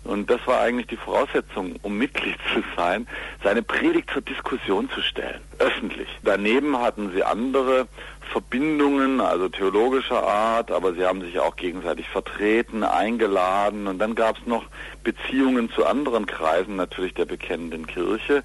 und 0.04 0.30
das 0.30 0.46
war 0.46 0.62
eigentlich 0.62 0.88
die 0.88 0.98
Voraussetzung, 0.98 1.76
um 1.82 1.98
Mitglied 1.98 2.38
zu 2.54 2.64
sein, 2.76 3.08
seine 3.44 3.62
Predigt 3.62 4.10
zur 4.12 4.22
Diskussion 4.22 4.90
zu 4.90 5.02
stellen, 5.02 5.42
öffentlich. 5.62 6.10
Daneben 6.24 6.78
hatten 6.80 7.12
sie 7.14 7.24
andere 7.24 7.88
Verbindungen, 8.32 9.20
also 9.22 9.50
theologischer 9.50 10.24
Art, 10.24 10.72
aber 10.72 10.94
sie 10.94 11.06
haben 11.06 11.22
sich 11.22 11.40
auch 11.40 11.56
gegenseitig 11.56 12.08
vertreten, 12.10 12.84
eingeladen 12.84 13.88
und 13.88 14.00
dann 14.00 14.16
gab 14.16 14.38
es 14.38 14.46
noch 14.46 14.66
Beziehungen 15.04 15.70
zu 15.72 15.86
anderen 15.86 16.26
Kreisen 16.26 16.76
natürlich 16.76 17.14
der 17.14 17.26
bekennenden 17.26 17.88
Kirche 17.88 18.44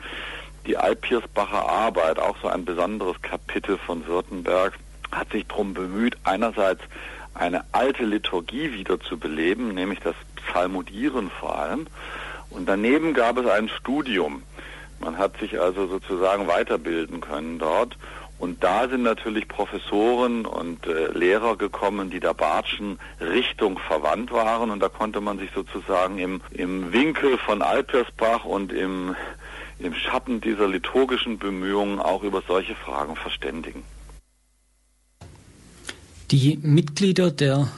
die 0.67 0.77
Alpiersbacher 0.77 1.69
Arbeit, 1.69 2.19
auch 2.19 2.37
so 2.43 2.49
ein 2.49 2.65
besonderes 2.65 3.21
Kapitel 3.23 3.79
von 3.79 4.07
Württemberg, 4.07 4.75
hat 5.13 5.31
sich 5.31 5.47
darum 5.47 5.75
bemüht, 5.75 6.17
einerseits 6.25 6.83
eine 7.35 7.65
alte 7.73 8.05
Liturgie 8.05 8.73
wieder 8.73 8.99
zu 9.01 9.19
beleben, 9.19 9.75
nämlich 9.75 10.01
das 10.01 10.17
Psalmodieren 10.35 11.31
vor 11.31 11.59
allem. 11.59 11.87
Und 12.51 12.69
daneben 12.69 13.15
gab 13.15 13.39
es 13.39 13.47
ein 13.47 13.69
Studium. 13.69 14.43
Man 15.01 15.19
hat 15.19 15.39
sich 15.39 15.61
also 15.61 15.87
sozusagen 15.87 16.47
weiterbilden 16.47 17.21
können 17.21 17.59
dort. 17.59 17.97
Und 18.39 18.63
da 18.63 18.87
sind 18.89 19.03
natürlich 19.03 19.49
Professoren 19.49 20.45
und 20.45 20.87
äh, 20.87 21.07
Lehrer 21.13 21.57
gekommen, 21.57 22.11
die 22.11 22.21
der 22.21 22.35
Bartschen 22.35 22.99
Richtung 23.19 23.79
verwandt 23.79 24.31
waren. 24.31 24.71
Und 24.71 24.81
da 24.81 24.91
konnte 24.91 25.23
man 25.23 25.39
sich 25.39 25.51
sozusagen 25.55 26.19
im, 26.19 26.43
im 26.51 26.93
Winkel 26.93 27.39
von 27.39 27.63
Alpersbach 27.63 28.45
und 28.45 28.73
im 28.73 29.17
im 29.79 29.95
Schatten 29.95 30.41
dieser 30.41 30.69
liturgischen 30.69 31.39
Bemühungen 31.39 31.99
auch 31.99 32.23
über 32.23 32.43
solche 32.47 32.75
Fragen 32.75 33.17
verständigen. 33.17 33.83
Die 36.31 36.59
Mitglieder 36.63 37.31
der 37.31 37.69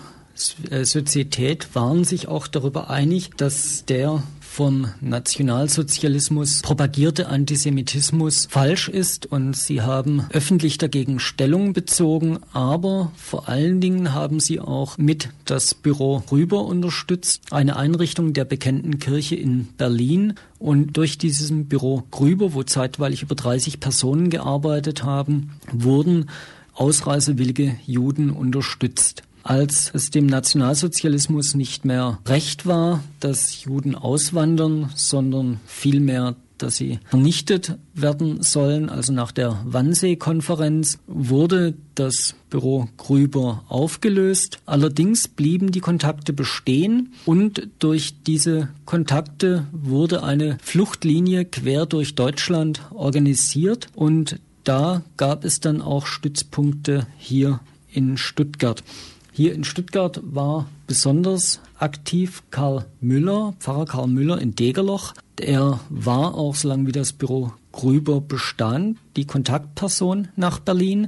äh, 0.71 0.85
Sozietät 0.85 1.75
waren 1.75 2.05
sich 2.05 2.29
auch 2.29 2.47
darüber 2.47 2.89
einig, 2.89 3.37
dass 3.37 3.85
der 3.85 4.23
vom 4.49 4.89
Nationalsozialismus 5.01 6.63
propagierte 6.63 7.29
Antisemitismus 7.29 8.49
falsch 8.51 8.89
ist 8.89 9.27
und 9.27 9.55
sie 9.55 9.83
haben 9.83 10.27
öffentlich 10.31 10.79
dagegen 10.79 11.21
Stellung 11.21 11.75
bezogen, 11.75 12.41
aber 12.53 13.13
vor 13.17 13.49
allen 13.49 13.81
Dingen 13.81 14.15
haben 14.15 14.41
sie 14.41 14.59
auch 14.59 14.97
mit 14.99 15.29
das 15.45 15.75
Büro 15.75 16.23
Rüber 16.33 16.65
unterstützt, 16.65 17.43
eine 17.51 17.77
Einrichtung 17.77 18.33
der 18.33 18.47
bekannten 18.47 18.99
Kirche 18.99 19.37
in 19.37 19.69
Berlin. 19.77 20.35
Und 20.59 20.97
durch 20.97 21.19
dieses 21.19 21.53
Büro 21.53 22.03
Grüber, 22.11 22.53
wo 22.53 22.65
zeitweilig 22.65 23.23
über 23.23 23.37
30 23.37 23.79
Personen 23.79 24.29
gearbeitet 24.29 25.05
haben, 25.05 25.53
wurden 25.71 26.31
ausreisewillige 26.75 27.77
Juden 27.87 28.31
unterstützt 28.31 29.23
als 29.49 29.91
es 29.95 30.11
dem 30.11 30.27
Nationalsozialismus 30.27 31.55
nicht 31.55 31.87
mehr 31.87 32.19
recht 32.27 32.67
war, 32.67 33.03
dass 33.19 33.65
Juden 33.65 33.95
auswandern, 33.95 34.91
sondern 34.95 35.59
vielmehr 35.67 36.37
dass 36.59 36.77
sie 36.77 36.99
vernichtet 37.09 37.79
werden 37.95 38.43
sollen. 38.43 38.89
Also 38.91 39.13
nach 39.13 39.31
der 39.31 39.61
Wannsee-Konferenz 39.65 40.99
wurde 41.07 41.75
das 41.95 42.35
Büro 42.51 42.89
Grüber 42.97 43.63
aufgelöst. 43.69 44.59
Allerdings 44.67 45.29
blieben 45.29 45.71
die 45.71 45.79
Kontakte 45.81 46.33
bestehen 46.33 47.13
und 47.25 47.69
durch 47.79 48.23
diese 48.27 48.71
Kontakte 48.87 49.67
wurde 49.71 50.25
eine 50.25 50.59
Fluchtlinie 50.61 51.45
quer 51.45 51.87
durch 51.87 52.17
Deutschland 52.17 52.83
organisiert 52.91 53.87
und 53.95 54.41
da 54.65 55.03
gab 55.17 55.45
es 55.45 55.61
dann 55.61 55.81
auch 55.81 56.07
Stützpunkte 56.07 57.07
hier 57.17 57.61
in 57.93 58.19
Stuttgart. 58.19 58.83
Hier 59.39 59.55
in 59.55 59.63
Stuttgart 59.63 60.19
war 60.25 60.67
besonders 60.89 61.61
aktiv 61.79 62.43
Karl 62.51 62.87
Müller, 63.01 63.55
Pfarrer 63.61 63.85
Karl 63.85 64.09
Müller 64.09 64.41
in 64.41 64.57
Degerloch. 64.57 65.15
Er 65.41 65.79
war 65.91 66.35
auch, 66.35 66.57
solange 66.57 66.89
wie 66.89 66.93
das 66.93 67.13
Büro 67.13 67.53
Grüber 67.71 68.21
bestand, 68.21 68.99
die 69.15 69.29
Kontaktperson 69.29 70.27
nach 70.35 70.59
Berlin. 70.59 71.07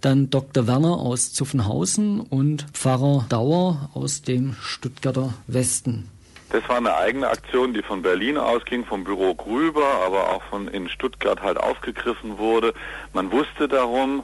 Dann 0.00 0.30
Dr. 0.30 0.68
Werner 0.68 0.98
aus 0.98 1.32
Zuffenhausen 1.32 2.20
und 2.20 2.66
Pfarrer 2.72 3.26
Dauer 3.28 3.90
aus 3.94 4.22
dem 4.22 4.54
Stuttgarter 4.62 5.34
Westen. 5.48 6.08
Das 6.50 6.62
war 6.68 6.76
eine 6.76 6.94
eigene 6.94 7.30
Aktion, 7.30 7.74
die 7.74 7.82
von 7.82 8.02
Berlin 8.02 8.38
ausging, 8.38 8.84
vom 8.84 9.02
Büro 9.02 9.34
Grüber, 9.34 9.86
aber 10.06 10.30
auch 10.30 10.42
von 10.44 10.68
in 10.68 10.88
Stuttgart 10.88 11.42
halt 11.42 11.58
aufgegriffen 11.58 12.38
wurde. 12.38 12.74
Man 13.12 13.32
wusste 13.32 13.66
darum, 13.66 14.22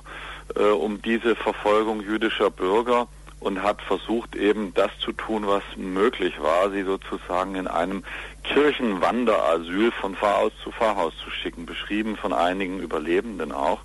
äh, 0.54 0.62
um 0.62 1.02
diese 1.02 1.34
Verfolgung 1.34 2.02
jüdischer 2.02 2.50
Bürger 2.50 3.08
und 3.40 3.62
hat 3.62 3.82
versucht 3.82 4.34
eben 4.34 4.74
das 4.74 4.90
zu 4.98 5.12
tun, 5.12 5.46
was 5.46 5.62
möglich 5.76 6.40
war, 6.40 6.70
sie 6.70 6.82
sozusagen 6.82 7.54
in 7.54 7.68
einem 7.68 8.02
Kirchenwanderasyl 8.44 9.92
von 9.92 10.16
Pfarrhaus 10.16 10.52
zu 10.62 10.72
Pfarrhaus 10.72 11.14
zu 11.22 11.30
schicken, 11.30 11.66
beschrieben 11.66 12.16
von 12.16 12.32
einigen 12.32 12.80
Überlebenden 12.80 13.52
auch 13.52 13.80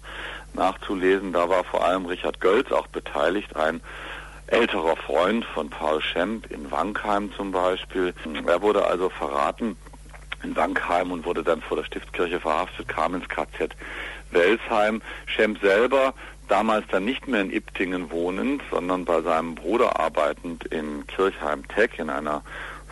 nachzulesen. 0.53 1.33
Da 1.33 1.49
war 1.49 1.63
vor 1.63 1.85
allem 1.85 2.05
Richard 2.05 2.39
Gölz 2.39 2.71
auch 2.71 2.87
beteiligt, 2.87 3.55
ein 3.55 3.81
älterer 4.47 4.95
Freund 4.95 5.45
von 5.45 5.69
Paul 5.69 6.01
Schemp 6.01 6.51
in 6.51 6.71
Wankheim 6.71 7.31
zum 7.33 7.51
Beispiel. 7.51 8.13
Er 8.45 8.61
wurde 8.61 8.85
also 8.85 9.09
verraten 9.09 9.77
in 10.43 10.55
Wankheim 10.55 11.11
und 11.11 11.25
wurde 11.25 11.43
dann 11.43 11.61
vor 11.61 11.77
der 11.77 11.85
Stiftskirche 11.85 12.39
verhaftet, 12.39 12.87
kam 12.87 13.15
ins 13.15 13.29
KZ 13.29 13.75
Welsheim. 14.31 15.01
Schemp 15.25 15.59
selber 15.61 16.13
damals 16.47 16.85
dann 16.91 17.05
nicht 17.05 17.27
mehr 17.27 17.41
in 17.41 17.51
Iptingen 17.51 18.11
wohnend, 18.11 18.61
sondern 18.71 19.05
bei 19.05 19.21
seinem 19.21 19.55
Bruder 19.55 19.99
arbeitend 19.99 20.65
in 20.65 21.05
Kirchheim-Teck 21.07 21.99
in 21.99 22.09
einer 22.09 22.43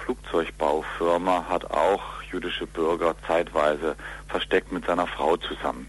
Flugzeugbaufirma, 0.04 1.46
hat 1.48 1.70
auch 1.72 2.22
jüdische 2.32 2.66
Bürger 2.66 3.16
zeitweise 3.28 3.96
versteckt 4.28 4.72
mit 4.72 4.86
seiner 4.86 5.08
Frau 5.08 5.38
zusammen. 5.38 5.88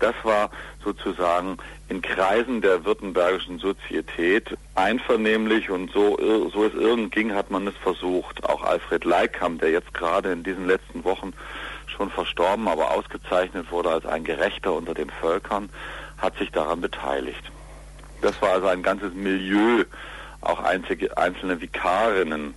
Das 0.00 0.14
war 0.22 0.50
sozusagen 0.82 1.56
in 1.88 2.02
Kreisen 2.02 2.60
der 2.60 2.84
württembergischen 2.84 3.58
Sozietät 3.58 4.56
einvernehmlich 4.74 5.70
und 5.70 5.92
so, 5.92 6.18
so 6.52 6.64
es 6.64 6.74
irgend 6.74 7.12
ging, 7.12 7.34
hat 7.34 7.50
man 7.50 7.66
es 7.66 7.76
versucht. 7.76 8.44
Auch 8.44 8.64
Alfred 8.64 9.04
Leikam, 9.04 9.58
der 9.58 9.70
jetzt 9.70 9.94
gerade 9.94 10.32
in 10.32 10.42
diesen 10.42 10.66
letzten 10.66 11.04
Wochen 11.04 11.32
schon 11.86 12.10
verstorben, 12.10 12.68
aber 12.68 12.90
ausgezeichnet 12.90 13.70
wurde 13.70 13.90
als 13.90 14.04
ein 14.04 14.24
Gerechter 14.24 14.72
unter 14.72 14.94
den 14.94 15.10
Völkern, 15.10 15.70
hat 16.24 16.38
sich 16.38 16.50
daran 16.50 16.80
beteiligt. 16.80 17.42
Das 18.22 18.40
war 18.40 18.52
also 18.52 18.66
ein 18.68 18.82
ganzes 18.82 19.12
Milieu, 19.14 19.84
auch 20.40 20.60
einzige, 20.60 21.16
einzelne 21.16 21.60
Vikarinnen 21.60 22.54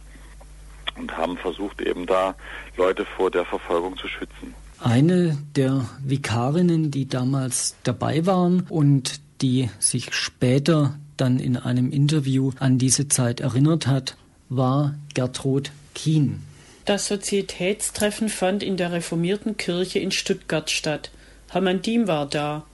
und 0.97 1.17
haben 1.17 1.37
versucht, 1.37 1.81
eben 1.81 2.05
da 2.05 2.35
Leute 2.75 3.05
vor 3.05 3.29
der 3.29 3.45
Verfolgung 3.45 3.97
zu 3.97 4.07
schützen. 4.07 4.53
Eine 4.79 5.37
der 5.55 5.85
Vikarinnen, 6.03 6.91
die 6.91 7.07
damals 7.07 7.75
dabei 7.83 8.25
waren 8.25 8.65
und 8.69 9.19
die 9.41 9.69
sich 9.79 10.13
später 10.13 10.95
dann 11.17 11.39
in 11.39 11.57
einem 11.57 11.91
Interview 11.91 12.51
an 12.59 12.77
diese 12.77 13.07
Zeit 13.07 13.39
erinnert 13.39 13.87
hat, 13.87 14.15
war 14.49 14.95
Gertrud 15.13 15.71
Kien. 15.95 16.43
Das 16.85 17.07
Sozietätstreffen 17.07 18.29
fand 18.29 18.63
in 18.63 18.77
der 18.77 18.91
reformierten 18.91 19.57
Kirche 19.57 19.99
in 19.99 20.11
Stuttgart 20.11 20.69
statt. 20.69 21.11
Hermann 21.49 21.81
Diem 21.81 22.07
war 22.07 22.27
da. 22.27 22.65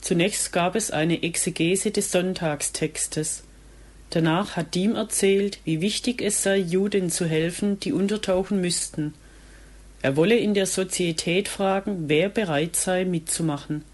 Zunächst 0.00 0.52
gab 0.52 0.76
es 0.76 0.90
eine 0.90 1.22
Exegese 1.22 1.90
des 1.90 2.10
Sonntagstextes. 2.10 3.44
Danach 4.10 4.56
hat 4.56 4.74
Diem 4.74 4.96
erzählt, 4.96 5.58
wie 5.64 5.80
wichtig 5.80 6.20
es 6.22 6.42
sei, 6.42 6.56
Juden 6.56 7.10
zu 7.10 7.26
helfen, 7.26 7.78
die 7.78 7.92
untertauchen 7.92 8.60
müssten. 8.60 9.14
Er 10.02 10.16
wolle 10.16 10.36
in 10.36 10.54
der 10.54 10.66
Sozietät 10.66 11.48
fragen, 11.48 12.08
wer 12.08 12.28
bereit 12.28 12.74
sei, 12.74 13.04
mitzumachen. 13.04 13.84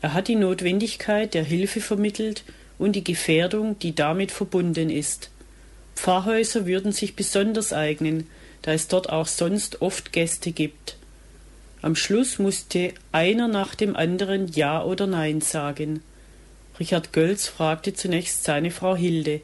Er 0.00 0.14
hat 0.14 0.28
die 0.28 0.36
Notwendigkeit 0.36 1.34
der 1.34 1.44
Hilfe 1.44 1.80
vermittelt 1.80 2.44
und 2.78 2.96
die 2.96 3.04
Gefährdung, 3.04 3.78
die 3.78 3.94
damit 3.94 4.30
verbunden 4.30 4.90
ist. 4.90 5.30
Pfarrhäuser 5.94 6.66
würden 6.66 6.92
sich 6.92 7.16
besonders 7.16 7.72
eignen, 7.72 8.28
da 8.62 8.72
es 8.72 8.88
dort 8.88 9.10
auch 9.10 9.26
sonst 9.26 9.82
oft 9.82 10.12
Gäste 10.12 10.52
gibt. 10.52 10.96
Am 11.86 11.94
Schluss 11.94 12.40
musste 12.40 12.92
einer 13.12 13.46
nach 13.46 13.76
dem 13.76 13.94
anderen 13.94 14.48
Ja 14.48 14.82
oder 14.82 15.06
Nein 15.06 15.40
sagen. 15.40 16.02
Richard 16.80 17.12
Gölz 17.12 17.46
fragte 17.46 17.94
zunächst 17.94 18.42
seine 18.42 18.72
Frau 18.72 18.96
Hilde. 18.96 19.40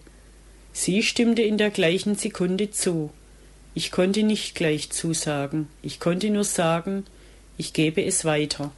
Sie 0.73 1.05
stimmte 1.05 1.43
in 1.43 1.57
der 1.57 1.71
gleichen 1.71 2.17
Sekunde 2.17 2.73
zu. 2.73 3.11
Ich 3.75 3.93
konnte 3.93 4.25
nicht 4.25 4.57
gleich 4.57 4.91
zusagen. 4.91 5.69
Ich 5.83 6.01
konnte 6.01 6.31
nur 6.31 6.43
sagen, 6.43 7.05
ich 7.59 7.75
gebe 7.75 8.05
es 8.05 8.25
weiter. 8.25 8.73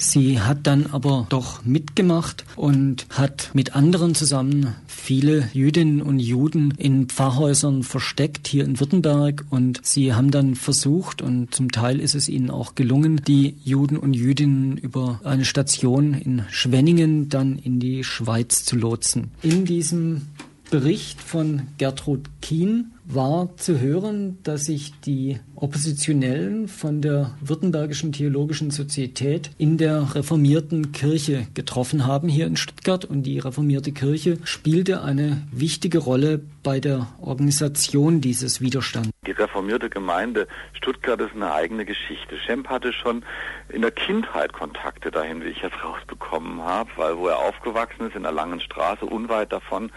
Sie 0.00 0.40
hat 0.40 0.66
dann 0.68 0.86
aber 0.86 1.26
doch 1.28 1.64
mitgemacht 1.64 2.44
und 2.54 3.06
hat 3.10 3.50
mit 3.52 3.74
anderen 3.74 4.14
zusammen 4.14 4.76
viele 4.86 5.48
Jüdinnen 5.52 6.02
und 6.02 6.20
Juden 6.20 6.72
in 6.76 7.08
Pfarrhäusern 7.08 7.82
versteckt 7.82 8.46
hier 8.46 8.64
in 8.64 8.78
Württemberg 8.78 9.44
und 9.50 9.80
sie 9.82 10.14
haben 10.14 10.30
dann 10.30 10.54
versucht 10.54 11.20
und 11.20 11.52
zum 11.52 11.72
Teil 11.72 11.98
ist 11.98 12.14
es 12.14 12.28
ihnen 12.28 12.50
auch 12.50 12.76
gelungen, 12.76 13.20
die 13.26 13.56
Juden 13.64 13.96
und 13.96 14.14
Jüdinnen 14.14 14.76
über 14.76 15.20
eine 15.24 15.44
Station 15.44 16.14
in 16.14 16.44
Schwenningen 16.48 17.28
dann 17.28 17.58
in 17.58 17.80
die 17.80 18.04
Schweiz 18.04 18.64
zu 18.64 18.76
lotsen. 18.76 19.32
In 19.42 19.64
diesem 19.64 20.22
Bericht 20.70 21.20
von 21.20 21.62
Gertrud 21.78 22.28
Kien 22.40 22.92
war 23.08 23.56
zu 23.56 23.80
hören, 23.80 24.38
dass 24.42 24.66
sich 24.66 24.92
die 25.00 25.40
Oppositionellen 25.54 26.68
von 26.68 27.00
der 27.00 27.36
Württembergischen 27.40 28.12
Theologischen 28.12 28.70
Sozietät 28.70 29.50
in 29.56 29.78
der 29.78 30.14
reformierten 30.14 30.92
Kirche 30.92 31.46
getroffen 31.54 32.06
haben 32.06 32.28
hier 32.28 32.46
in 32.46 32.56
Stuttgart 32.56 33.06
und 33.06 33.22
die 33.22 33.38
reformierte 33.38 33.92
Kirche 33.92 34.36
spielte 34.44 35.02
eine 35.02 35.42
wichtige 35.50 35.98
Rolle 35.98 36.40
bei 36.62 36.80
der 36.80 37.08
Organisation 37.20 38.20
dieses 38.20 38.60
Widerstands. 38.60 39.10
Die 39.26 39.32
reformierte 39.32 39.88
Gemeinde 39.88 40.46
Stuttgart 40.74 41.20
ist 41.20 41.34
eine 41.34 41.52
eigene 41.52 41.86
Geschichte. 41.86 42.36
Schemp 42.38 42.68
hatte 42.68 42.92
schon 42.92 43.24
in 43.70 43.82
der 43.82 43.90
Kindheit 43.90 44.52
Kontakte 44.52 45.10
dahin, 45.10 45.42
wie 45.42 45.48
ich 45.48 45.62
jetzt 45.62 45.82
rausbekommen 45.82 46.62
habe, 46.62 46.90
weil 46.96 47.16
wo 47.16 47.28
er 47.28 47.38
aufgewachsen 47.38 48.06
ist, 48.06 48.16
in 48.16 48.22
der 48.22 48.32
Langen 48.32 48.60
Straße, 48.60 49.06
unweit 49.06 49.52
davon, 49.52 49.90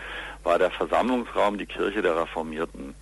war 0.43 0.59
der 0.59 0.71
Versammlungsraum 0.71 1.57
die 1.57 1.65
Kirche 1.65 2.01
der 2.01 2.15
Reformierten 2.15 2.95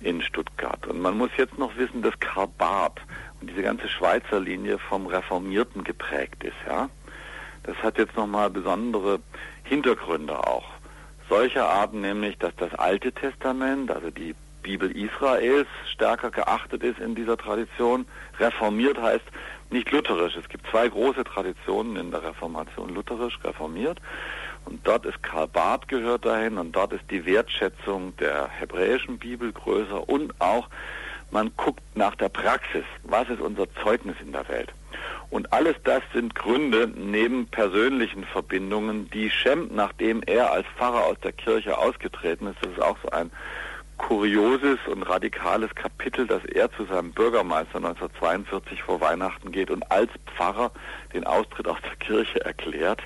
in 0.00 0.22
Stuttgart. 0.22 0.86
Und 0.86 1.00
man 1.00 1.16
muss 1.16 1.30
jetzt 1.36 1.58
noch 1.58 1.76
wissen, 1.76 2.02
dass 2.02 2.18
Karl 2.20 2.48
Barth 2.58 3.00
und 3.40 3.50
diese 3.50 3.62
ganze 3.62 3.88
Schweizer 3.88 4.40
Linie 4.40 4.78
vom 4.78 5.06
Reformierten 5.06 5.84
geprägt 5.84 6.44
ist, 6.44 6.56
ja. 6.66 6.88
Das 7.64 7.76
hat 7.82 7.98
jetzt 7.98 8.16
nochmal 8.16 8.48
besondere 8.48 9.20
Hintergründe 9.64 10.38
auch. 10.38 10.64
Solcher 11.28 11.68
Art 11.68 11.92
nämlich, 11.92 12.38
dass 12.38 12.56
das 12.56 12.74
Alte 12.74 13.12
Testament, 13.12 13.90
also 13.90 14.10
die 14.10 14.34
Bibel 14.62 14.90
Israels, 14.90 15.68
stärker 15.92 16.30
geachtet 16.30 16.82
ist 16.82 16.98
in 16.98 17.14
dieser 17.14 17.36
Tradition. 17.36 18.06
Reformiert 18.38 18.98
heißt 18.98 19.24
nicht 19.70 19.90
lutherisch. 19.90 20.36
Es 20.36 20.48
gibt 20.48 20.66
zwei 20.70 20.88
große 20.88 21.24
Traditionen 21.24 21.96
in 21.96 22.10
der 22.10 22.22
Reformation, 22.22 22.94
lutherisch, 22.94 23.38
reformiert. 23.44 24.00
Und 24.68 24.86
dort 24.86 25.06
ist 25.06 25.22
Karl 25.22 25.48
Barth 25.48 25.88
gehört 25.88 26.26
dahin 26.26 26.58
und 26.58 26.72
dort 26.72 26.92
ist 26.92 27.10
die 27.10 27.24
Wertschätzung 27.24 28.14
der 28.18 28.48
hebräischen 28.48 29.18
Bibel 29.18 29.50
größer 29.50 30.06
und 30.08 30.38
auch 30.40 30.68
man 31.30 31.50
guckt 31.56 31.82
nach 31.94 32.14
der 32.16 32.28
Praxis. 32.28 32.84
Was 33.04 33.30
ist 33.30 33.40
unser 33.40 33.66
Zeugnis 33.82 34.16
in 34.20 34.32
der 34.32 34.46
Welt? 34.48 34.72
Und 35.30 35.52
alles 35.54 35.76
das 35.84 36.02
sind 36.12 36.34
Gründe 36.34 36.86
neben 36.94 37.46
persönlichen 37.46 38.24
Verbindungen, 38.24 39.08
die 39.10 39.30
Schemp, 39.30 39.72
nachdem 39.72 40.22
er 40.26 40.52
als 40.52 40.66
Pfarrer 40.76 41.04
aus 41.04 41.16
der 41.22 41.32
Kirche 41.32 41.78
ausgetreten 41.78 42.48
ist, 42.48 42.56
das 42.62 42.72
ist 42.72 42.82
auch 42.82 42.98
so 43.02 43.10
ein 43.10 43.30
kurioses 43.96 44.78
und 44.86 45.02
radikales 45.02 45.74
Kapitel, 45.74 46.26
dass 46.26 46.44
er 46.44 46.70
zu 46.72 46.84
seinem 46.84 47.12
Bürgermeister 47.12 47.76
1942 47.76 48.82
vor 48.82 49.00
Weihnachten 49.00 49.50
geht 49.50 49.70
und 49.70 49.90
als 49.90 50.10
Pfarrer 50.34 50.72
den 51.14 51.24
Austritt 51.24 51.68
aus 51.68 51.78
der 51.82 51.96
Kirche 51.96 52.44
erklärt. 52.44 53.00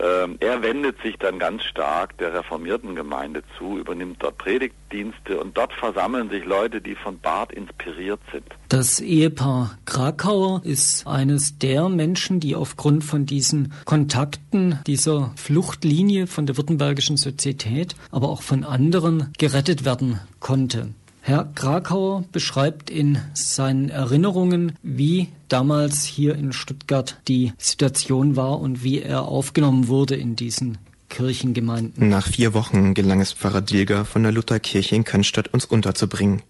Ähm, 0.00 0.36
er 0.40 0.62
wendet 0.62 1.00
sich 1.02 1.16
dann 1.18 1.38
ganz 1.38 1.62
stark 1.62 2.18
der 2.18 2.34
reformierten 2.34 2.94
Gemeinde 2.94 3.42
zu, 3.58 3.78
übernimmt 3.78 4.16
dort 4.20 4.38
Predigtdienste 4.38 5.38
und 5.40 5.56
dort 5.56 5.72
versammeln 5.72 6.30
sich 6.30 6.44
Leute, 6.44 6.80
die 6.80 6.94
von 6.94 7.18
Barth 7.20 7.52
inspiriert 7.52 8.20
sind. 8.32 8.44
Das 8.68 9.00
Ehepaar 9.00 9.78
Krakauer 9.84 10.62
ist 10.64 11.06
eines 11.06 11.58
der 11.58 11.88
Menschen, 11.88 12.40
die 12.40 12.56
aufgrund 12.56 13.04
von 13.04 13.26
diesen 13.26 13.72
Kontakten, 13.84 14.80
dieser 14.86 15.32
Fluchtlinie 15.36 16.26
von 16.26 16.46
der 16.46 16.56
Württembergischen 16.56 17.16
Sozietät, 17.16 17.94
aber 18.10 18.28
auch 18.28 18.42
von 18.42 18.64
anderen 18.64 19.32
gerettet 19.38 19.84
werden 19.84 20.20
konnte. 20.40 20.88
Herr 21.26 21.50
Krakauer 21.54 22.24
beschreibt 22.32 22.90
in 22.90 23.16
seinen 23.32 23.88
Erinnerungen, 23.88 24.76
wie 24.82 25.28
damals 25.48 26.04
hier 26.04 26.34
in 26.34 26.52
Stuttgart 26.52 27.18
die 27.28 27.54
Situation 27.56 28.36
war 28.36 28.60
und 28.60 28.84
wie 28.84 29.00
er 29.00 29.22
aufgenommen 29.22 29.88
wurde 29.88 30.16
in 30.16 30.36
diesen 30.36 30.76
Kirchengemeinden. 31.08 32.10
Nach 32.10 32.26
vier 32.26 32.52
Wochen 32.52 32.92
gelang 32.92 33.22
es 33.22 33.32
Pfarrer 33.32 33.62
Dilger 33.62 34.04
von 34.04 34.22
der 34.22 34.32
Lutherkirche 34.32 34.96
in 34.96 35.04
Cannstatt 35.04 35.48
uns 35.48 35.64
unterzubringen. 35.64 36.42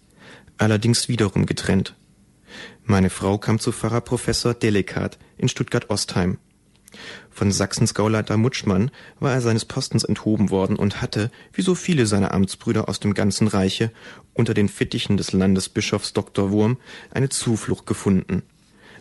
Allerdings 0.57 1.07
wiederum 1.07 1.45
getrennt. 1.45 1.95
Meine 2.83 3.09
Frau 3.09 3.37
kam 3.37 3.59
zu 3.59 3.71
Pfarrer 3.71 4.01
Professor 4.01 4.53
Delikat 4.53 5.17
in 5.37 5.47
Stuttgart-Ostheim. 5.47 6.37
Von 7.29 7.51
Sachsens 7.51 7.93
Gauleiter 7.93 8.37
Mutschmann 8.37 8.91
war 9.19 9.33
er 9.33 9.41
seines 9.41 9.65
Postens 9.65 10.03
enthoben 10.03 10.49
worden 10.49 10.75
und 10.75 11.01
hatte, 11.01 11.31
wie 11.53 11.61
so 11.61 11.75
viele 11.75 12.05
seiner 12.05 12.33
Amtsbrüder 12.33 12.87
aus 12.87 12.99
dem 12.99 13.13
ganzen 13.13 13.47
Reiche, 13.47 13.91
unter 14.33 14.53
den 14.53 14.69
Fittichen 14.69 15.17
des 15.17 15.33
Landesbischofs 15.33 16.13
Dr. 16.13 16.51
Wurm 16.51 16.77
eine 17.11 17.29
Zuflucht 17.29 17.85
gefunden. 17.85 18.43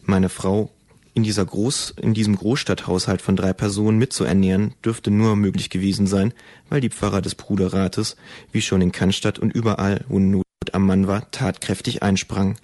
Meine 0.03 0.29
Frau 0.29 0.71
in, 1.15 1.23
dieser 1.23 1.45
Groß, 1.45 1.95
in 2.01 2.13
diesem 2.13 2.37
Großstadthaushalt 2.37 3.23
von 3.23 3.37
drei 3.37 3.53
Personen 3.53 3.99
mitzuernähren, 3.99 4.75
dürfte 4.85 5.11
nur 5.11 5.37
möglich 5.37 5.71
gewesen 5.71 6.07
sein, 6.07 6.35
weil 6.69 6.81
die 6.81 6.91
Pfarrer 6.91 7.23
des 7.23 7.37
Bruderrates, 7.37 8.17
wie 8.51 8.61
schon 8.61 8.81
in 8.81 8.93
Cannstatt 8.93 9.39
und 9.39 9.53
überall, 9.53 10.05
wo 10.09 10.19
Not 10.19 10.45
am 10.73 10.87
Mann 10.87 11.07
war, 11.07 11.31
tatkräftig 11.31 12.03
einsprangen. 12.03 12.57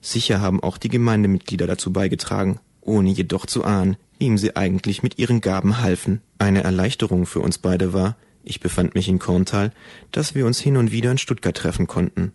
Sicher 0.00 0.40
haben 0.40 0.62
auch 0.62 0.78
die 0.78 0.90
Gemeindemitglieder 0.90 1.66
dazu 1.66 1.92
beigetragen, 1.92 2.60
ohne 2.82 3.10
jedoch 3.10 3.46
zu 3.46 3.64
ahnen, 3.64 3.96
wem 4.18 4.38
sie 4.38 4.56
eigentlich 4.56 5.02
mit 5.02 5.18
ihren 5.18 5.40
Gaben 5.40 5.80
halfen. 5.80 6.20
Eine 6.38 6.64
Erleichterung 6.64 7.26
für 7.26 7.40
uns 7.40 7.58
beide 7.58 7.92
war, 7.92 8.16
ich 8.46 8.60
befand 8.60 8.94
mich 8.94 9.08
in 9.08 9.18
Korntal, 9.18 9.72
dass 10.12 10.34
wir 10.34 10.44
uns 10.44 10.60
hin 10.60 10.76
und 10.76 10.92
wieder 10.92 11.10
in 11.10 11.18
Stuttgart 11.18 11.56
treffen 11.56 11.86
konnten. 11.86 12.32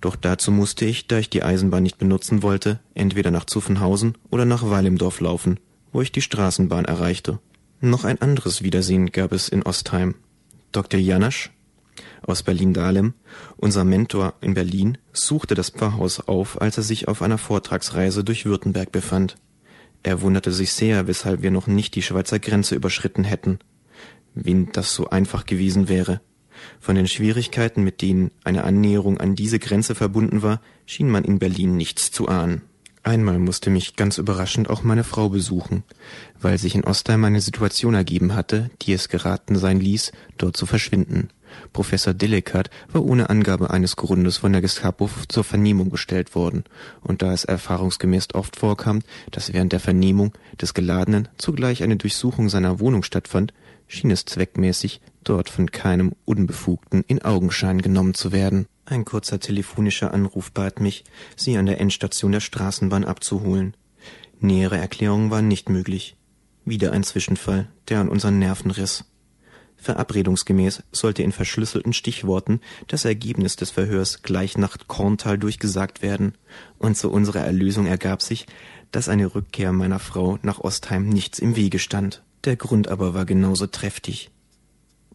Doch 0.00 0.16
dazu 0.16 0.50
musste 0.50 0.86
ich, 0.86 1.06
da 1.06 1.18
ich 1.18 1.28
die 1.28 1.42
Eisenbahn 1.42 1.82
nicht 1.82 1.98
benutzen 1.98 2.42
wollte, 2.42 2.80
entweder 2.94 3.30
nach 3.30 3.44
Zuffenhausen 3.44 4.16
oder 4.30 4.46
nach 4.46 4.62
Weil 4.68 4.86
im 4.86 4.96
Dorf 4.96 5.20
laufen, 5.20 5.60
wo 5.92 6.00
ich 6.00 6.12
die 6.12 6.22
Straßenbahn 6.22 6.86
erreichte. 6.86 7.38
Noch 7.80 8.04
ein 8.04 8.20
anderes 8.20 8.62
Wiedersehen 8.62 9.12
gab 9.12 9.32
es 9.32 9.48
in 9.48 9.62
Ostheim. 9.62 10.14
Dr. 10.72 10.98
Janasch 10.98 11.50
aus 12.22 12.42
Berlin-Dahlem, 12.42 13.14
unser 13.56 13.84
Mentor 13.84 14.34
in 14.40 14.54
Berlin, 14.54 14.98
suchte 15.12 15.54
das 15.54 15.70
Pfarrhaus 15.70 16.20
auf, 16.20 16.60
als 16.60 16.76
er 16.76 16.82
sich 16.82 17.08
auf 17.08 17.22
einer 17.22 17.38
Vortragsreise 17.38 18.24
durch 18.24 18.46
Württemberg 18.46 18.92
befand. 18.92 19.36
Er 20.02 20.22
wunderte 20.22 20.52
sich 20.52 20.72
sehr, 20.72 21.06
weshalb 21.06 21.42
wir 21.42 21.50
noch 21.50 21.66
nicht 21.66 21.94
die 21.94 22.02
Schweizer 22.02 22.38
Grenze 22.38 22.74
überschritten 22.74 23.24
hätten 23.24 23.58
wenn 24.34 24.70
das 24.72 24.94
so 24.94 25.10
einfach 25.10 25.46
gewesen 25.46 25.88
wäre. 25.88 26.20
Von 26.78 26.94
den 26.94 27.08
Schwierigkeiten, 27.08 27.82
mit 27.82 28.02
denen 28.02 28.30
eine 28.44 28.64
Annäherung 28.64 29.18
an 29.18 29.34
diese 29.34 29.58
Grenze 29.58 29.94
verbunden 29.94 30.42
war, 30.42 30.60
schien 30.84 31.08
man 31.08 31.24
in 31.24 31.38
Berlin 31.38 31.76
nichts 31.76 32.10
zu 32.10 32.28
ahnen. 32.28 32.62
Einmal 33.02 33.38
musste 33.38 33.70
mich 33.70 33.96
ganz 33.96 34.18
überraschend 34.18 34.68
auch 34.68 34.82
meine 34.82 35.04
Frau 35.04 35.30
besuchen, 35.30 35.84
weil 36.38 36.58
sich 36.58 36.74
in 36.74 36.84
Ostheim 36.84 37.24
eine 37.24 37.40
Situation 37.40 37.94
ergeben 37.94 38.34
hatte, 38.34 38.70
die 38.82 38.92
es 38.92 39.08
geraten 39.08 39.56
sein 39.56 39.80
ließ, 39.80 40.12
dort 40.36 40.56
zu 40.56 40.66
verschwinden. 40.66 41.30
Professor 41.72 42.14
Delikat 42.14 42.70
war 42.92 43.04
ohne 43.04 43.30
Angabe 43.30 43.70
eines 43.70 43.96
Grundes 43.96 44.38
von 44.38 44.52
der 44.52 44.60
Gestapo 44.60 45.08
zur 45.28 45.44
Vernehmung 45.44 45.90
gestellt 45.90 46.34
worden, 46.34 46.64
und 47.00 47.22
da 47.22 47.32
es 47.32 47.44
erfahrungsgemäß 47.44 48.34
oft 48.34 48.56
vorkam, 48.56 49.00
dass 49.30 49.52
während 49.52 49.72
der 49.72 49.80
Vernehmung 49.80 50.32
des 50.60 50.74
Geladenen 50.74 51.28
zugleich 51.38 51.82
eine 51.82 51.96
Durchsuchung 51.96 52.48
seiner 52.48 52.80
Wohnung 52.80 53.02
stattfand, 53.02 53.52
schien 53.86 54.10
es 54.10 54.24
zweckmäßig, 54.24 55.00
dort 55.24 55.48
von 55.50 55.70
keinem 55.70 56.12
Unbefugten 56.24 57.04
in 57.06 57.22
Augenschein 57.22 57.82
genommen 57.82 58.14
zu 58.14 58.32
werden. 58.32 58.66
Ein 58.84 59.04
kurzer 59.04 59.40
telefonischer 59.40 60.14
Anruf 60.14 60.52
bat 60.52 60.80
mich, 60.80 61.04
sie 61.36 61.56
an 61.56 61.66
der 61.66 61.80
Endstation 61.80 62.32
der 62.32 62.40
Straßenbahn 62.40 63.04
abzuholen. 63.04 63.76
Nähere 64.40 64.78
Erklärungen 64.78 65.30
waren 65.30 65.48
nicht 65.48 65.68
möglich. 65.68 66.16
Wieder 66.64 66.92
ein 66.92 67.04
Zwischenfall, 67.04 67.68
der 67.88 68.00
an 68.00 68.08
unseren 68.08 68.38
Nerven 68.38 68.70
riss. 68.70 69.04
Verabredungsgemäß 69.80 70.82
sollte 70.92 71.22
in 71.22 71.32
verschlüsselten 71.32 71.92
Stichworten 71.92 72.60
das 72.86 73.04
Ergebnis 73.04 73.56
des 73.56 73.70
Verhörs 73.70 74.22
gleich 74.22 74.58
nach 74.58 74.76
Korntal 74.86 75.38
durchgesagt 75.38 76.02
werden, 76.02 76.34
und 76.78 76.96
zu 76.96 77.10
unserer 77.10 77.40
Erlösung 77.40 77.86
ergab 77.86 78.22
sich, 78.22 78.46
dass 78.92 79.08
eine 79.08 79.34
Rückkehr 79.34 79.72
meiner 79.72 79.98
Frau 79.98 80.38
nach 80.42 80.60
Ostheim 80.60 81.08
nichts 81.08 81.38
im 81.38 81.56
Wege 81.56 81.78
stand. 81.78 82.22
Der 82.44 82.56
Grund 82.56 82.88
aber 82.88 83.14
war 83.14 83.24
genauso 83.24 83.66
treffig. 83.66 84.30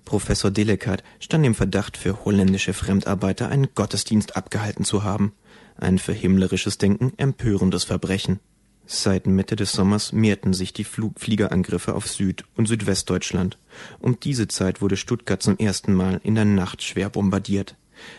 Professor 0.05 0.51
Delekat 0.51 1.03
stand 1.19 1.45
im 1.45 1.55
Verdacht, 1.55 1.97
für 1.97 2.23
holländische 2.25 2.73
Fremdarbeiter 2.73 3.49
einen 3.49 3.69
Gottesdienst 3.73 4.35
abgehalten 4.35 4.85
zu 4.85 5.03
haben. 5.03 5.33
Ein 5.77 5.97
für 5.97 6.13
himmlerisches 6.13 6.77
Denken 6.77 7.13
empörendes 7.17 7.83
Verbrechen. 7.83 8.39
Seit 8.85 9.27
Mitte 9.27 9.55
des 9.55 9.71
Sommers 9.71 10.13
mehrten 10.13 10.53
sich 10.53 10.73
die 10.73 10.83
Fliegerangriffe 10.83 11.95
auf 11.95 12.07
Süd- 12.07 12.45
und 12.55 12.67
Südwestdeutschland. 12.67 13.57
Um 13.99 14.19
diese 14.19 14.47
Zeit 14.47 14.81
wurde 14.81 14.97
Stuttgart 14.97 15.41
zum 15.41 15.57
ersten 15.57 15.93
Mal 15.93 16.21
in 16.23 16.35
der 16.35 16.45
Nacht 16.45 16.83
schwer 16.83 17.09
bombardiert. 17.09 17.75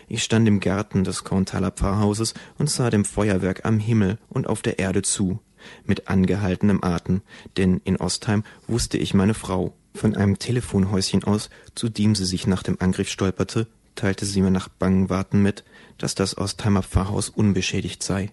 Ich 0.07 0.23
stand 0.23 0.47
im 0.47 0.59
Garten 0.59 1.03
des 1.03 1.23
Korntaler 1.23 1.71
Pfarrhauses 1.71 2.33
und 2.57 2.69
sah 2.69 2.89
dem 2.89 3.05
Feuerwerk 3.05 3.65
am 3.65 3.79
Himmel 3.79 4.17
und 4.29 4.47
auf 4.47 4.61
der 4.61 4.79
Erde 4.79 5.03
zu 5.03 5.39
mit 5.85 6.07
angehaltenem 6.07 6.83
Atem, 6.83 7.21
denn 7.57 7.81
in 7.83 7.97
Ostheim 7.97 8.43
wusste 8.67 8.97
ich 8.97 9.13
meine 9.13 9.33
Frau. 9.33 9.73
Von 9.93 10.15
einem 10.15 10.37
Telefonhäuschen 10.37 11.23
aus, 11.23 11.49
zu 11.73 11.89
dem 11.89 12.13
sie 12.13 12.25
sich 12.25 12.45
nach 12.45 12.63
dem 12.63 12.77
Angriff 12.79 13.09
stolperte, 13.09 13.67
teilte 13.95 14.25
sie 14.25 14.41
mir 14.41 14.51
nach 14.51 14.67
bangen 14.67 15.09
Warten 15.09 15.41
mit, 15.41 15.63
dass 15.97 16.13
das 16.13 16.37
Ostheimer 16.37 16.83
Pfarrhaus 16.83 17.29
unbeschädigt 17.29 18.03
sei. 18.03 18.31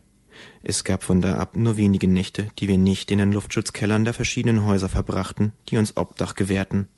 Es 0.62 0.84
gab 0.84 1.02
von 1.02 1.20
da 1.20 1.36
ab 1.36 1.56
nur 1.56 1.76
wenige 1.76 2.08
Nächte, 2.08 2.48
die 2.58 2.68
wir 2.68 2.78
nicht 2.78 3.10
in 3.10 3.18
den 3.18 3.32
Luftschutzkellern 3.32 4.04
der 4.04 4.14
verschiedenen 4.14 4.64
Häuser 4.64 4.88
verbrachten, 4.88 5.52
die 5.68 5.76
uns 5.76 5.96
Obdach 5.96 6.34
gewährten. 6.34 6.88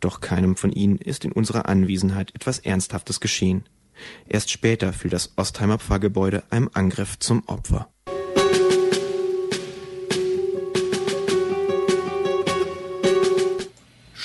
Doch 0.00 0.20
keinem 0.20 0.56
von 0.56 0.72
ihnen 0.72 0.98
ist 0.98 1.24
in 1.24 1.32
unserer 1.32 1.68
Anwesenheit 1.68 2.34
etwas 2.34 2.58
Ernsthaftes 2.58 3.20
geschehen. 3.20 3.64
Erst 4.28 4.50
später 4.50 4.92
fiel 4.92 5.10
das 5.10 5.32
Ostheimer 5.36 5.78
Pfarrgebäude 5.78 6.42
einem 6.50 6.70
Angriff 6.72 7.18
zum 7.18 7.42
Opfer. 7.46 7.88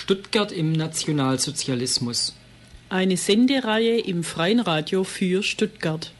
Stuttgart 0.09 0.51
im 0.51 0.71
Nationalsozialismus. 0.71 2.35
Eine 2.89 3.15
Sendereihe 3.15 3.99
im 3.99 4.23
Freien 4.23 4.59
Radio 4.59 5.03
für 5.03 5.43
Stuttgart. 5.43 6.11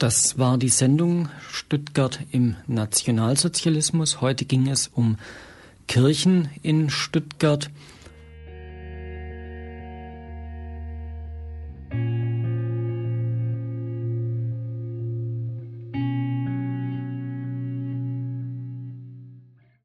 Das 0.00 0.38
war 0.38 0.56
die 0.56 0.70
Sendung 0.70 1.28
Stuttgart 1.52 2.20
im 2.30 2.56
Nationalsozialismus. 2.66 4.22
Heute 4.22 4.46
ging 4.46 4.66
es 4.66 4.88
um 4.88 5.18
Kirchen 5.88 6.48
in 6.62 6.88
Stuttgart. 6.88 7.68